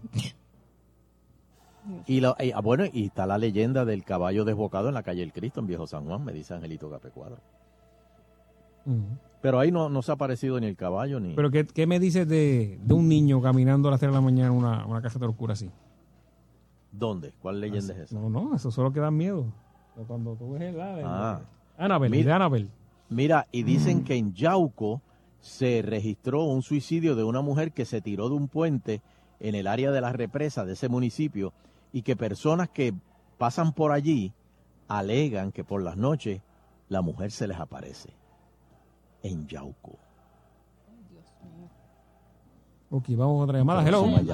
[2.07, 5.59] Y, ah, bueno, y está la leyenda del caballo desbocado en la calle El Cristo,
[5.61, 7.39] en Viejo San Juan, me dice Angelito Capecuadro.
[8.85, 9.17] Mm.
[9.41, 11.33] Pero ahí no, no se ha aparecido ni el caballo ni...
[11.33, 14.21] Pero ¿qué, qué me dices de, de un niño caminando a las 3 de la
[14.21, 15.69] mañana en una, una casa de oscura así?
[16.93, 17.33] ¿Dónde?
[17.41, 18.15] ¿Cuál leyenda es esa?
[18.19, 19.45] No, no, eso solo que da miedo.
[19.95, 21.01] Pero Cuando tú ves el ave.
[21.05, 21.41] Ah.
[21.77, 22.69] Annabelle, Mira- de Annabelle.
[23.09, 25.01] Mira, y dicen que en Yauco
[25.39, 29.01] se registró un suicidio de una mujer que se tiró de un puente
[29.39, 31.51] en el área de la represa de ese municipio
[31.91, 32.93] y que personas que
[33.37, 34.31] pasan por allí
[34.87, 36.41] alegan que por las noches
[36.89, 38.13] la mujer se les aparece
[39.23, 39.97] en Yauco.
[42.89, 43.87] Ok, vamos a otra llamada.
[43.87, 44.03] Hello.
[44.03, 44.25] Buenas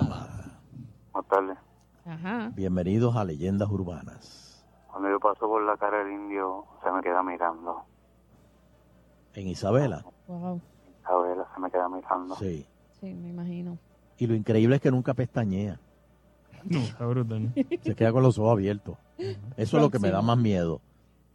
[1.29, 1.57] tardes.
[2.05, 2.51] Ajá.
[2.55, 4.65] Bienvenidos a Leyendas Urbanas.
[4.91, 7.83] Cuando yo paso por la cara del indio, se me queda mirando.
[9.33, 10.03] En Isabela.
[10.27, 10.61] Wow.
[11.01, 12.35] Isabela se me queda mirando.
[12.35, 12.65] Sí.
[12.99, 13.77] Sí, me imagino.
[14.17, 15.79] Y lo increíble es que nunca pestañea.
[16.63, 17.53] No, está brutal.
[17.81, 18.97] Se queda con los ojos abiertos.
[19.17, 20.81] Eso es lo que me da más miedo.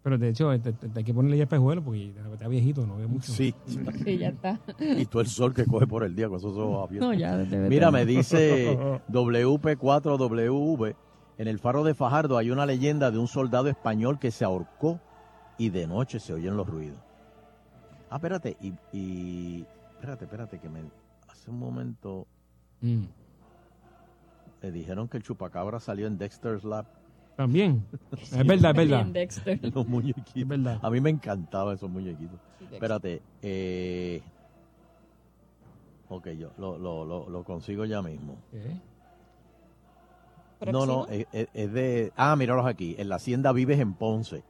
[0.04, 3.06] Pero de hecho, te- te- hay que ponerle ya espejuelo porque está viejito, no ve
[3.06, 3.32] mucho.
[3.32, 3.54] Sí.
[4.04, 4.60] Sí, ya está.
[4.78, 7.08] Y todo el sol que coge por el día con esos ojos abiertos.
[7.08, 8.06] No, ya debe Mira, tener.
[8.06, 8.78] me dice
[9.10, 10.94] WP4WV,
[11.38, 15.00] en el faro de Fajardo hay una leyenda de un soldado español que se ahorcó
[15.58, 16.98] y de noche se oyen los ruidos.
[18.10, 20.80] Ah, espérate, y, y- espérate, espérate, que me
[21.28, 22.26] hace un momento
[22.82, 23.04] Mm.
[24.62, 26.84] me dijeron que el chupacabra salió en Dexter's Lab.
[27.36, 27.84] También.
[28.12, 29.06] Es verdad, es verdad.
[29.06, 29.60] Dexter.
[29.74, 30.36] Los muñequitos.
[30.36, 30.78] Es verdad.
[30.82, 32.38] A mí me encantaban esos muñequitos.
[32.72, 33.22] Espérate.
[33.42, 34.22] Eh...
[36.08, 38.36] Ok, yo lo, lo, lo, lo consigo ya mismo.
[40.70, 42.12] No, no, es, es- es de...
[42.16, 42.94] Ah, míralos aquí.
[42.98, 44.44] En la hacienda Vives en Ponce.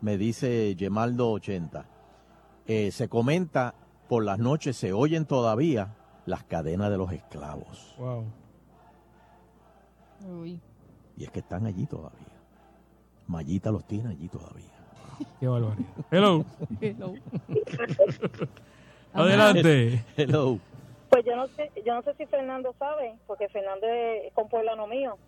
[0.00, 1.84] Me dice Gemaldo 80.
[2.66, 3.74] Eh, se comenta,
[4.08, 5.94] por las noches se oyen todavía
[6.26, 7.94] las cadenas de los esclavos.
[7.98, 8.24] Wow.
[10.40, 10.60] Uy.
[11.20, 12.32] Y es que están allí todavía.
[13.26, 14.72] Mayita los tiene allí todavía.
[15.38, 15.86] Qué barbaridad.
[16.10, 16.44] Hello.
[16.80, 17.14] Hello.
[19.12, 20.02] Adelante.
[20.16, 20.58] Hello.
[21.10, 25.18] Pues yo no sé, yo no sé si Fernando sabe, porque Fernando es compueblano mío.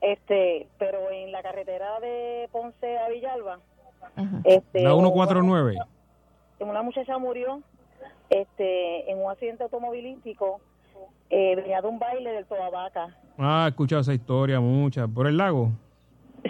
[0.00, 3.60] Este, pero en la carretera de Ponce a Villalba,
[4.42, 5.76] este, La 149.
[6.58, 7.62] una, una muchacha murió
[8.30, 10.60] este en un accidente automovilístico
[11.30, 13.16] eh, venía de un baile del Toabaca.
[13.40, 15.08] Ah, he escuchado esa historia mucha.
[15.08, 15.70] ¿Por el lago?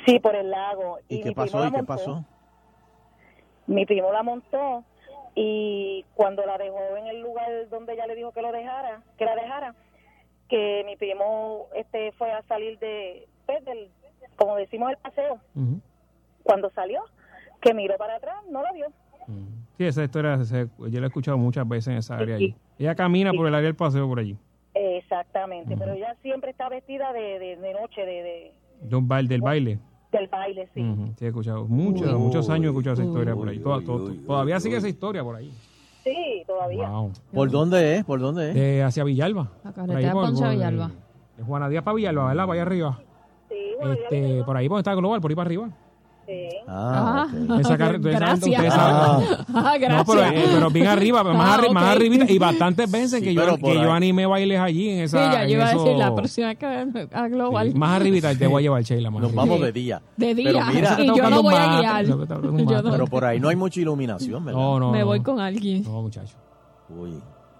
[0.07, 0.99] Sí, por el lago.
[1.09, 1.65] ¿Y qué pasó?
[1.67, 2.25] ¿Y qué pasó?
[3.67, 4.85] Mi primo la montó
[5.37, 9.25] y cuando la dejó en el lugar donde ella le dijo que lo dejara, que
[9.25, 9.75] la dejara,
[10.49, 13.89] que mi primo este fue a salir de, pues, del,
[14.37, 15.39] como decimos, el paseo.
[16.43, 17.03] Cuando salió,
[17.61, 18.87] que miró para atrás, no la vio.
[19.79, 22.57] Sí, esa historia se- yo la he escuchado muchas veces en esa área allí.
[22.79, 24.37] Ella camina por el área del paseo por allí.
[24.75, 28.53] Exactamente, pero ella siempre está vestida de, de, de noche, de, de-
[28.83, 29.79] De un baile, del baile.
[30.13, 30.83] del baile, sí.
[31.19, 31.67] Sí, he escuchado.
[31.67, 32.19] Muchos, Uy.
[32.19, 33.57] muchos años he escuchado esa historia por ahí.
[33.59, 34.79] Uy, Toda- uy, to- uy, todavía uy, sigue uy.
[34.79, 35.51] esa historia por ahí.
[36.05, 36.89] Sí, todavía.
[36.89, 37.13] Wow.
[37.35, 38.05] ¿Por dónde es?
[38.05, 38.57] ¿Por dónde es?
[38.57, 39.51] Eh, hacia Villalba.
[39.65, 40.91] La carretera por- por- Villalba.
[41.37, 42.47] De Juana Díaz para Villalba, ¿verdad?
[42.47, 42.99] Para allá arriba.
[43.51, 45.69] Este, por ahí por está Global, por ahí para arriba.
[46.67, 47.27] Ah,
[47.61, 48.75] Esa carre- ustedes saben- gracias.
[48.75, 50.45] saben- Ah, No, pero, gracias.
[50.45, 51.91] eh, pero bien arriba, más, Ah, arri- más ok.
[51.97, 52.31] arribita.
[52.33, 55.33] Y bastantes veces que, yo, pero que yo animé bailes allí en Sí, esa.
[55.33, 56.67] ya en yo iba a decir eso- la próxima que
[57.13, 57.73] a Global.
[57.73, 59.11] Sí, Más arribita te voy a llevar, Sheila.
[59.11, 59.43] más Nos arriba.
[59.45, 60.03] vamos de día.
[60.17, 60.65] De Pero día.
[60.73, 62.05] mira, y yo no voy a guiar.
[62.05, 64.61] Eso Yo no- Pero por ahí no hay mucha iluminación, ¿verdad?
[64.61, 64.91] No, no.
[64.93, 65.83] Me voy con alguien.
[65.83, 66.37] No, muchacho.
[66.89, 67.15] Uy,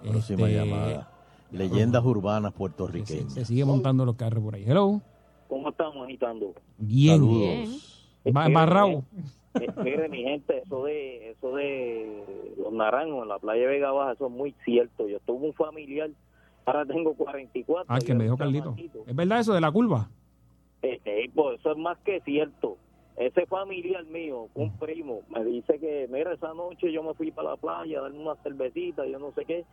[0.09, 1.09] próxima Este- llamada.
[1.53, 3.33] Leyendas urbanas puertorriqueñas.
[3.35, 4.65] Se sigue montando los carros por ahí.
[4.67, 5.01] Hello.
[5.49, 6.55] ¿Cómo estamos agitando?
[6.79, 7.17] Bien.
[7.17, 7.41] Saludos.
[7.69, 7.90] Va-
[8.25, 9.05] Embarrado.
[9.61, 12.25] Eh, mire, mi gente, eso de eso de
[12.57, 15.09] los naranjos en la playa de Vega Baja, eso es muy cierto.
[15.09, 16.11] Yo tuve un familiar,
[16.65, 17.87] ahora tengo 44.
[17.89, 18.77] Ah, que me dijo Carlito.
[19.07, 20.09] ¿Es verdad eso de la curva?
[20.83, 22.77] Eh, eh, pues eso es más que cierto.
[23.17, 27.51] Ese familiar mío, un primo, me dice que, mira, esa noche yo me fui para
[27.51, 29.65] la playa a darme una cervecita, yo no sé qué.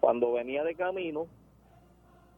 [0.00, 1.26] Cuando venía de camino,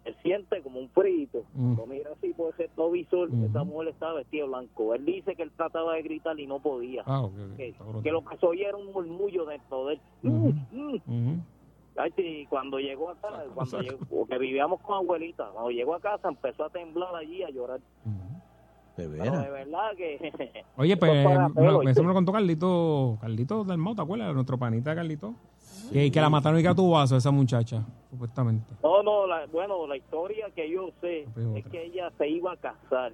[0.09, 1.45] él siente como un frito.
[1.55, 1.77] Mm.
[1.77, 4.95] Lo mira así por ese visor, esa mujer estaba vestida de blanco.
[4.95, 7.03] Él dice que él trataba de gritar y no podía.
[7.07, 10.01] Ah, que, que lo que se oía era un murmullo dentro de él.
[10.23, 11.43] Mm, Ujú.
[11.97, 16.29] Ay, sí, cuando llegó acá, cuando llegó, porque vivíamos con abuelita, cuando llegó a casa
[16.29, 17.81] empezó a temblar allí, a llorar.
[18.97, 20.33] De de verdad que...
[20.77, 21.27] Oye, pues
[21.89, 24.35] eso me lo contó Carlito, Carlito del Mau, ¿te acuerdas?
[24.35, 25.35] Nuestro panita Carlito.
[25.93, 28.73] Que, que la mataron y que a tu vaso esa muchacha, supuestamente.
[28.83, 32.57] No, no, la- bueno, la historia que yo sé es que ella se iba a
[32.57, 33.13] casar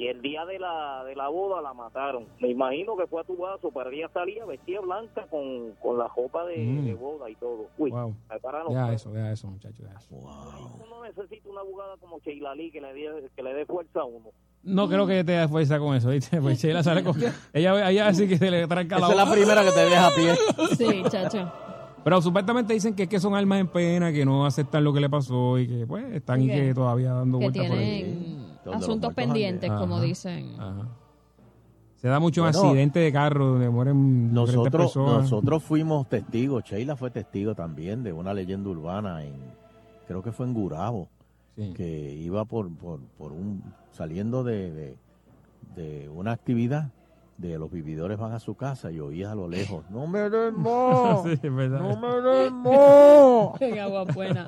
[0.00, 2.24] y el día de la, de la boda la mataron.
[2.40, 6.06] Me imagino que fue a tu vaso, pero ella salía vestida blanca con, con la
[6.16, 6.84] ropa de, Mm.
[6.84, 7.66] de boda y todo.
[7.78, 8.14] Uy, Wow.
[8.28, 8.92] pelos.
[8.94, 9.84] eso, deja eso, muchachos.
[9.98, 10.14] eso.
[10.14, 14.04] Uno necesita una abogada como Sheila Lee que le dé, que le dé fuerza a
[14.04, 14.30] uno.
[14.62, 16.40] No creo que te dé fuerza con eso, ¿viste?
[16.40, 17.16] Pues Sheila sale con...
[17.52, 20.06] Ella, ella así que se le tranca la Esa es la primera que te deja
[20.06, 20.34] a pie.
[20.76, 21.50] Sí, chacho.
[22.08, 25.00] Pero supuestamente dicen que es que son almas en pena, que no aceptan lo que
[25.00, 28.46] le pasó y que pues están y Que- que todavía dando vueltas por ahí.
[28.72, 30.04] asuntos pendientes, como Ajá.
[30.04, 30.54] dicen.
[30.58, 30.88] Ajá.
[31.96, 35.22] Se da mucho Bueno, accidente de carro donde mueren Nosotros, personas.
[35.24, 39.34] nosotros fuimos testigos, Sheila fue testigo también de una leyenda urbana en,
[40.06, 41.08] creo que fue en Gurabo,
[41.74, 43.62] que iba por, por, por un,
[43.92, 44.96] saliendo de, de,
[45.76, 46.90] de una actividad,
[47.38, 50.60] de los vividores van a su casa y oías a lo lejos, no me den
[50.60, 53.60] más, Sí, no me den más.
[53.60, 54.44] En agua buena.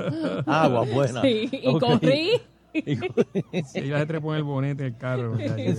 [0.46, 1.22] Agua buena.
[1.22, 1.80] Sí, y Ok.
[1.80, 2.30] corrí.
[2.72, 5.36] Sí, ella se trepó en el bonete del carro.
[5.38, 5.76] Sí,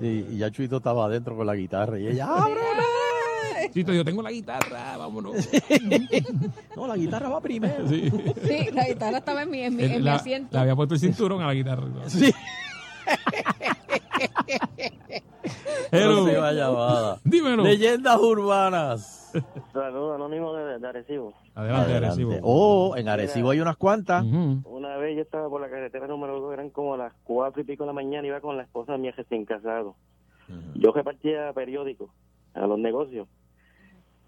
[0.00, 3.68] sí, y ya Chuito estaba adentro con la guitarra y ella, ¡ábreme!
[3.72, 5.34] Chito, yo tengo la guitarra, vámonos.
[6.76, 7.86] No, la guitarra va primero.
[7.88, 8.10] Sí.
[8.46, 10.48] Sí, la guitarra estaba en mi, en mi, en mi asiento.
[10.52, 11.84] le había puesto el cinturón a la guitarra.
[12.06, 12.32] Sí.
[15.92, 16.24] Hello.
[16.24, 17.20] Próxima llamada.
[17.24, 17.62] Dímelo.
[17.62, 19.32] Leyendas urbanas.
[19.72, 21.34] Saludos, anónimo de, de Arecibo.
[21.54, 22.34] Adelante, Arecibo.
[22.42, 24.24] Oh, en Arecibo hay unas cuantas.
[24.24, 27.84] Una vez yo estaba por la carretera número 2, eran como las cuatro y pico
[27.84, 29.96] de la mañana, iba con la esposa mía recién casado.
[30.74, 32.10] Yo repartía periódicos
[32.54, 33.28] a los negocios.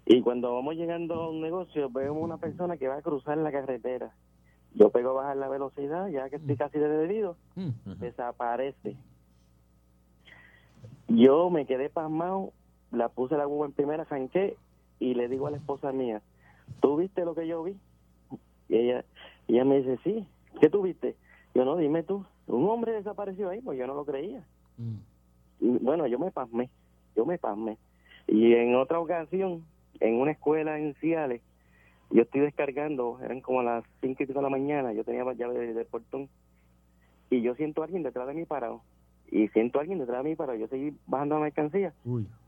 [0.05, 3.51] Y cuando vamos llegando a un negocio, vemos una persona que va a cruzar la
[3.51, 4.11] carretera.
[4.73, 7.37] Yo pego a bajar la velocidad, ya que estoy casi de debido,
[7.97, 8.95] desaparece.
[11.15, 12.53] Yo me quedé pasmado,
[12.91, 14.55] la puse la guagua en primera, arranqué
[14.99, 16.21] y le digo a la esposa mía,
[16.79, 17.75] ¿tú viste lo que yo vi?
[18.69, 19.03] Y ella,
[19.47, 20.25] ella me dice, sí,
[20.61, 21.15] ¿qué tú viste?
[21.53, 24.41] Yo no, dime tú, un hombre desapareció ahí, pues yo no lo creía.
[25.59, 26.69] Y, bueno, yo me pasmé,
[27.15, 27.77] yo me pasmé.
[28.27, 29.65] Y en otra ocasión,
[29.99, 31.41] en una escuela en Ciales,
[32.09, 35.33] yo estoy descargando, eran como las cinco y pico de la mañana, yo tenía la
[35.33, 36.29] llave del, del portón,
[37.29, 38.81] y yo siento a alguien detrás de mí parado,
[39.31, 41.93] y siento a alguien detrás de mí parado, yo seguí bajando la mercancía.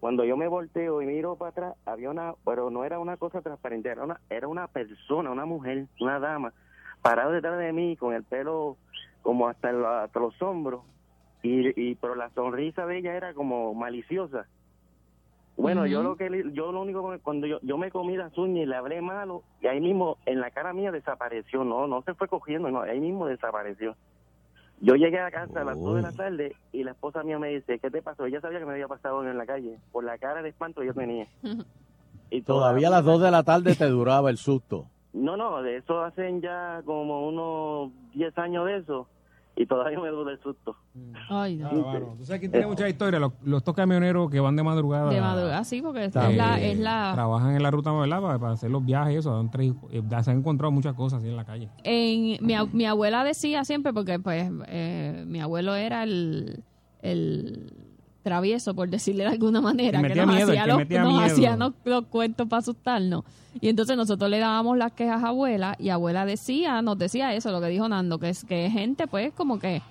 [0.01, 3.41] Cuando yo me volteo y miro para atrás, había una, pero no era una cosa
[3.41, 6.53] transparente, era una, era una persona, una mujer, una dama,
[7.01, 8.75] parada detrás de mí con el pelo
[9.21, 10.81] como hasta, los hombros,
[11.41, 14.45] y, y pero la sonrisa de ella era como maliciosa.
[15.55, 18.65] Bueno, yo lo que yo lo único cuando yo, yo me comí las uñas y
[18.65, 22.27] le hablé malo y ahí mismo en la cara mía desapareció, no, no se fue
[22.27, 23.95] cogiendo, no, ahí mismo desapareció.
[24.83, 27.47] Yo llegué a casa a las 2 de la tarde y la esposa mía me
[27.47, 28.25] dice, ¿qué te pasó?
[28.25, 30.87] Ella sabía que me había pasado en la calle, por la cara de espanto que
[30.87, 31.25] yo tenía.
[32.29, 34.87] Y Todavía a las 2 de la tarde te duraba el susto.
[35.13, 39.07] No, no, de eso hacen ya como unos 10 años de eso
[39.55, 40.75] y todavía me duele el susto.
[41.29, 41.69] Ay, no.
[42.17, 45.09] Tú sabes que tiene mucha historia, los, los estos camioneros que van de madrugada.
[45.11, 47.11] De madrugada, sí, porque es eh, la, es la...
[47.13, 48.21] Trabajan en la ruta, ¿verdad?
[48.21, 49.35] Para, para hacer los viajes y eso.
[49.35, 51.69] dan tres- eh, se han encontrado muchas cosas así en la calle.
[51.83, 56.63] En, mi, mi abuela decía siempre, porque pues eh, mi abuelo era el,
[57.01, 57.73] el
[58.23, 61.73] travieso, por decirle de alguna manera, Que nos miedo, hacía, que los, nos hacía los,
[61.83, 63.23] los cuentos para asustarnos.
[63.61, 67.51] Y entonces nosotros le dábamos las quejas a abuela y abuela decía, nos decía eso,
[67.51, 69.81] lo que dijo Nando, que es que gente pues como que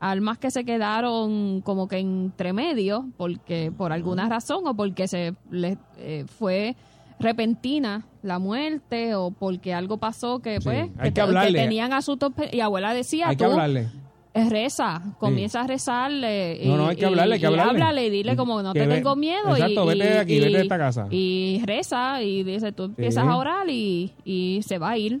[0.00, 5.34] almas que se quedaron como que entre medio porque por alguna razón o porque se
[5.50, 6.76] les eh, fue
[7.18, 12.32] repentina la muerte o porque algo pasó que Sí, pues hay que, que tenían asuntos
[12.52, 13.88] y abuela decía Hay que hablarle.
[14.34, 17.70] Eh, reza comienza a rezarle y, No, no, hay que hablarle, hay que y hablarle.
[17.72, 20.18] háblale y dile como no Que te ve- tengo miedo Exacto, y, vete de y-
[20.18, 21.06] aquí, vete de y- esta casa.
[21.10, 25.20] y reza y dice tú empiezas a orar y, y se va a ir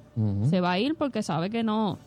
[0.50, 1.98] se va a ir porque sabe que no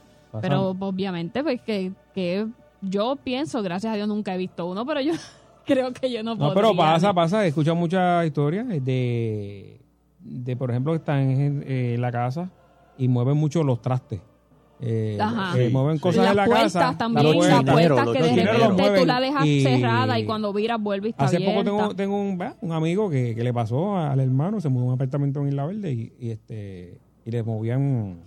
[0.42, 2.46] pero obviamente pues que, que
[2.82, 5.14] yo pienso gracias a Dios nunca he visto uno pero yo
[5.66, 7.44] creo que yo no, No, podría pero pasa, pasa.
[7.46, 9.80] He escuchado muchas historias de,
[10.20, 12.50] de por ejemplo, que están en, eh, en la casa
[12.98, 14.22] y mueven mucho los trastes.
[14.80, 15.60] Eh, Ajá.
[15.60, 16.98] eh, mueven cosas las en la puertas casa.
[17.00, 17.74] también, las las puertas.
[17.74, 21.12] puertas Los que de repente tú la dejas y- cerrada y cuando viras vuelve y
[21.12, 24.84] está Hace poco tengo, tengo un, amigo que, que le pasó al hermano, se mudó
[24.84, 28.20] a un apartamento en Isla Verde y, y, este y le movían,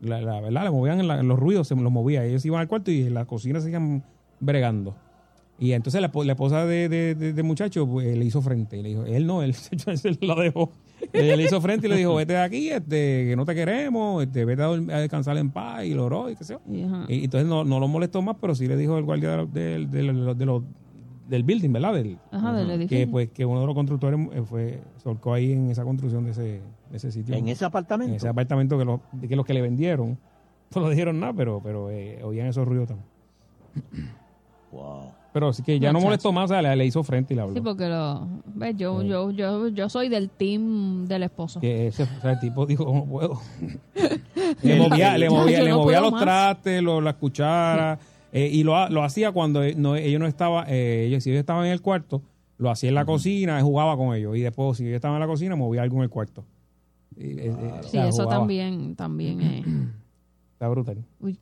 [0.00, 2.24] la, la verdad, le movían la- los ruidos, se los movía.
[2.24, 4.04] Ellos iban al cuarto y en la cocina se iban
[4.40, 4.96] bregando.
[5.60, 8.76] Y entonces la, espo- la esposa de, de, de- del muchacho pues, le hizo frente.
[8.76, 9.76] Y le dijo, él no, él se
[10.20, 10.72] la dejó.
[11.12, 14.22] Ella le hizo frente y le dijo, vete de aquí, este, que no te queremos,
[14.22, 15.84] este, vete a, dormir- a descansar en paz.
[15.84, 16.60] Y lo oró y qué sé yo.
[17.08, 19.50] Y, y entonces no, no lo molestó más, pero sí le dijo el guardia del,
[19.52, 20.62] del, del, de los-
[21.28, 21.92] del building, ¿verdad?
[21.94, 23.10] Del, Ajá, del que edificio.
[23.10, 26.42] pues que uno de los constructores eh, fue solcó ahí en esa construcción de ese,
[26.90, 27.34] de ese sitio.
[27.34, 28.10] ¿En ese apartamento?
[28.12, 30.16] En ese apartamento que los, que los que le vendieron
[30.74, 33.06] no le dijeron nada, pero, pero eh, oían esos ruidos también.
[34.72, 35.12] Wow.
[35.32, 36.06] Pero sí que ya no Muchacho.
[36.06, 37.54] molestó más, o sea, le, le hizo frente y le habló.
[37.54, 41.60] Sí, porque lo, ves, yo, yo, yo, yo soy del team del esposo.
[41.60, 43.38] Que ese, o sea, el tipo dijo, no puedo.
[44.62, 46.22] le movía, le movía, le no movía los más.
[46.22, 47.98] trastes, lo, las cucharas,
[48.32, 51.40] eh, y lo, lo hacía cuando eh, no, ellos no estaban, eh, ellos, si ellos
[51.40, 52.22] estaban en el cuarto,
[52.56, 55.26] lo hacía en la cocina, jugaba con ellos, y después si ellos estaban en la
[55.26, 56.44] cocina, movía algo en el cuarto.
[57.16, 58.40] Y, eh, eh, o Sí, sea, eso jugaba.
[58.40, 59.66] también, también es.
[60.58, 61.04] Está brutal.
[61.20, 61.38] Uy,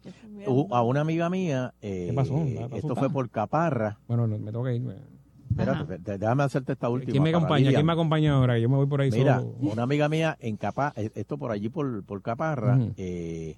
[0.71, 2.37] A una amiga mía, eh, ¿Qué pasó?
[2.37, 3.99] ¿Está esto fue por Caparra.
[4.07, 4.95] Bueno, no, me tengo que ir.
[5.49, 7.13] Espérate, te- déjame hacerte esta última.
[7.13, 7.71] ¿Quién me acompaña?
[7.71, 8.59] ¿Quién me acompaña ahora?
[8.59, 9.55] Yo me voy por ahí Mira, solo.
[9.61, 13.57] una amiga mía en Capa, eh, esto por allí por, por Caparra, eh,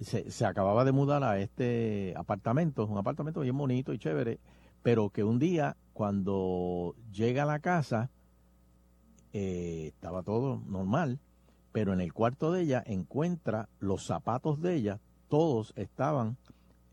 [0.00, 4.40] se, se acababa de mudar a este apartamento, un apartamento bien bonito y chévere,
[4.82, 8.10] pero que un día cuando llega a la casa
[9.32, 11.20] eh, estaba todo normal,
[11.72, 16.36] pero en el cuarto de ella encuentra los zapatos de ella, todos estaban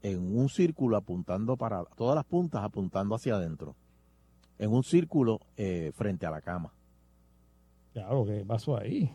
[0.02, 3.76] en un círculo apuntando para, todas las puntas apuntando hacia adentro,
[4.58, 6.72] en un círculo eh, frente a la cama.
[7.94, 9.14] Claro, ¿qué pasó ahí?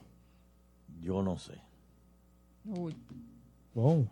[1.01, 1.55] Yo no sé.
[2.67, 2.95] Uy.
[3.75, 4.07] Wow.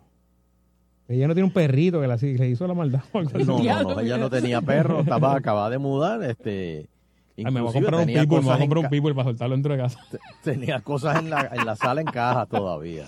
[1.07, 3.03] Ella no tiene un perrito que la- le hizo la maldad.
[3.13, 6.89] No, no, no, ella no tenía perro, estaba acabada de mudar, este
[7.37, 8.89] Ay, me voy a comprar un tenía pitbull, me voy a cosas en comprar un
[8.91, 9.99] pitbull para soltarlo dentro de casa.
[10.43, 13.05] tenía cosas en la, en la sala en caja todavía.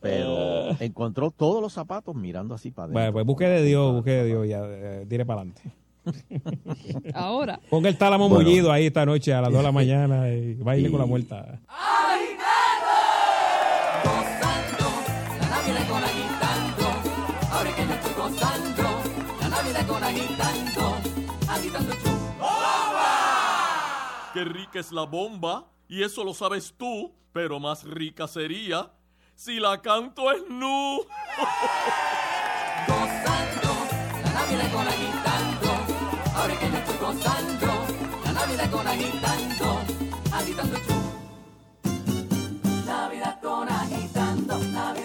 [0.00, 3.00] Pero encontró todos los zapatos mirando así para adentro.
[3.00, 5.62] Bueno, pues busque de Dios, busque de Dios, ya, eh, tire para adelante.
[7.14, 7.58] Ahora.
[7.70, 8.44] Ponga el tálamo Bueno.
[8.44, 11.06] mullido ahí esta noche a las 2 de la mañana y baile Y- con la
[11.06, 11.36] muerta.
[11.36, 11.58] La
[24.34, 28.90] Qué rica es la bomba, y eso lo sabes tú, pero más rica sería
[29.36, 31.02] si la canto es nu.
[34.24, 35.68] La Navidad con agitando,
[36.34, 37.86] ahora que yo estoy gozando.
[38.24, 39.80] La Navidad con agitando,
[40.32, 41.02] agitando show.
[42.86, 45.03] Navidad con agitando, Navidad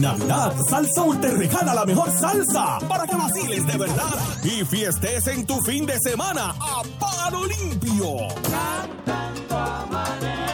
[0.00, 4.64] En Navidad, Sal Soul te regala la mejor salsa para que vaciles de verdad y
[4.64, 8.16] fiestes en tu fin de semana a palo limpio.
[9.04, 10.49] que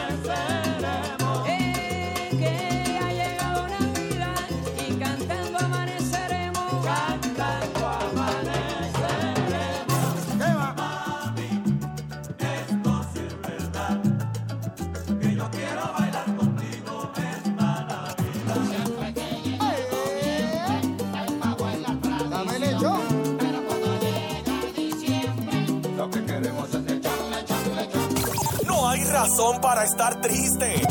[29.61, 30.81] para estar triste.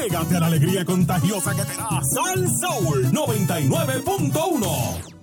[0.00, 5.15] Pégate a la alegría contagiosa que te da Sal Soul 99.1.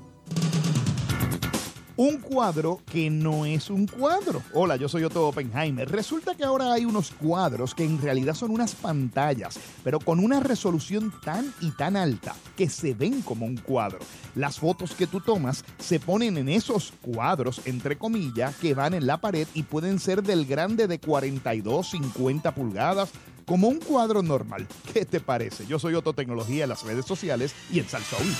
[1.95, 4.41] Un cuadro que no es un cuadro.
[4.53, 5.87] Hola, yo soy Otto Oppenheimer.
[5.91, 10.39] Resulta que ahora hay unos cuadros que en realidad son unas pantallas, pero con una
[10.39, 13.99] resolución tan y tan alta que se ven como un cuadro.
[14.33, 19.05] Las fotos que tú tomas se ponen en esos cuadros, entre comillas, que van en
[19.05, 23.11] la pared y pueden ser del grande de 42, 50 pulgadas,
[23.45, 24.67] como un cuadro normal.
[24.91, 25.67] ¿Qué te parece?
[25.67, 28.33] Yo soy Otto Tecnología en las redes sociales y en Salsaúl.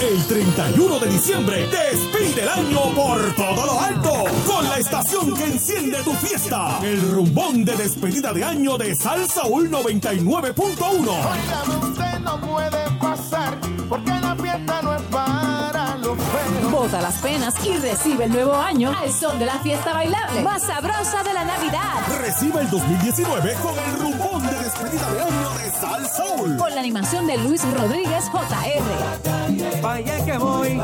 [0.00, 5.44] El 31 de diciembre despide el año por todo lo alto con la estación que
[5.44, 6.80] enciende tu fiesta.
[6.82, 10.28] El rumbón de despedida de año de Sal Soul 99.1.
[10.80, 15.41] Óigame, usted no puede pasar porque la fiesta no es para.
[16.82, 20.62] Bota las penas y recibe el nuevo año al son de la fiesta bailable más
[20.62, 22.02] sabrosa de la Navidad.
[22.20, 26.56] Recibe el 2019 con el rumbón de despedida de año de Sal Soul.
[26.56, 29.80] Con la animación de Luis Rodríguez JR.
[29.80, 30.80] Vaya que voy.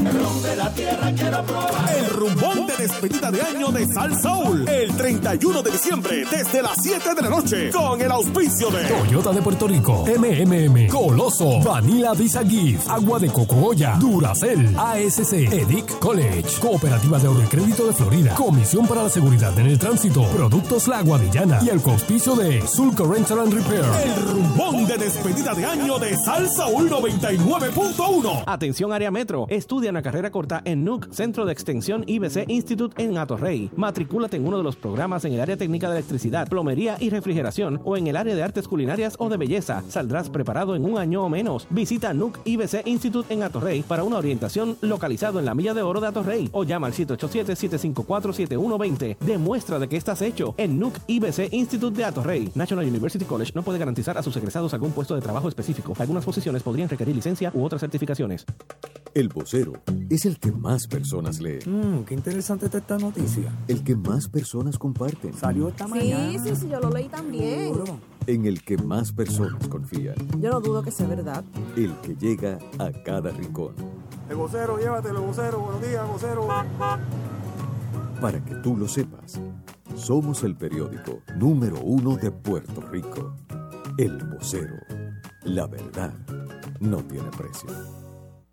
[0.00, 1.96] El ron de la tierra quiero probar.
[1.96, 4.68] El rumbón de despedida de año de Sal Soul.
[4.68, 9.32] El 31 de diciembre desde las 7 de la noche con el auspicio de Toyota
[9.32, 15.98] de Puerto Rico, MMM, Coloso, Vanilla Visa Gift, Agua de Coco Goya, Duracel, ASC, Edic
[16.00, 20.24] College, Cooperativa de Ahorro y Crédito de Florida, Comisión para la Seguridad en el Tránsito,
[20.30, 23.84] Productos La Guadillana y el auspicio de Sulco Rental and Repair.
[24.04, 28.42] el rumbón de despedida de año de Sal Soul 99.1.
[28.44, 29.46] Atención área metro.
[29.48, 33.70] Estudia una carrera carrera corta en NUC, Centro de Extensión IBC Institute en Atorrey.
[33.76, 37.82] Matricúlate en uno de los programas en el área técnica de electricidad, plomería y refrigeración
[37.84, 39.82] o en el área de artes culinarias o de belleza.
[39.90, 41.66] Saldrás preparado en un año o menos.
[41.68, 44.78] Visita NUC IBC Institute en Atorrey para una orientación
[45.26, 49.18] localizado en la Milla de Oro de Atorrey o llama al 787-754-7120.
[49.18, 52.50] Demuestra de que estás hecho en NUC IBC Institute de Atorrey.
[52.54, 55.94] National University College no puede garantizar a sus egresados algún puesto de trabajo específico.
[55.98, 58.44] Algunas posiciones podrían requerir licencia u otras certificaciones.
[59.14, 59.72] El vocero
[60.10, 61.58] es el que más personas lee.
[61.66, 63.50] Mmm, qué interesante está esta noticia.
[63.66, 65.34] El que más personas comparten.
[65.34, 66.32] Salió esta mañana.
[66.32, 67.72] Sí, sí, sí, yo lo leí también.
[68.26, 70.16] En el que más personas confían.
[70.40, 71.44] Yo no dudo que sea verdad.
[71.76, 73.74] El que llega a cada rincón.
[74.28, 75.60] El vocero, llévatelo, vocero.
[75.60, 76.48] Buenos días, vocero.
[78.20, 79.40] Para que tú lo sepas,
[79.94, 83.34] somos el periódico número uno de Puerto Rico.
[83.98, 84.74] El vocero.
[85.44, 86.12] La verdad
[86.80, 87.70] no tiene precio.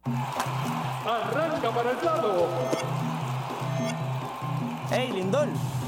[0.06, 2.48] Arranca para el lado.
[4.92, 5.48] Hey, Lindor,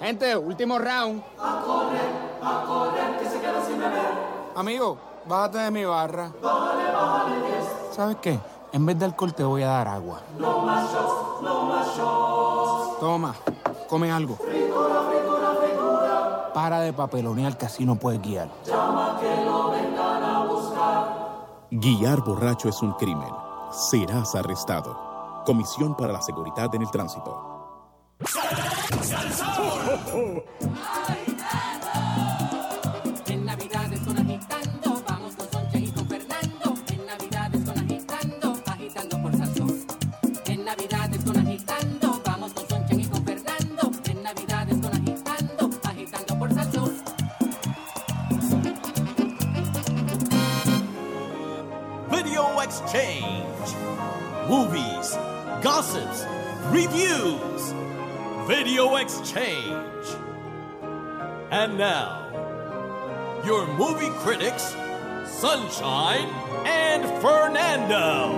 [0.00, 1.22] Gente, último round.
[1.40, 4.12] A correr, a correr, que se queda sin beber.
[4.54, 4.96] Amigo,
[5.26, 6.30] bájate de mi barra.
[6.40, 7.94] Bájale, bájale, yes.
[7.96, 8.38] ¿Sabes qué?
[8.72, 10.20] En vez de alcohol te voy a dar agua.
[10.38, 13.00] No más shots, no más shots.
[13.00, 13.34] Toma,
[13.88, 14.36] come algo.
[14.36, 16.52] Fritura, fritura, fritura.
[16.54, 18.48] Para de papelonear que así no puedes guiar.
[18.64, 21.08] Llama que lo vengan a buscar.
[21.72, 23.32] Guiar borracho es un crimen.
[23.72, 25.42] Serás arrestado.
[25.44, 27.57] Comisión para la Seguridad en el Tránsito.
[28.20, 28.26] En
[33.44, 36.74] Navidades con agitando, vamos con Soncha y con Fernando.
[36.88, 39.86] En Navidades con agitando, agitando por Salsón.
[40.46, 43.92] En Navidades con agitando, vamos con Soncha y con Fernando.
[44.06, 47.00] En Navidades con agitando, agitando por Salsón.
[52.10, 53.76] Video exchange.
[54.48, 55.16] Movies,
[55.62, 56.26] gossips,
[56.72, 57.74] reviews.
[58.48, 60.06] Video exchange.
[61.50, 62.30] And now,
[63.44, 64.74] your movie critics,
[65.26, 66.30] Sunshine
[66.64, 68.32] and Fernando.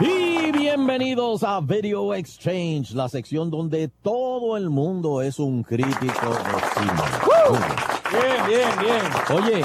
[0.00, 6.58] Y bienvenidos a Video Exchange, la sección donde todo el mundo es un crítico de
[6.74, 7.02] cine.
[8.10, 9.38] Bien, bien, bien.
[9.38, 9.64] Oye,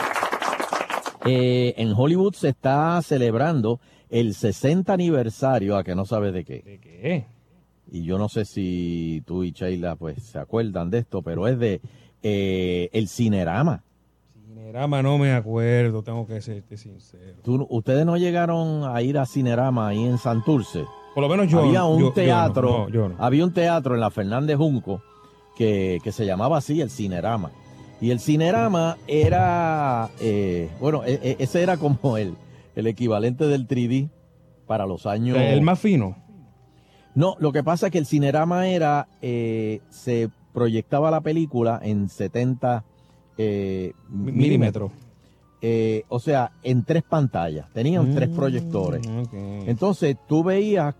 [1.25, 3.79] eh, en Hollywood se está celebrando
[4.09, 6.61] el 60 aniversario, a que no sabes de qué.
[6.61, 7.25] ¿De qué?
[7.91, 11.57] Y yo no sé si tú y Sheila pues se acuerdan de esto, pero es
[11.59, 11.81] de
[12.23, 13.83] eh, el Cinerama.
[14.47, 17.37] Cinerama no me acuerdo, tengo que serte sincero.
[17.43, 20.85] ¿Tú- ¿Ustedes no llegaron a ir a Cinerama ahí en Santurce?
[21.13, 23.15] Por lo menos yo Había no, un yo- yo no, teatro, no, yo no.
[23.19, 25.01] había un teatro en la Fernández Junco
[25.55, 27.51] que, que se llamaba así, el Cinerama.
[28.03, 32.35] Y el Cinerama era, eh, bueno, e- e- ese era como el,
[32.75, 34.09] el equivalente del 3D
[34.67, 35.37] para los años...
[35.37, 36.17] El más fino.
[37.15, 42.09] No, lo que pasa es que el Cinerama era, eh, se proyectaba la película en
[42.09, 42.83] 70
[43.37, 44.91] eh, Milímetros.
[45.61, 47.71] Eh, o sea, en tres pantallas.
[47.71, 49.07] Tenían tres Mm, proyectores.
[49.65, 50.93] Entonces tú veías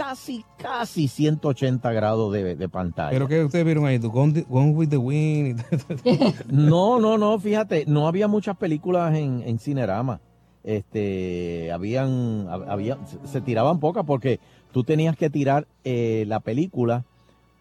[0.00, 3.10] casi, casi 180 grados de, de pantalla.
[3.10, 5.62] Pero que ustedes vieron ahí, Gone, Gone with the Wind.
[6.50, 10.20] No, no, no, fíjate, no había muchas películas en, en Cinerama.
[10.64, 14.40] Este, habían, hab- había, se- tiraban pocas porque
[14.72, 17.04] tú tenías que tirar eh, la película,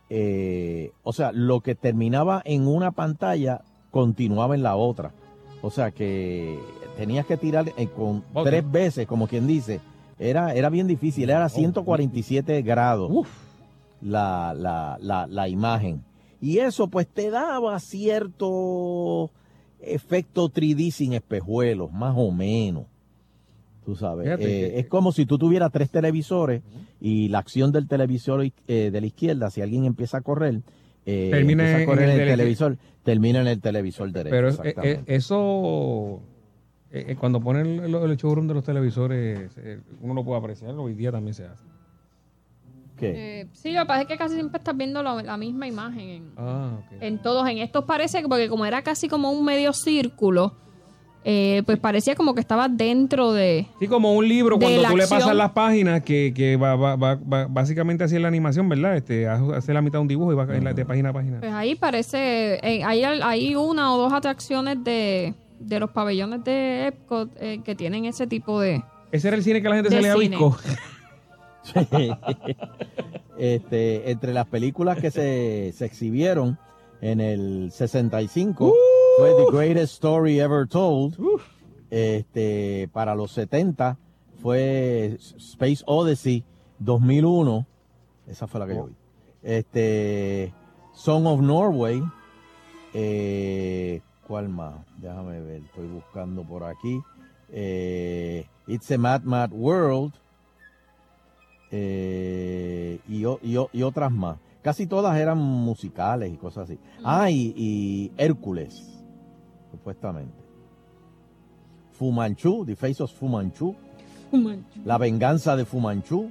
[0.09, 3.61] eh, o sea, lo que terminaba en una pantalla
[3.91, 5.11] continuaba en la otra.
[5.61, 6.57] O sea que
[6.97, 9.79] tenías que tirar eh, con tres veces, como quien dice.
[10.19, 13.09] Era, era bien difícil, era 147 grados
[14.01, 16.03] la, la, la, la imagen.
[16.41, 19.31] Y eso pues te daba cierto
[19.81, 22.85] efecto 3D sin espejuelos, más o menos.
[23.85, 26.61] Tú sabes, Eh, es como si tú tuvieras tres televisores
[27.01, 30.61] y la acción del televisor eh, de la izquierda, si alguien empieza a correr,
[31.05, 34.11] eh, Termina empieza a en correr el en el tele- televisor, termina en el televisor
[34.11, 34.35] derecho.
[34.35, 34.49] Pero
[35.07, 36.21] eso,
[36.91, 40.71] eh, eh, cuando ponen el, el showroom de los televisores, eh, uno lo puede apreciar,
[40.75, 41.63] hoy día también se hace.
[43.01, 46.09] Eh, sí, lo que pasa es que casi siempre estás viendo lo- la misma imagen
[46.09, 47.47] en, Ah, en todos.
[47.47, 50.53] En estos parece que, porque como era casi como un medio círculo,
[51.23, 53.67] eh, pues parecía como que estaba dentro de...
[53.79, 57.15] Sí, como un libro, cuando tú le pasas las páginas, que, que va, va- va-
[57.15, 58.97] va- básicamente así es la animación, ¿verdad?
[58.97, 61.39] Este, hace la mitad de un dibujo y va de página a página.
[61.39, 66.87] Pues ahí parece, eh, hay, hay una o dos atracciones de, de los pabellones de
[66.87, 68.83] Epcot eh, que tienen ese tipo de...
[69.11, 70.37] Ese era el cine que la gente De se le cine.
[70.37, 70.57] visco.
[73.37, 76.57] este, entre las películas que se, se exhibieron
[77.01, 78.73] en el 65
[79.17, 81.17] fue The Greatest Story Ever Told.
[81.89, 83.97] Este, para los 70
[84.41, 86.43] fue Space Odyssey
[86.79, 87.65] 2001.
[88.27, 88.93] Esa fue la que yo vi.
[89.43, 90.53] Este,
[90.93, 92.01] Song of Norway.
[92.93, 94.75] Eh, ¿Cuál más?
[95.01, 97.01] Déjame ver, estoy buscando por aquí.
[97.49, 100.13] Eh, It's a Mad Mad World.
[101.71, 104.37] eh, y, y y otras más.
[104.61, 106.79] Casi todas eran musicales y cosas así.
[107.03, 108.87] Ah, y, y Hércules,
[109.71, 110.37] supuestamente.
[111.93, 113.75] Fumanchu, The Face of Fumanchu.
[114.85, 116.29] La venganza de Fumanchu.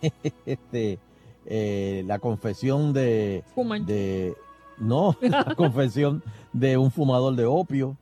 [0.46, 0.98] este,
[1.44, 3.44] eh, la confesión de,
[3.84, 4.34] de.
[4.78, 6.22] No, la confesión
[6.52, 7.96] de un fumador de opio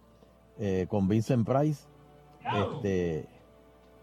[0.59, 1.85] eh, con Vincent Price.
[2.45, 3.27] Este,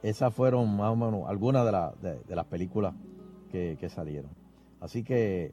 [0.04, 2.94] esas fueron más o menos algunas de, la- de- de las películas
[3.52, 4.32] que, que salieron.
[4.80, 5.52] Así que.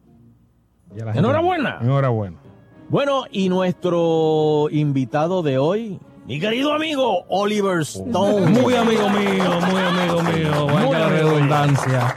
[0.94, 1.78] Enhorabuena.
[1.80, 2.36] Enhorabuena.
[2.88, 8.46] Bueno, y nuestro invitado de hoy, mi querido amigo Oliver Stone.
[8.60, 10.68] Muy amigo mío, muy amigo mío.
[10.68, 11.08] Amigo mío.
[11.08, 12.14] redundancia.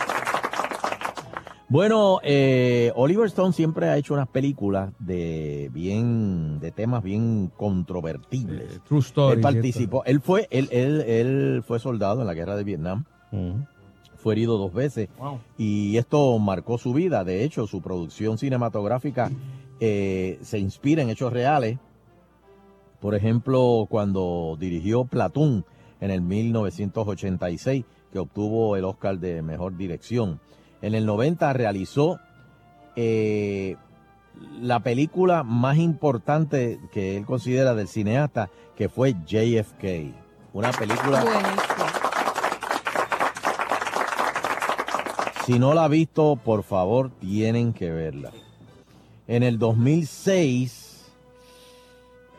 [1.70, 8.82] Bueno, eh, Oliver Stone siempre ha hecho unas películas de bien, de temas bien controvertibles.
[8.88, 9.36] True story.
[9.36, 13.06] él participó, él fue, él, él, él fue soldado en la guerra de Vietnam.
[14.16, 15.40] Fue herido dos veces Wow.
[15.60, 17.24] y esto marcó su vida.
[17.24, 19.30] De hecho, su producción cinematográfica
[19.80, 21.78] eh, se inspira en hechos reales.
[23.00, 25.64] Por ejemplo, cuando dirigió Platoon
[26.02, 30.40] en el 1986, que obtuvo el Oscar de Mejor Dirección.
[30.82, 32.20] En el 90 realizó
[32.96, 33.76] eh,
[34.62, 40.14] la película más importante que él considera del cineasta, que fue JFK.
[40.54, 41.24] Una película...
[45.46, 48.32] Si no la ha visto, por favor, tienen que verla.
[49.28, 51.12] En el 2006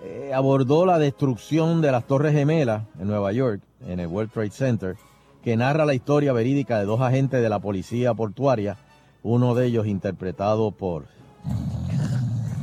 [0.04, 4.50] eh, abordó la destrucción de las Torres Gemelas en Nueva York, en el World Trade
[4.50, 4.96] Center,
[5.42, 8.76] que narra la historia verídica de dos agentes de la policía portuaria,
[9.22, 11.06] uno de ellos interpretado por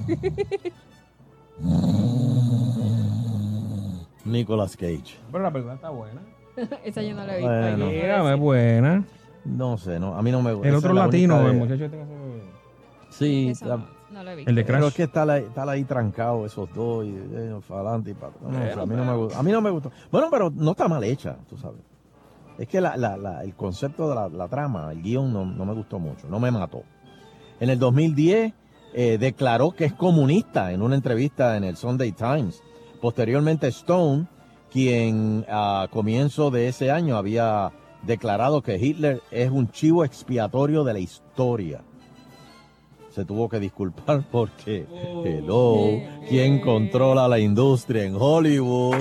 [4.25, 5.17] Nicolas Cage.
[5.31, 6.21] Pero la película está buena.
[6.83, 7.51] Esa yo no la he visto.
[7.51, 7.77] Bueno.
[7.77, 9.03] y no Mira, es buena.
[9.45, 10.67] No sé, no, a mí no me gusta.
[10.67, 12.57] El otro es la latino, el de- muchacho este que hace-
[13.09, 14.49] Sí, la- no, no la he visto.
[14.49, 14.87] El de Pero Crash.
[14.89, 18.43] es que está, estar ahí trancado esos dos y eh, para adelante y para atrás.
[18.43, 19.91] No, Bueno, o sea, a, mí no me gusta, a mí no me gustó.
[20.11, 21.79] Bueno, pero no está mal hecha, tú sabes.
[22.57, 25.65] Es que la- la- la- el concepto de la, la trama, el guion, no, no
[25.65, 26.83] me gustó mucho, no me mató.
[27.59, 28.53] En el 2010
[28.93, 32.63] eh, declaró que es comunista en una entrevista en el Sunday Times.
[33.01, 34.25] Posteriormente Stone,
[34.71, 37.71] quien a comienzo de ese año había
[38.03, 41.81] declarado que Hitler es un chivo expiatorio de la historia.
[43.11, 44.85] Se tuvo que disculpar porque,
[45.25, 48.95] hello, ¿quién controla la industria en Hollywood?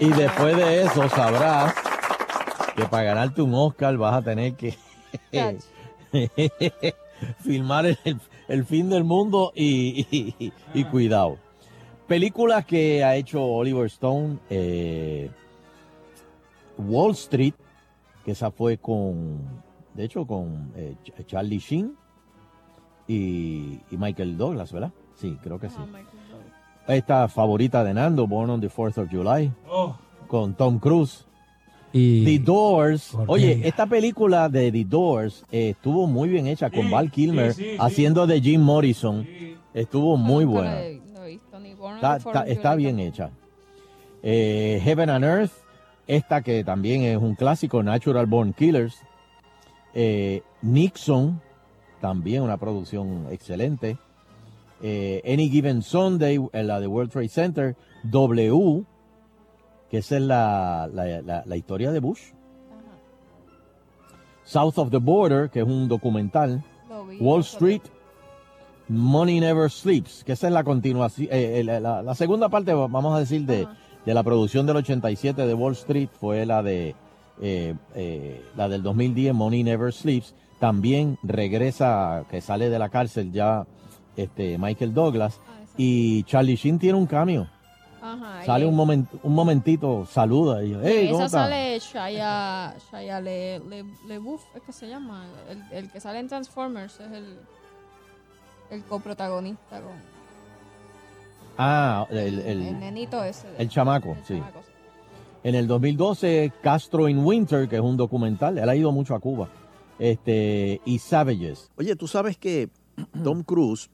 [0.00, 1.74] Y después de eso sabrás
[2.74, 4.74] que para ganarte un Oscar vas a tener que
[7.40, 7.84] filmar
[8.48, 10.52] el, fin del mundo y,
[10.90, 11.38] cuidado.
[12.08, 15.30] Películas que ha hecho Oliver Stone, eh,
[16.78, 17.54] Wall Street,
[18.24, 19.38] que esa fue con,
[19.94, 21.94] de hecho, con eh, Ch- Charlie Sheen
[23.06, 24.92] y, y Michael Douglas, ¿verdad?
[25.14, 25.76] Sí, creo que sí.
[26.94, 29.52] Esta favorita de Nando, Born on the 4th of July,
[30.26, 31.24] con Tom Cruise.
[31.92, 33.16] The Doors.
[33.26, 37.62] Oye, esta película de The Doors eh, estuvo muy bien hecha con Val Kilmer sí,
[37.64, 37.76] sí.
[37.80, 39.26] haciendo de Jim Morrison.
[39.74, 40.74] Estuvo muy buena.
[41.14, 43.30] no he visto ni Born on Está, the está- bien hecha.
[44.22, 45.52] Eh, Heaven and Earth,
[46.06, 48.96] esta que también es un clásico, Natural Born Killers.
[49.94, 51.40] Eh, Nixon,
[52.00, 53.98] también una producción excelente.
[54.82, 57.76] Eh, Any Given Sunday, en la de World Trade Center.
[58.04, 58.84] W,
[59.90, 62.20] que esa es la, la- la- la historia de Bush.
[64.44, 66.62] South of the Border, que es un documental.
[67.20, 67.82] Wall Street,
[68.88, 73.20] Money Never Sleeps, que esa es la continuación, eh, eh, la segunda parte, vamos a
[73.20, 73.66] decir, de,
[74.04, 76.96] de la producción del 87 de Wall Street, fue la de
[77.40, 80.34] eh, eh, la del 2010, Money Never Sleeps.
[80.58, 83.66] También regresa, que sale de la cárcel ya
[84.16, 85.40] este, Michael Douglas.
[85.76, 87.48] y Charlie Sheen tiene un cambio.
[88.02, 88.44] Ajá.
[88.46, 93.20] Sale un, moment, un momentito, saluda y yo, hey, en ¿cómo esa sale Shia, Shia
[93.20, 95.24] Le, Le, LeBouf, es que se llama.
[95.50, 97.38] El, el que sale en Transformers es el,
[98.70, 99.92] el coprotagonista con
[101.58, 103.48] Ah, el, el, el, nenito ese.
[103.50, 104.34] de- el chamaco, el sí.
[104.38, 104.70] chamaco, sí.
[105.44, 109.20] En el 2012, Castro in Winter, que es un documental, él ha ido mucho a
[109.20, 109.48] Cuba.
[109.98, 111.70] Este, y Savages.
[111.76, 112.70] Oye, tú sabes que
[113.22, 113.90] Tom Cruise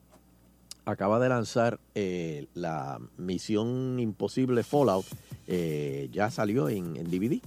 [0.87, 5.05] acaba de lanzar eh, la Misión Imposible Fallout.
[5.47, 7.41] eh, ya salió en, en DVD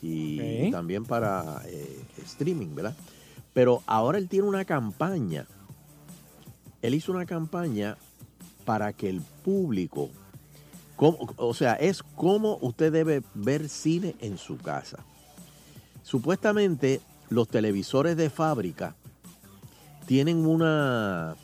[0.00, 2.96] y también para eh, streaming, ¿verdad?
[3.52, 5.46] Pero ahora él tiene una campaña.
[6.80, 7.96] Él hizo una campaña
[8.64, 10.10] para que el público
[11.36, 15.04] o sea, es como usted debe ver cine en su casa.
[16.02, 18.94] Supuestamente los televisores de fábrica
[20.06, 21.34] tienen una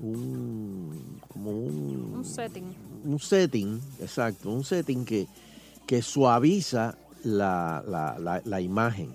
[0.00, 2.64] un, como un, Un setting.
[3.04, 5.26] un setting, exacto, un setting que,
[5.86, 9.10] que suaviza la, la- la- la imagen.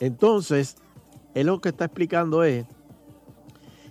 [0.00, 0.76] Entonces,
[1.34, 2.64] él lo que está explicando es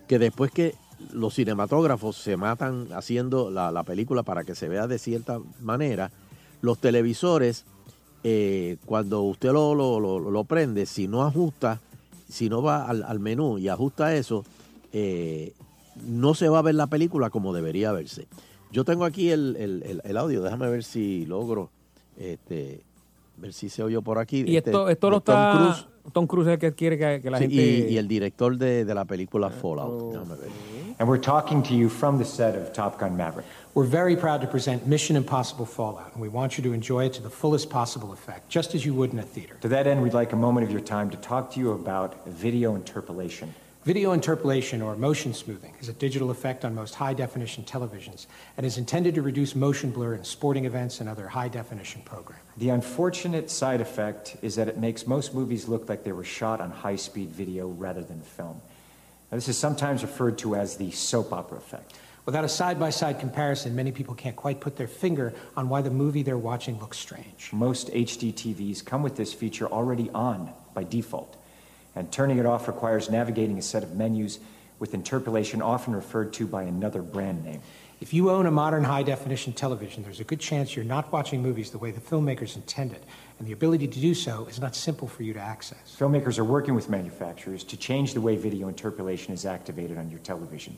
[0.07, 0.75] que después que
[1.13, 6.11] los cinematógrafos se matan haciendo la, la película para que se vea de cierta manera,
[6.61, 7.65] los televisores,
[8.23, 11.79] eh, cuando usted lo, lo- lo- lo prende, si no ajusta,
[12.29, 14.43] si no va al, al menú y ajusta eso,
[14.93, 15.53] eh,
[16.05, 18.27] no se va a ver la película como debería verse.
[18.72, 21.69] Yo tengo aquí el, el- el- el audio, déjame ver si logro,
[22.18, 22.81] este,
[23.38, 24.43] ver si se oyó por aquí.
[24.47, 25.57] Y este, esto, esto lo Tom está.
[25.57, 25.88] Cruise.
[26.13, 27.89] Tom Cruise es el que quiere que, que la Sí, gente.
[27.89, 30.13] Y, y el director de, de la película Fallout.
[30.13, 30.49] Déjame ver.
[30.99, 33.45] And we're talking to you from the set of Top Gun Maverick.
[33.73, 37.13] We're very proud to present Mission Impossible Fallout, and we want you to enjoy it
[37.13, 39.55] to the fullest possible effect, just as you would in a theater.
[39.61, 42.13] To that end, we'd like a moment of your time to talk to you about
[42.27, 43.53] video interpolation.
[43.84, 48.64] Video interpolation, or motion smoothing, is a digital effect on most high definition televisions and
[48.64, 52.44] is intended to reduce motion blur in sporting events and other high definition programming.
[52.58, 56.62] The unfortunate side effect is that it makes most movies look like they were shot
[56.62, 58.62] on high speed video rather than film.
[59.32, 61.95] Now, this is sometimes referred to as the soap opera effect.
[62.28, 65.82] Without a side by side comparison, many people can't quite put their finger on why
[65.82, 67.49] the movie they're watching looks strange.
[67.52, 71.36] Most HD TVs come with this feature already on by default,
[71.95, 74.39] and turning it off requires navigating a set of menus
[74.80, 77.61] with interpolation often referred to by another brand name.
[78.01, 81.43] If you own a modern high definition television, there's a good chance you're not watching
[81.43, 82.99] movies the way the filmmakers intended,
[83.38, 85.95] and the ability to do so is not simple for you to access.
[85.99, 90.19] Filmmakers are working with manufacturers to change the way video interpolation is activated on your
[90.22, 90.76] television,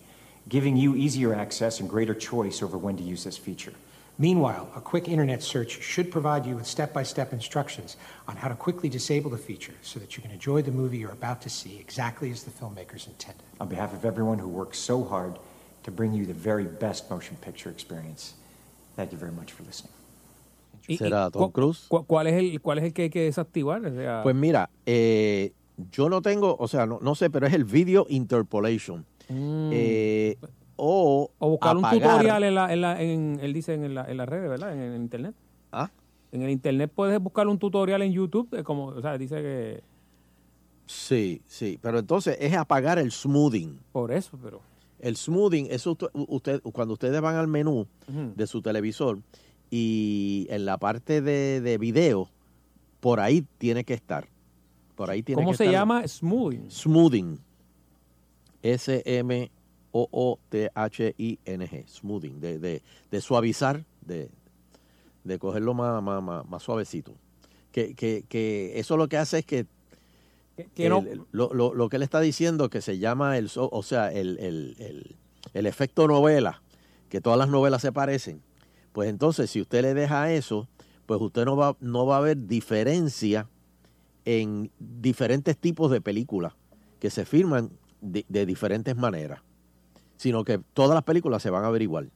[0.49, 3.73] giving you easier access and greater choice over when to use this feature.
[4.19, 8.47] Meanwhile, a quick internet search should provide you with step by step instructions on how
[8.47, 11.49] to quickly disable the feature so that you can enjoy the movie you're about to
[11.49, 13.41] see exactly as the filmmakers intended.
[13.59, 15.33] On behalf of everyone who works so hard
[15.83, 18.35] to bring you the very best motion picture experience,
[18.95, 19.91] thank you very much for listening.
[20.87, 21.87] Y- y ¿Será Tom Cruise?
[21.89, 23.83] cu- ¿Cuál es el, cuál es el que hay que desactivar?
[23.83, 25.53] O sea, Pues mira, eh,
[25.91, 29.05] yo no tengo, o sea, no, no sé, pero es el video interpolation.
[29.29, 29.69] Mm.
[29.73, 30.37] Eh,
[30.75, 34.17] o, o buscar un tutorial en la, en la, en, él dice en la, en
[34.17, 34.73] las redes, ¿verdad?
[34.73, 35.35] En, el internet.
[35.71, 35.89] ¿Ah?
[36.31, 39.83] En el internet puedes buscar un tutorial en YouTube, como, o sea, dice que
[40.85, 43.79] Sí, sí, pero entonces es apagar el smoothing.
[43.91, 44.59] por eso, pero
[44.99, 45.97] El smoothing, eso
[46.27, 49.19] usted, cuando ustedes van al menú de su televisor
[49.71, 52.29] y en la parte de, de video,
[52.99, 54.27] por ahí tiene que estar.
[54.95, 56.07] Por ahí tiene ¿cómo que se estar- llama?
[56.07, 56.69] Smoothing.
[56.69, 57.39] Smoothing.
[59.93, 61.85] S-M-O-O-T-H-I-N-G.
[61.87, 62.39] Smoothing.
[62.39, 64.29] De, de- de suavizar, de,
[65.23, 67.13] de cogerlo más, más, más, más suavecito.
[67.71, 69.65] Que, que, que eso lo que hace es que,
[70.75, 73.83] que no- el- lo, lo- lo que él está diciendo que se llama el, o
[73.83, 75.15] sea, el, el- el-
[75.53, 76.61] el efecto novela,
[77.09, 78.41] que todas las novelas se parecen.
[78.91, 80.67] Pues entonces, si usted le deja eso,
[81.05, 83.47] pues usted no va, no va a ver diferencia
[84.25, 86.53] en diferentes tipos de películas
[86.99, 87.71] que se filman
[88.01, 89.41] de, de diferentes maneras,
[90.23, 92.09] sino que todas las películas se van a ver igual.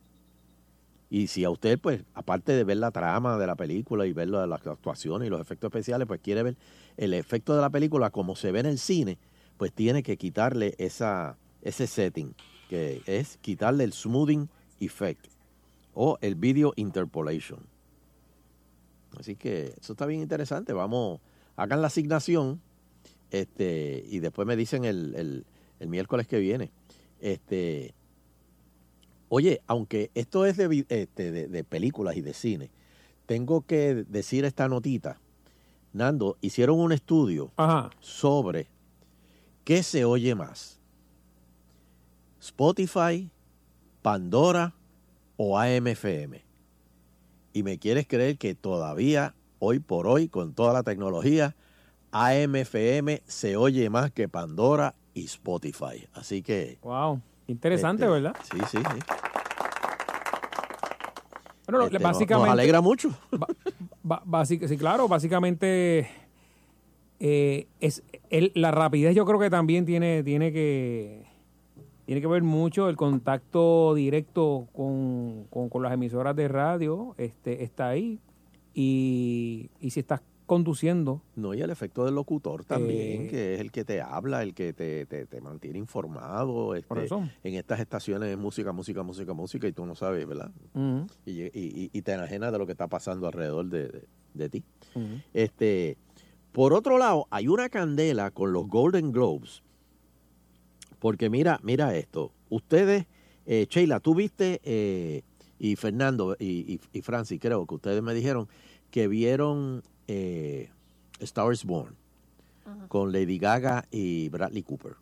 [1.09, 4.29] Y si a usted, pues, aparte de ver la trama de la película y ver
[4.29, 6.55] la- las actuaciones y los efectos especiales, pues quiere ver
[6.95, 9.17] el efecto de la película como se ve en el cine,
[9.57, 12.33] pues tiene que quitarle esa, ese setting,
[12.69, 14.47] que es quitarle el smoothing
[14.79, 15.27] effect
[15.93, 17.59] o el video interpolation.
[19.19, 20.71] Así que eso está bien interesante.
[20.71, 21.19] Vamos,
[21.57, 22.61] hagan la asignación
[23.31, 25.45] este, y después me dicen el, el-
[25.81, 26.71] el miércoles que viene.
[27.19, 27.95] Este,
[29.29, 32.69] oye, aunque esto es de, este, de, de películas y de cine,
[33.25, 35.19] tengo que decir esta notita.
[35.93, 37.51] Nando, hicieron un estudio
[37.99, 38.67] sobre
[39.63, 40.79] qué se oye más.
[42.39, 43.29] Spotify,
[44.01, 44.73] Pandora
[45.35, 46.43] o AMFM.
[47.53, 51.55] Y me quieres creer que todavía, hoy por hoy, con toda la tecnología,
[52.11, 56.07] AMFM se oye más que Pandora y Spotify.
[56.13, 56.77] Así que...
[56.83, 58.35] Wow, interesante, este, ¿verdad?
[58.43, 58.99] Sí, sí, sí.
[61.67, 62.47] Bueno, Este, básicamente.
[62.49, 63.09] Nos alegra mucho.
[64.45, 66.07] Sí, claro, básicamente
[67.19, 71.25] eh, es el- la rapidez yo creo que también tiene, tiene que
[72.05, 77.63] tiene que ver mucho el contacto directo con, con- con las emisoras de radio, este,
[77.65, 78.21] está ahí.
[78.73, 83.59] Y, y si estás conduciendo, No, y el efecto del locutor también, Eh, que es
[83.61, 86.73] el que te habla, el que te, te- te mantiene informado.
[86.73, 87.29] Este, Por eso.
[87.43, 90.49] En estas estaciones es música, música, música, música, y tú no sabes, ¿verdad?
[91.25, 94.49] Y, y- y- y te enajenas de lo que está pasando alrededor de, de- de
[94.49, 94.63] ti.
[95.33, 95.97] Este,
[96.53, 99.61] por otro lado, hay una candela con los Golden Globes.
[100.99, 102.31] Porque mira, mira esto.
[102.49, 103.05] Ustedes,
[103.45, 105.21] eh, Sheila, tú viste, eh,
[105.59, 108.47] y Fernando y, y, y Francis, creo que ustedes me dijeron
[108.91, 110.69] que vieron eh,
[111.19, 111.95] Star is Born
[112.87, 114.95] con Lady Gaga y Bradley Cooper.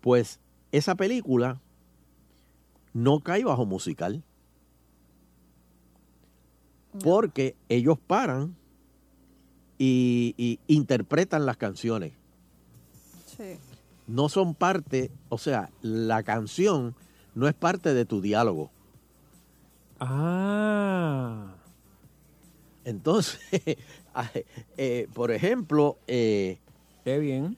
[0.00, 0.40] Pues
[0.72, 1.60] esa película
[2.92, 4.22] no cae bajo musical.
[7.04, 8.56] Porque ellos paran
[9.78, 12.14] y, y interpretan las canciones.
[13.26, 13.58] Sí.
[14.06, 16.94] No son parte, o sea, la canción
[17.34, 18.70] no es parte de tu diálogo.
[20.00, 21.55] Ah.
[22.86, 23.40] Entonces,
[24.78, 26.58] eh, por ejemplo, eh,
[27.04, 27.56] Qué bien.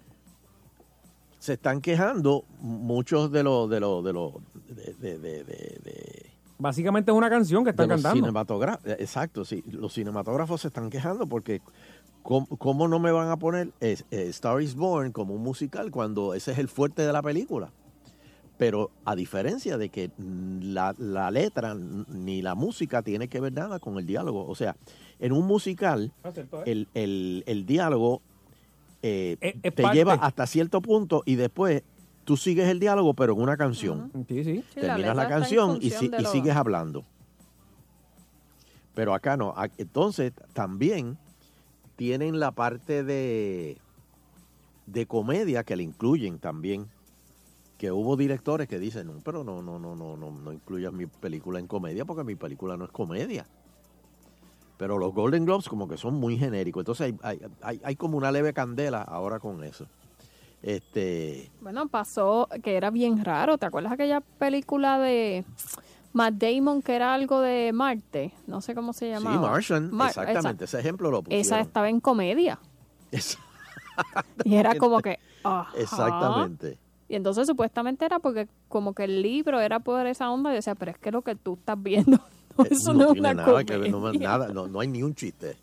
[1.39, 4.33] se están quejando muchos de los de los de los
[4.75, 6.27] de, de- de- de- de-
[6.59, 8.17] Básicamente es una canción que están cantando.
[8.17, 8.85] cinematógrafos.
[8.99, 9.63] Exacto, sí.
[9.71, 11.61] Los cinematógrafos se están quejando porque
[12.25, 15.91] ¿cómo, cómo no me van a poner eh, eh, Star is Born como un musical
[15.93, 17.71] cuando ese es el fuerte de la película?
[18.57, 23.53] Pero a diferencia de que mm, la, la letra ni la música tiene que ver
[23.53, 24.45] nada con el diálogo.
[24.49, 24.75] O sea,
[25.21, 26.47] en un musical, ¿eh?
[26.67, 28.23] el, el- el diálogo
[29.03, 29.97] eh, Es- es te parte.
[29.97, 31.83] lleva hasta cierto punto y después
[32.25, 34.11] tú sigues el diálogo, pero en una canción.
[34.29, 34.65] Sí, sí.
[34.75, 37.05] Sí, la Terminas la, canción y, si- y lo- sigues hablando.
[38.95, 39.55] Pero acá no.
[39.77, 41.17] Entonces, también
[41.97, 43.79] tienen la parte de,
[44.87, 46.87] de comedia que le incluyen también.
[47.79, 51.07] Que hubo directores que dicen, no, pero no, no, no, no, no, no incluyas mi
[51.07, 53.47] película en comedia porque mi película no es comedia.
[54.79, 56.81] Pero los Golden Globes como que son muy genéricos.
[56.83, 59.87] Entonces hay, hay, hay- como una leve candela ahora con eso.
[60.63, 63.59] Este, Bueno, pasó que era bien raro.
[63.59, 65.45] ¿Te acuerdas aquella película de
[66.13, 68.33] Matt Damon que era algo de Marte?
[68.47, 69.37] No sé cómo se llamaba.
[69.61, 70.65] sí, Martian, Mar- exactamente.
[70.65, 71.41] Ese ejemplo lo Esa, pusieron.
[71.47, 72.59] esa estaba en comedia.
[74.45, 75.19] Y era como que...
[75.45, 75.73] ajá.
[75.77, 76.79] Exactamente.
[77.09, 80.53] Y entonces supuestamente era porque como que el libro era por esa onda.
[80.53, 82.21] Y decía, pero es que lo que tú estás viendo,
[82.71, 85.15] eso no, es tiene una nada que ver, no, nada, no, no hay ni un
[85.15, 85.57] chiste.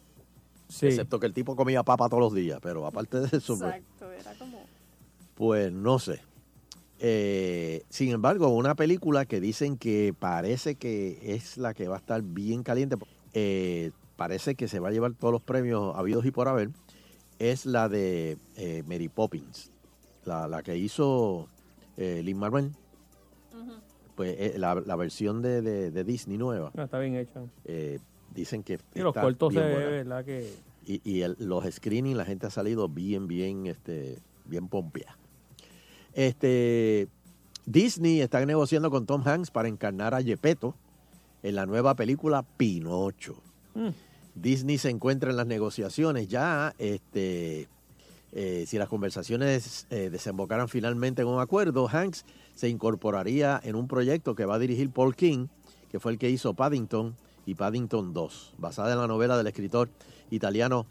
[0.67, 4.11] Excepto que el tipo comía papa todos los días, pero aparte de eso, pues, Exacto,
[4.11, 4.59] era como...
[5.35, 6.21] pues no sé.
[6.99, 11.99] Eh, sin embargo, una película que dicen que parece que es la que va a
[11.99, 12.95] estar bien caliente,
[13.33, 16.69] eh, parece que se va a llevar todos los premios habidos y por haber,
[17.37, 19.71] es la de eh, Mary Poppins,
[20.23, 21.47] la, la que hizo
[21.97, 22.71] eh, Lin Manuel.
[24.15, 26.71] Pues eh, la, la versión de, de- de Disney nueva.
[26.77, 27.41] Ah, está bien hecha.
[27.65, 27.99] eh,
[28.33, 29.75] dicen que Y los cortos se ve.
[29.75, 30.23] ¿verdad?
[30.25, 30.51] Que...
[30.85, 35.17] Y, y el- los screenings, la gente ha salido bien, bien, este, bien pompea.
[36.13, 37.07] Este,
[37.65, 40.75] Disney está negociando con Tom Hanks para encarnar a Gepetto
[41.43, 43.41] en la nueva película Pinocho.
[43.73, 43.89] Mm.
[44.35, 46.73] Disney se encuentra en las negociaciones ya.
[46.77, 47.67] Este,
[48.31, 52.25] eh, si las conversaciones eh, desembocaran finalmente en un acuerdo, Hanks
[52.55, 55.47] se incorporaría en un proyecto que va a dirigir Paul King,
[55.91, 57.15] que fue el que hizo Paddington
[57.45, 59.89] y Paddington 2, basada en la novela del escritor
[60.31, 60.85] italiano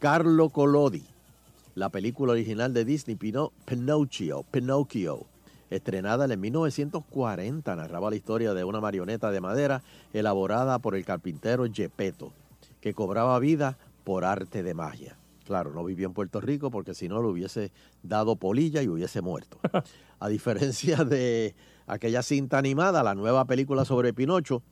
[0.00, 1.04] Carlo Collodi.
[1.74, 5.26] La película original de Disney, Pino- Pinocchio, Pinocchio,
[5.70, 9.82] estrenada en 1940, narraba la historia de una marioneta de madera
[10.12, 12.32] elaborada por el carpintero Gepetto,
[12.80, 15.16] que cobraba vida por arte de magia.
[15.44, 17.70] Claro, no vivió en Puerto Rico porque si no le hubiese
[18.02, 19.58] dado polilla y hubiese muerto.
[20.20, 21.54] A diferencia de
[21.86, 24.62] aquella cinta animada, la nueva película sobre Pinocho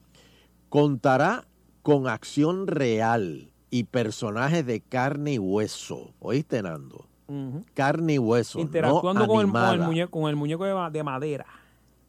[0.69, 1.45] contará
[1.81, 6.13] con acción real y personajes de carne y hueso.
[6.19, 7.07] ¿Oíste, Nando?
[7.73, 8.59] Carne y hueso.
[8.59, 11.45] Interactuando no con, el, con el muñeco, con el muñeco de, ma- de madera.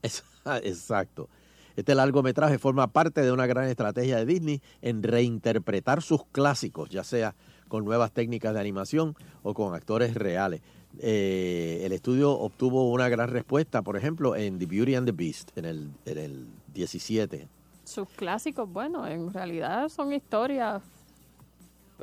[0.02, 0.24] Es-
[0.62, 1.28] Exacto.
[1.76, 7.02] Este largometraje forma parte de una gran estrategia de Disney en reinterpretar sus clásicos, ya
[7.02, 7.34] sea
[7.74, 10.60] con nuevas técnicas de animación o con actores reales.
[11.00, 15.50] Eh, el estudio obtuvo una gran respuesta, por ejemplo, en The Beauty and the Beast,
[15.58, 17.48] en el, en el 17,
[17.82, 20.84] Sus clásicos, bueno, en realidad son historias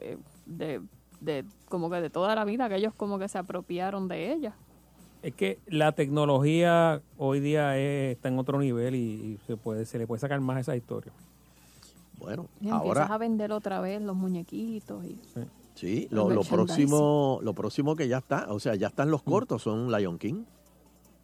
[0.02, 0.82] eh, de,
[1.22, 4.54] de como que de toda la vida, que ellos como que se apropiaron de ellas.
[5.24, 9.86] Es que la tecnología hoy día es- está en otro nivel y, y se puede
[9.86, 11.14] se le puede sacar más a esa historia.
[12.20, 15.20] Bueno, Y empiezas ahora a vender otra vez los muñequitos y...
[15.34, 15.40] sí,
[15.80, 19.62] el lo, lo próximo, lo próximo que ya está, o sea, ya están los cortos,
[19.64, 20.44] son Lion King.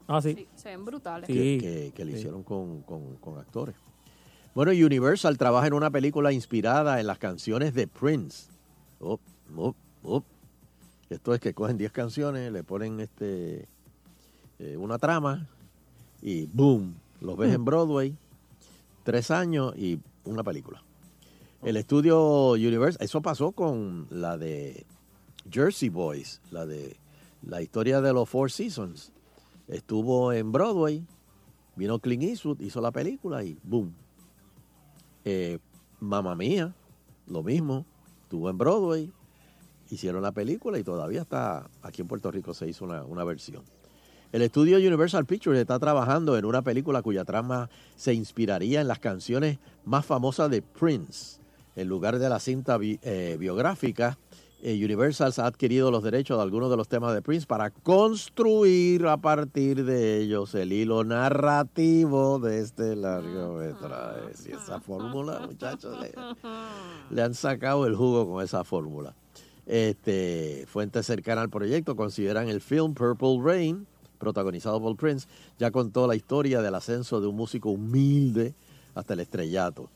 [0.07, 0.47] Ah, sí.
[0.55, 1.27] Se ven brutales.
[1.27, 3.75] que, que- que le hicieron con, con- con actores.
[4.55, 8.47] Bueno, Universal trabaja en una película inspirada en las canciones de Prince.
[8.99, 9.19] Up,
[9.55, 10.23] up, up.
[11.09, 13.67] Esto es que cogen 10 canciones, le ponen este
[14.59, 15.47] eh, una trama
[16.21, 18.15] y boom, los ves en Broadway,
[19.03, 20.81] tres años y una película.
[21.67, 24.85] El estudio Universal, eso pasó con la de
[25.51, 26.95] Jersey Boys, la de
[27.41, 29.11] la historia de los Four Seasons.
[29.67, 31.03] Estuvo en Broadway,
[31.75, 33.93] vino Clint Eastwood, hizo la película y boom.
[35.25, 35.59] Eh,
[35.99, 36.73] Mamma Mía,
[37.27, 37.85] lo mismo,
[38.23, 39.11] estuvo en Broadway,
[39.89, 43.63] hicieron la película y todavía está, aquí en Puerto Rico se hizo una, una versión.
[44.31, 48.99] El estudio Universal Pictures está trabajando en una película cuya trama se inspiraría en las
[48.99, 51.45] canciones más famosas de Prince.
[51.77, 54.17] En lugar de la cinta eh, biográfica,
[54.63, 59.05] eh, Universal ha adquirido los derechos de algunos de los temas de Prince para construir
[59.05, 64.31] a partir de ellos el hilo narrativo de este largometraje.
[64.47, 66.15] Y esa fórmula, muchachos, le,
[67.11, 69.13] le han sacado el jugo con esa fórmula.
[69.67, 73.85] Este, fuentes cercanas al proyecto consideran el film Purple Rain,
[74.17, 75.27] protagonizado por Prince,
[75.59, 78.55] ya contó la historia del ascenso de un músico humilde
[78.95, 79.91] hasta el estrellato.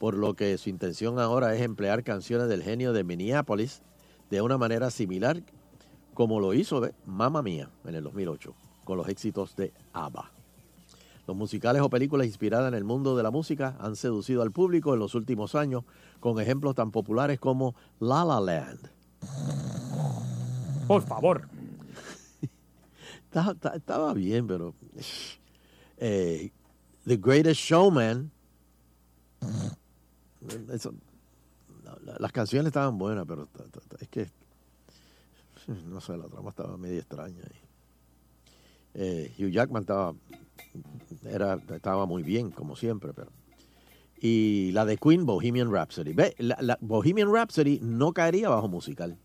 [0.00, 3.82] Por lo que su intención ahora es emplear canciones del genio de Minneapolis
[4.30, 5.42] de una manera similar
[6.14, 8.52] como lo hizo de Mamma Mía en el 2008,
[8.84, 10.32] con los éxitos de ABBA.
[11.26, 14.94] Los musicales o películas inspiradas en el mundo de la música han seducido al público
[14.94, 15.84] en los últimos años
[16.18, 18.90] con ejemplos tan populares como La La Land.
[20.88, 21.46] Por favor.
[23.24, 24.74] Estaba, estaba- estaba bien, pero...
[25.98, 26.50] eh,
[27.04, 28.32] The Greatest Showman.
[30.72, 30.94] Eso-
[31.84, 33.48] la- la- las canciones estaban buenas, pero
[34.00, 34.28] es que...
[35.86, 37.42] No sé, la trama estaba medio extraña.
[38.94, 40.14] Eh, Hugh Jackman estaba,
[41.24, 43.30] era, estaba muy bien, como siempre, pero...
[44.22, 46.12] Y la de Queen, Bohemian Rhapsody.
[46.12, 49.16] Ve, la, la Bohemian Rhapsody no caería bajo musical.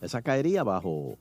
[0.00, 1.18] Esa caería bajo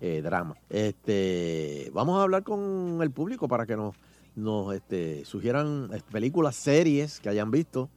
[0.00, 0.54] eh, drama.
[0.68, 3.94] Este, vamos a hablar con el público para que nos,
[4.34, 7.88] nos este, sugieran eh, películas, series que hayan visto.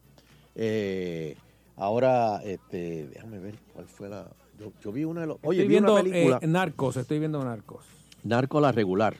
[0.59, 1.35] Eh,
[1.75, 4.27] ahora, este, déjame ver cuál fue la.
[4.59, 5.37] Yo, yo vi una de los.
[5.43, 6.39] Oye, estoy vi viendo una película.
[6.41, 7.85] eh, Narcos, estoy viendo Narcos.
[8.23, 9.15] Narco la regular.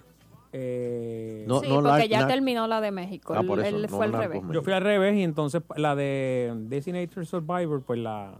[0.51, 3.34] Eh, No, sí, no, porque la- ya la- terminó la de México.
[3.35, 4.53] Ah, él por eso, él no fue al Narcos revés.
[4.53, 8.34] Yo fui al revés y entonces la de Designated Survivor, pues la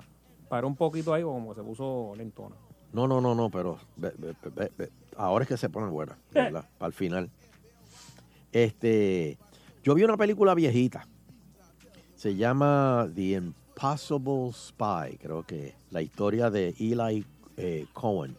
[0.49, 2.55] paró un poquito ahí como se puso lentona.
[2.93, 4.89] No, no, no, no, pero ve- ve- ve.
[5.17, 6.65] ahora es que se ponen buenas, ¿verdad?
[6.79, 7.29] Para el final.
[8.51, 9.37] Este,
[9.83, 11.05] yo vi una película viejita.
[12.18, 17.23] Se llama The Impossible Spy, creo que la historia de Eli
[17.57, 18.35] eh, Cohen.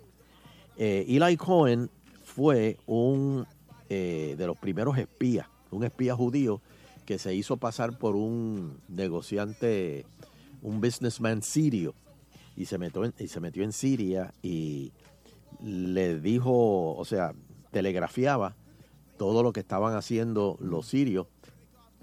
[0.76, 1.88] Eh, Eli Cohen
[2.24, 3.46] fue un
[3.88, 6.60] eh, de los primeros espías, un espía judío
[7.06, 10.04] que se hizo pasar por un negociante,
[10.60, 11.94] un businessman sirio,
[12.56, 14.90] y se metió en, y se metió en Siria y
[15.62, 17.32] le dijo, o sea,
[17.70, 18.56] telegrafiaba
[19.18, 21.28] todo lo que estaban haciendo los sirios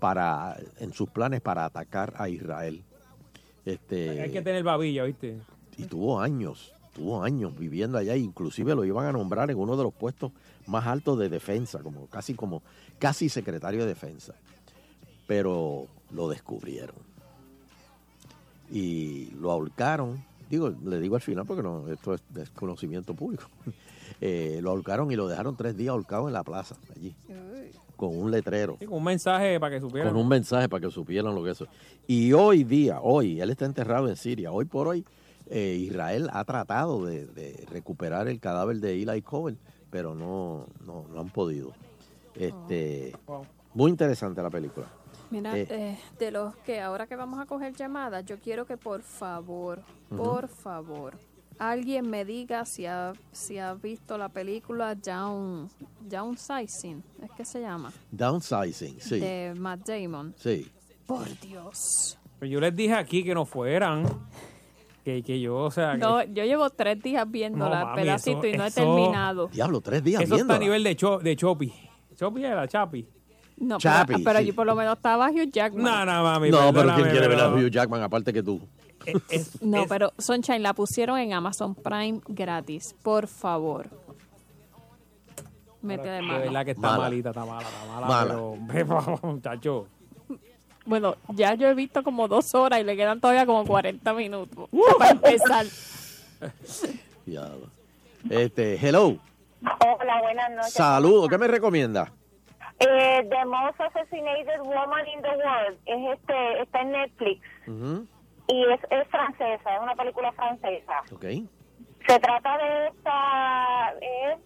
[0.06, 2.84] para en sus planes para atacar a Israel.
[3.66, 5.40] Este, Hay que tener babilla, ¿viste?
[5.80, 9.82] y tuvo años, tuvo años viviendo allá, inclusive lo iban a nombrar en uno de
[9.82, 10.32] los puestos
[10.68, 12.62] más altos de defensa, como casi como
[13.00, 14.36] casi secretario de defensa.
[15.26, 16.98] Pero lo descubrieron.
[18.70, 23.46] Y lo ahorcaron, digo, le digo al final porque no, esto es desconocimiento público.
[24.22, 27.14] Eh, lo ahorcaron y lo dejaron tres días ahorcado en la plaza, allí,
[27.96, 30.12] con un letrero Sí, con un mensaje para que supieran.
[30.14, 31.68] con un mensaje para que supieran lo que eso.
[32.08, 34.52] Y hoy día, hoy, él está enterrado en Siria.
[34.52, 35.06] Hoy por hoy,
[35.48, 39.58] eh, Israel ha tratado de, de recuperar el cadáver de Eli Cohen,
[39.90, 41.72] pero no, no, no han podido.
[42.36, 43.16] Este,
[43.74, 44.88] Muy interesante la película.
[45.32, 48.78] Mira, Eh, eh, de los que ahora que vamos a coger llamadas, yo quiero que
[48.78, 49.80] por favor,
[50.16, 51.14] por favor,
[51.60, 55.70] alguien me diga si ha, si ha visto la película Down,
[56.02, 59.20] Downsizing, es que se llama, Downsizing, sí.
[59.20, 60.34] de Matt Damon.
[60.38, 60.68] Sí.
[61.06, 62.18] Por Dios.
[62.40, 64.06] Pero yo les dije aquí que no fueran.
[65.04, 65.92] Que, que yo, o sea.
[65.92, 68.84] que- No, yo llevo tres días viéndola, No, mami, pedacito, eso- y no eso- he
[68.86, 69.48] terminado.
[69.50, 70.60] Diablo, tres días Eso está a viéndola.
[70.60, 71.72] nivel de, cho, de Chopi.
[72.16, 73.08] Chopi era Chapi.
[73.58, 74.44] No, pero, Chappie, pero sí.
[74.44, 75.84] allí por lo menos estaba Hugh Jackman.
[75.84, 76.50] No, no, mami.
[76.50, 78.60] No, pero ¿quién quiere ver a pero- Hugh Jackman aparte que tú?
[79.62, 82.96] No, pero Sunshine la pusieron en Amazon Prime gratis.
[83.04, 83.90] Por favor.
[85.82, 86.40] Mete de De mano.
[86.40, 86.98] verdad que está Mala.
[87.04, 88.08] malita, está mala, está mala.
[88.08, 88.40] Mala.
[88.72, 89.88] Pero, muchacho.
[90.86, 94.70] Bueno, ya yo he visto como dos horas y le quedan todavía como 40 minutos
[95.00, 95.66] para empezar.
[98.30, 99.18] Este, hello.
[99.62, 100.74] Hola, buenas noches.
[100.74, 101.30] Saludos.
[101.30, 102.12] ¿Qué me recomienda?
[102.80, 108.06] Eh, the Most Assassinated Woman in the World es este, está en Netflix Ujú,
[108.48, 111.02] y es, es francesa, es una película francesa.
[111.14, 111.26] Ok.
[112.08, 114.38] Se trata de esta, eh,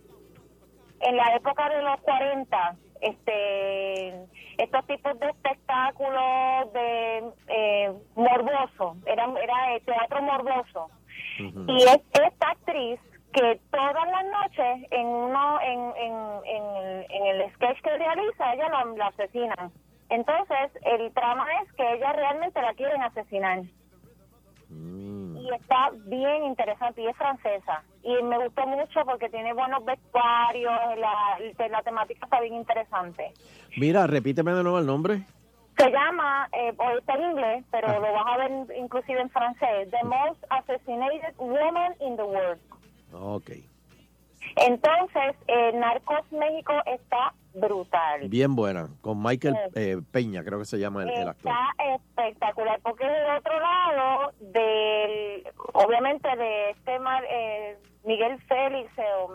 [1.02, 4.10] en la época de los 40, este,
[4.58, 10.90] estos tipos de espectáculos de eh, morboso, era, era teatro morboso.
[11.70, 13.00] Y es esta actriz
[13.34, 16.14] que todas las noches en uno en, en,
[16.46, 19.72] en, el- en el sketch que realiza ella la, la asesinan.
[20.10, 23.60] Entonces el trama es que ella realmente la quieren asesinar.
[24.72, 27.84] Y está bien interesante y es francesa.
[28.04, 33.34] Y me gustó mucho porque tiene buenos vestuarios, la, la temática está bien interesante.
[33.78, 35.26] Mira, repíteme de nuevo el nombre.
[35.78, 39.90] Se llama, eh, o está en inglés, pero lo vas a ver inclusive en francés,
[39.90, 42.60] The Most Assassinated Woman in the World.
[43.14, 43.52] Ok.
[44.68, 48.28] Entonces, eh, Narcos México está brutal.
[48.30, 48.90] Bien buena.
[49.02, 51.52] Con Michael eh, Peña, creo que se llama el, el actor.
[51.52, 58.92] Está espectacular, porque es el otro lado del, obviamente, de este Mar- eh, Miguel Félix.
[58.98, 59.32] eh, o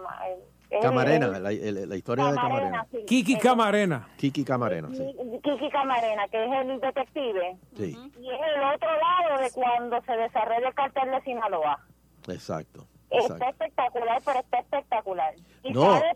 [0.71, 2.87] eh, Camarena, la, el- la historia de Camarena.
[2.91, 3.05] sí.
[3.07, 4.09] Kiki Camarena.
[4.17, 5.15] Kiki Camarena, sí.
[5.43, 7.57] Kiki Camarena, que es el detective.
[7.77, 11.79] Sí, Y es el otro lado de cuando se desarrolla el cartel de Sinaloa.
[12.29, 12.87] exacto.
[13.19, 15.35] Está espectacular, pero está espectacular.
[15.63, 16.13] Y No, sabe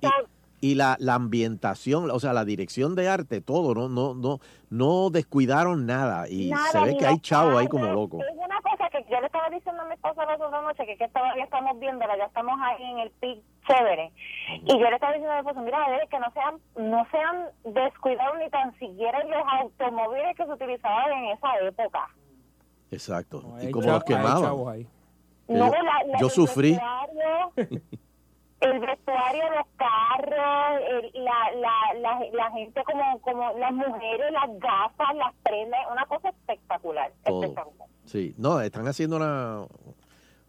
[0.60, 5.08] y, la, la ambientación, o sea, la dirección de arte, todo, no, no, no, no
[5.10, 6.28] descuidaron nada.
[6.28, 8.20] Y Nada, se ve que hay los chavos ahí como locos.
[8.28, 10.96] Es una cosa que yo le estaba diciendo a mi esposa la otra noche, que,
[10.96, 13.38] que todavía estamos viéndola, ya estamos ahí en el pic
[13.68, 14.10] chévere.
[14.64, 16.56] Y yo le estaba diciendo a mi esposa, mira, a ver, que no sean,
[16.90, 22.08] no sean descuidados ni tan siquiera los automóviles que se utilizaban en esa época.
[22.90, 23.42] Exacto.
[23.62, 24.86] Y como chavo- los quemaban.
[25.48, 26.70] No, yo, la- la- yo el sufrí.
[26.72, 27.52] vestuario,
[28.60, 31.52] el vestuario, los carros, el- la,
[32.00, 37.42] la, la, gente como, como las mujeres, las gafas, las prendas, una cosa espectacular, Todo.
[37.42, 37.88] espectacular.
[38.04, 39.66] Sí, no, están haciendo una,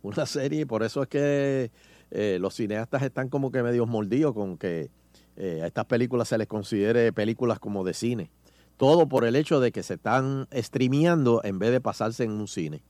[0.01, 1.71] una serie y por eso es que
[2.11, 4.89] eh, los cineastas están como que medios mordidos con que
[5.37, 8.31] eh, a estas películas se les considere películas como de cine.
[8.77, 12.47] Todo por el hecho de que se están streameando en vez de pasarse en un
[12.47, 12.81] cine.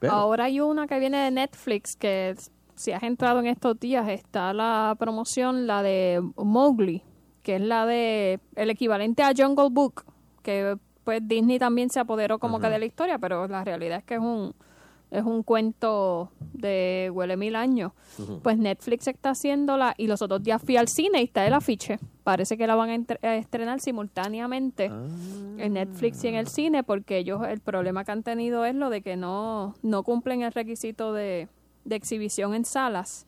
[0.00, 2.34] Pero- Ahora hay una que viene de Netflix que
[2.74, 7.02] si has entrado en estos días está la promoción, la de Mowgli,
[7.42, 10.04] que es la de el equivalente a Jungle Book,
[10.42, 14.04] que pues Disney también se apoderó como que de la historia, pero la realidad es
[14.04, 14.54] que es un
[15.10, 17.92] es un cuento de huele mil años.
[18.42, 21.98] Pues Netflix está haciéndola y los otros días fui al cine y está el afiche.
[22.24, 27.40] Parece que la van a, estrenar simultáneamente en Netflix y en el cine porque ellos
[27.48, 31.48] el problema que han tenido es lo de que no, no cumplen el requisito de,
[31.84, 33.26] de exhibición en salas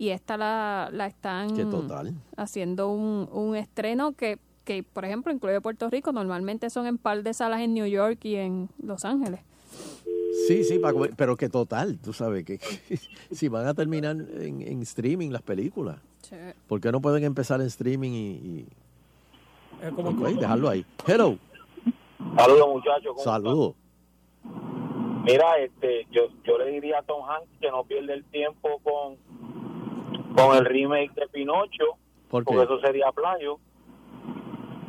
[0.00, 2.14] y esta la, la están total.
[2.34, 6.10] haciendo un, un estreno que, que, por ejemplo, incluye Puerto Rico.
[6.10, 9.40] Normalmente son en par de salas en New York y en Los Ángeles.
[10.46, 12.58] Sí, sí, Paco, pero que total, tú sabes que,
[13.30, 15.98] si van a terminar en, en streaming las películas,
[16.68, 18.66] ¿por qué no pueden empezar en streaming y, y-
[19.96, 20.84] ok, dejarlo ahí?
[21.06, 21.36] Hello,
[22.36, 23.12] Saludos muchachos.
[23.14, 23.74] ¿cómo saludos.
[25.24, 29.16] Mira, este, yo, yo le diría a Tom Hanks que no pierda el tiempo con,
[30.34, 31.84] con el remake de Pinocho,
[32.30, 33.58] porque eso sería plagio,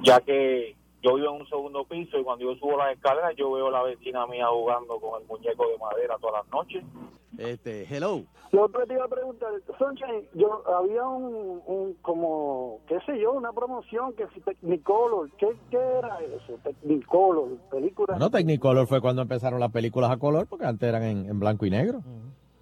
[0.03, 3.51] ya que yo vivo en un segundo piso y cuando yo subo las escaleras yo
[3.51, 6.83] veo a la vecina mía jugando con el muñeco de madera todas las noches.
[7.37, 8.23] Este, hello.
[8.51, 9.49] Yo te iba a preguntar,
[9.79, 15.47] Sunshine, yo había un, un como, qué sé yo, una promoción que si Technicolor, ¿qué,
[15.69, 16.57] qué era eso?
[16.61, 18.07] Technicolor, película.
[18.15, 21.65] Bueno, Technicolor fue cuando empezaron las películas a color, porque antes eran en, en blanco
[21.65, 22.01] y negro.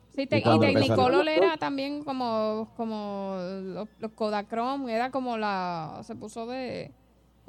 [0.09, 6.01] Sí, te- ¿Y y Technicolor era también como, como los, los Kodachrome, era como la,
[6.03, 6.91] se puso de,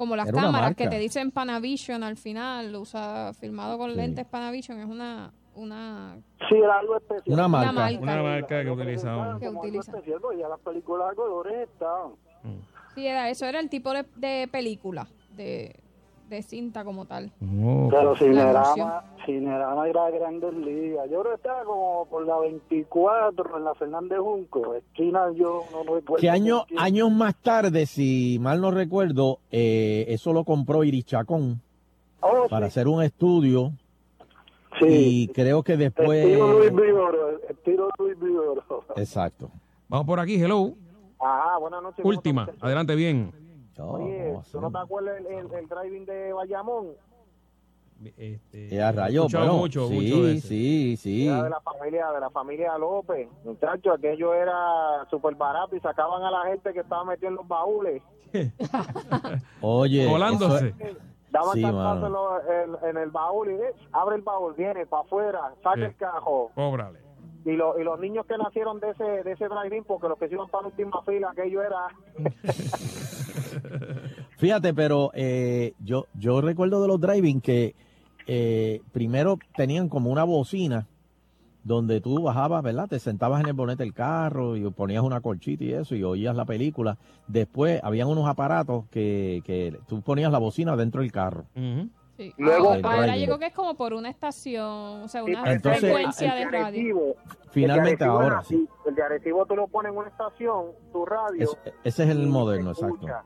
[0.01, 0.97] como las Era una cámaras que marca.
[0.97, 3.97] te dicen Panavision al final, usa, filmado con Sí.
[3.97, 6.17] lentes Panavision, es una, una,
[6.49, 7.33] Sí, era algo especial.
[7.35, 7.71] Una marca.
[7.71, 7.99] marca.
[8.01, 9.39] Una marca que utilizaban.
[9.39, 9.91] que Como algo utiliza.
[9.91, 12.13] especial, porque ya las películas a colores estaban.
[12.95, 15.75] Sí, era, eso era el tipo de, de película, de,
[16.35, 17.31] de cinta como tal.
[17.39, 21.09] Pero La Cinerama, Cinerama era Grandes Ligas.
[21.09, 24.75] Yo creo que estaba como por la 24 en la Fernández Junco.
[24.75, 26.21] Esquina yo no recuerdo.
[26.21, 31.61] Que año, años más tarde, si mal no recuerdo, eh, eso lo compró Iris Chacón
[32.21, 32.69] Oh, para sí.
[32.69, 33.71] hacer un estudio.
[34.79, 34.85] Sí.
[34.87, 36.23] Y creo que después...
[36.23, 38.63] Estilo Luis Vigoro, estilo Luis Vigoro.
[38.95, 39.49] Exacto.
[39.89, 40.73] Vamos por aquí, hello.
[41.19, 41.97] Ajá, buenas noches.
[42.01, 43.31] ¿cómo Última, adelante bien.
[43.81, 46.87] Oye, ¿tú no te acuerdas el, el, el driving de Bayamón?
[48.17, 51.27] Este, Ya rayo, bueno, mucho, sí, mucho de sí, sí.
[51.27, 53.29] Era de la familia, de la familia López.
[53.43, 57.47] Muchachos, aquello era súper barato y sacaban a la gente que estaba metiendo en los
[57.47, 58.01] baúles.
[59.61, 60.97] Oye, es-
[61.31, 61.71] Daban Sí, en,
[62.11, 65.81] lo- en- en el baúl y eh, abre el baúl, viene para afuera, saca Sí.
[65.83, 66.51] el cajo.
[66.55, 66.99] Cóbrale.
[67.45, 70.27] Y, lo- y los niños que nacieron de ese de ese drive-in, porque los que
[70.27, 71.87] se iban para la última fila, aquello era...
[74.37, 77.75] Fíjate, pero eh, yo, yo recuerdo de los driving que
[78.27, 80.87] eh, primero tenían como una bocina
[81.63, 82.87] donde tú bajabas, ¿verdad?
[82.87, 86.35] Te sentabas en el bonete del carro y ponías una colchita y eso y oías
[86.35, 86.97] la película.
[87.27, 91.45] Después habían unos aparatos que, que tú ponías la bocina dentro del carro.
[92.17, 92.33] Sí.
[92.37, 94.65] Luego- ahora, llegó que es como por una estación,
[95.03, 96.65] o sea, una Entonces, frecuencia de el radio.
[96.67, 97.15] Arecibo,
[97.51, 98.67] Finalmente el de Arecibo ahora así.
[98.87, 101.43] El de Arecibo tú lo pones en una estación, tu radio.
[101.43, 103.23] Es- ese es el moderno, escucha.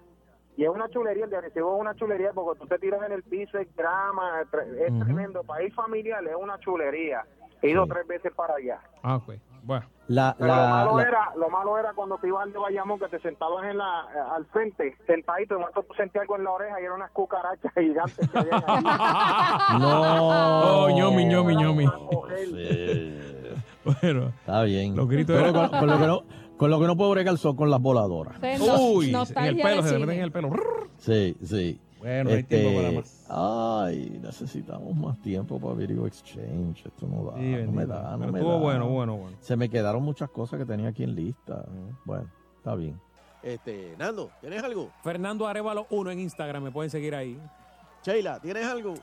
[0.58, 3.12] Y es una chulería, el de Arecibo es una chulería porque tú te tiras en
[3.12, 4.50] el piso, es grama, es,
[5.00, 5.42] tremendo.
[5.64, 7.24] Ir familiar es una chulería.
[7.62, 8.80] He ido tres veces para allá.
[9.04, 9.34] Ah, ok.
[9.64, 9.86] Bueno.
[10.08, 13.00] La, Pero lo malo la- era, lo malo era cuando te ibas al de Bayamón
[13.00, 16.44] que te sentabas en la, eh, al frente, sentadito, y momento tú sentías algo en
[16.44, 18.40] la oreja y eran unas cucarachas gigantes que.
[19.80, 20.84] No.
[20.86, 21.86] Oh, ñomi, ñomi, ñomi.
[23.84, 24.28] Bueno.
[24.40, 24.96] Está bien.
[24.96, 26.22] Los gritos Pero eran- con, con lo que no,
[26.58, 28.38] con lo que no puedo bregar son con las voladoras.
[28.80, 30.54] Uy, en el pelo, se le meten en el pelo.
[30.98, 31.80] Sí, sí.
[32.00, 33.26] Bueno, no hay tiempo para más.
[33.30, 36.86] Ay, necesitamos más tiempo para Video Exchange.
[36.86, 38.60] Esto no da, Sí, no me da, no Pero me estuvo da.
[38.60, 39.38] bueno, bueno, bueno.
[39.40, 41.66] Se me quedaron muchas cosas que tenía aquí en lista.
[42.06, 43.00] Bueno, está bien.
[43.42, 44.92] Este, Nando, ¿tienes algo?
[45.04, 47.40] Fernando Arevalo 1 en Instagram, me pueden seguir ahí.
[48.04, 48.94] Sheila, ¿tienes algo?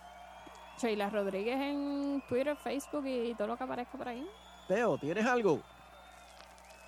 [0.80, 4.26] Sheila Rodríguez en Twitter, Facebook y todo lo que aparezca por ahí.
[4.68, 5.60] Teo, ¿tienes algo?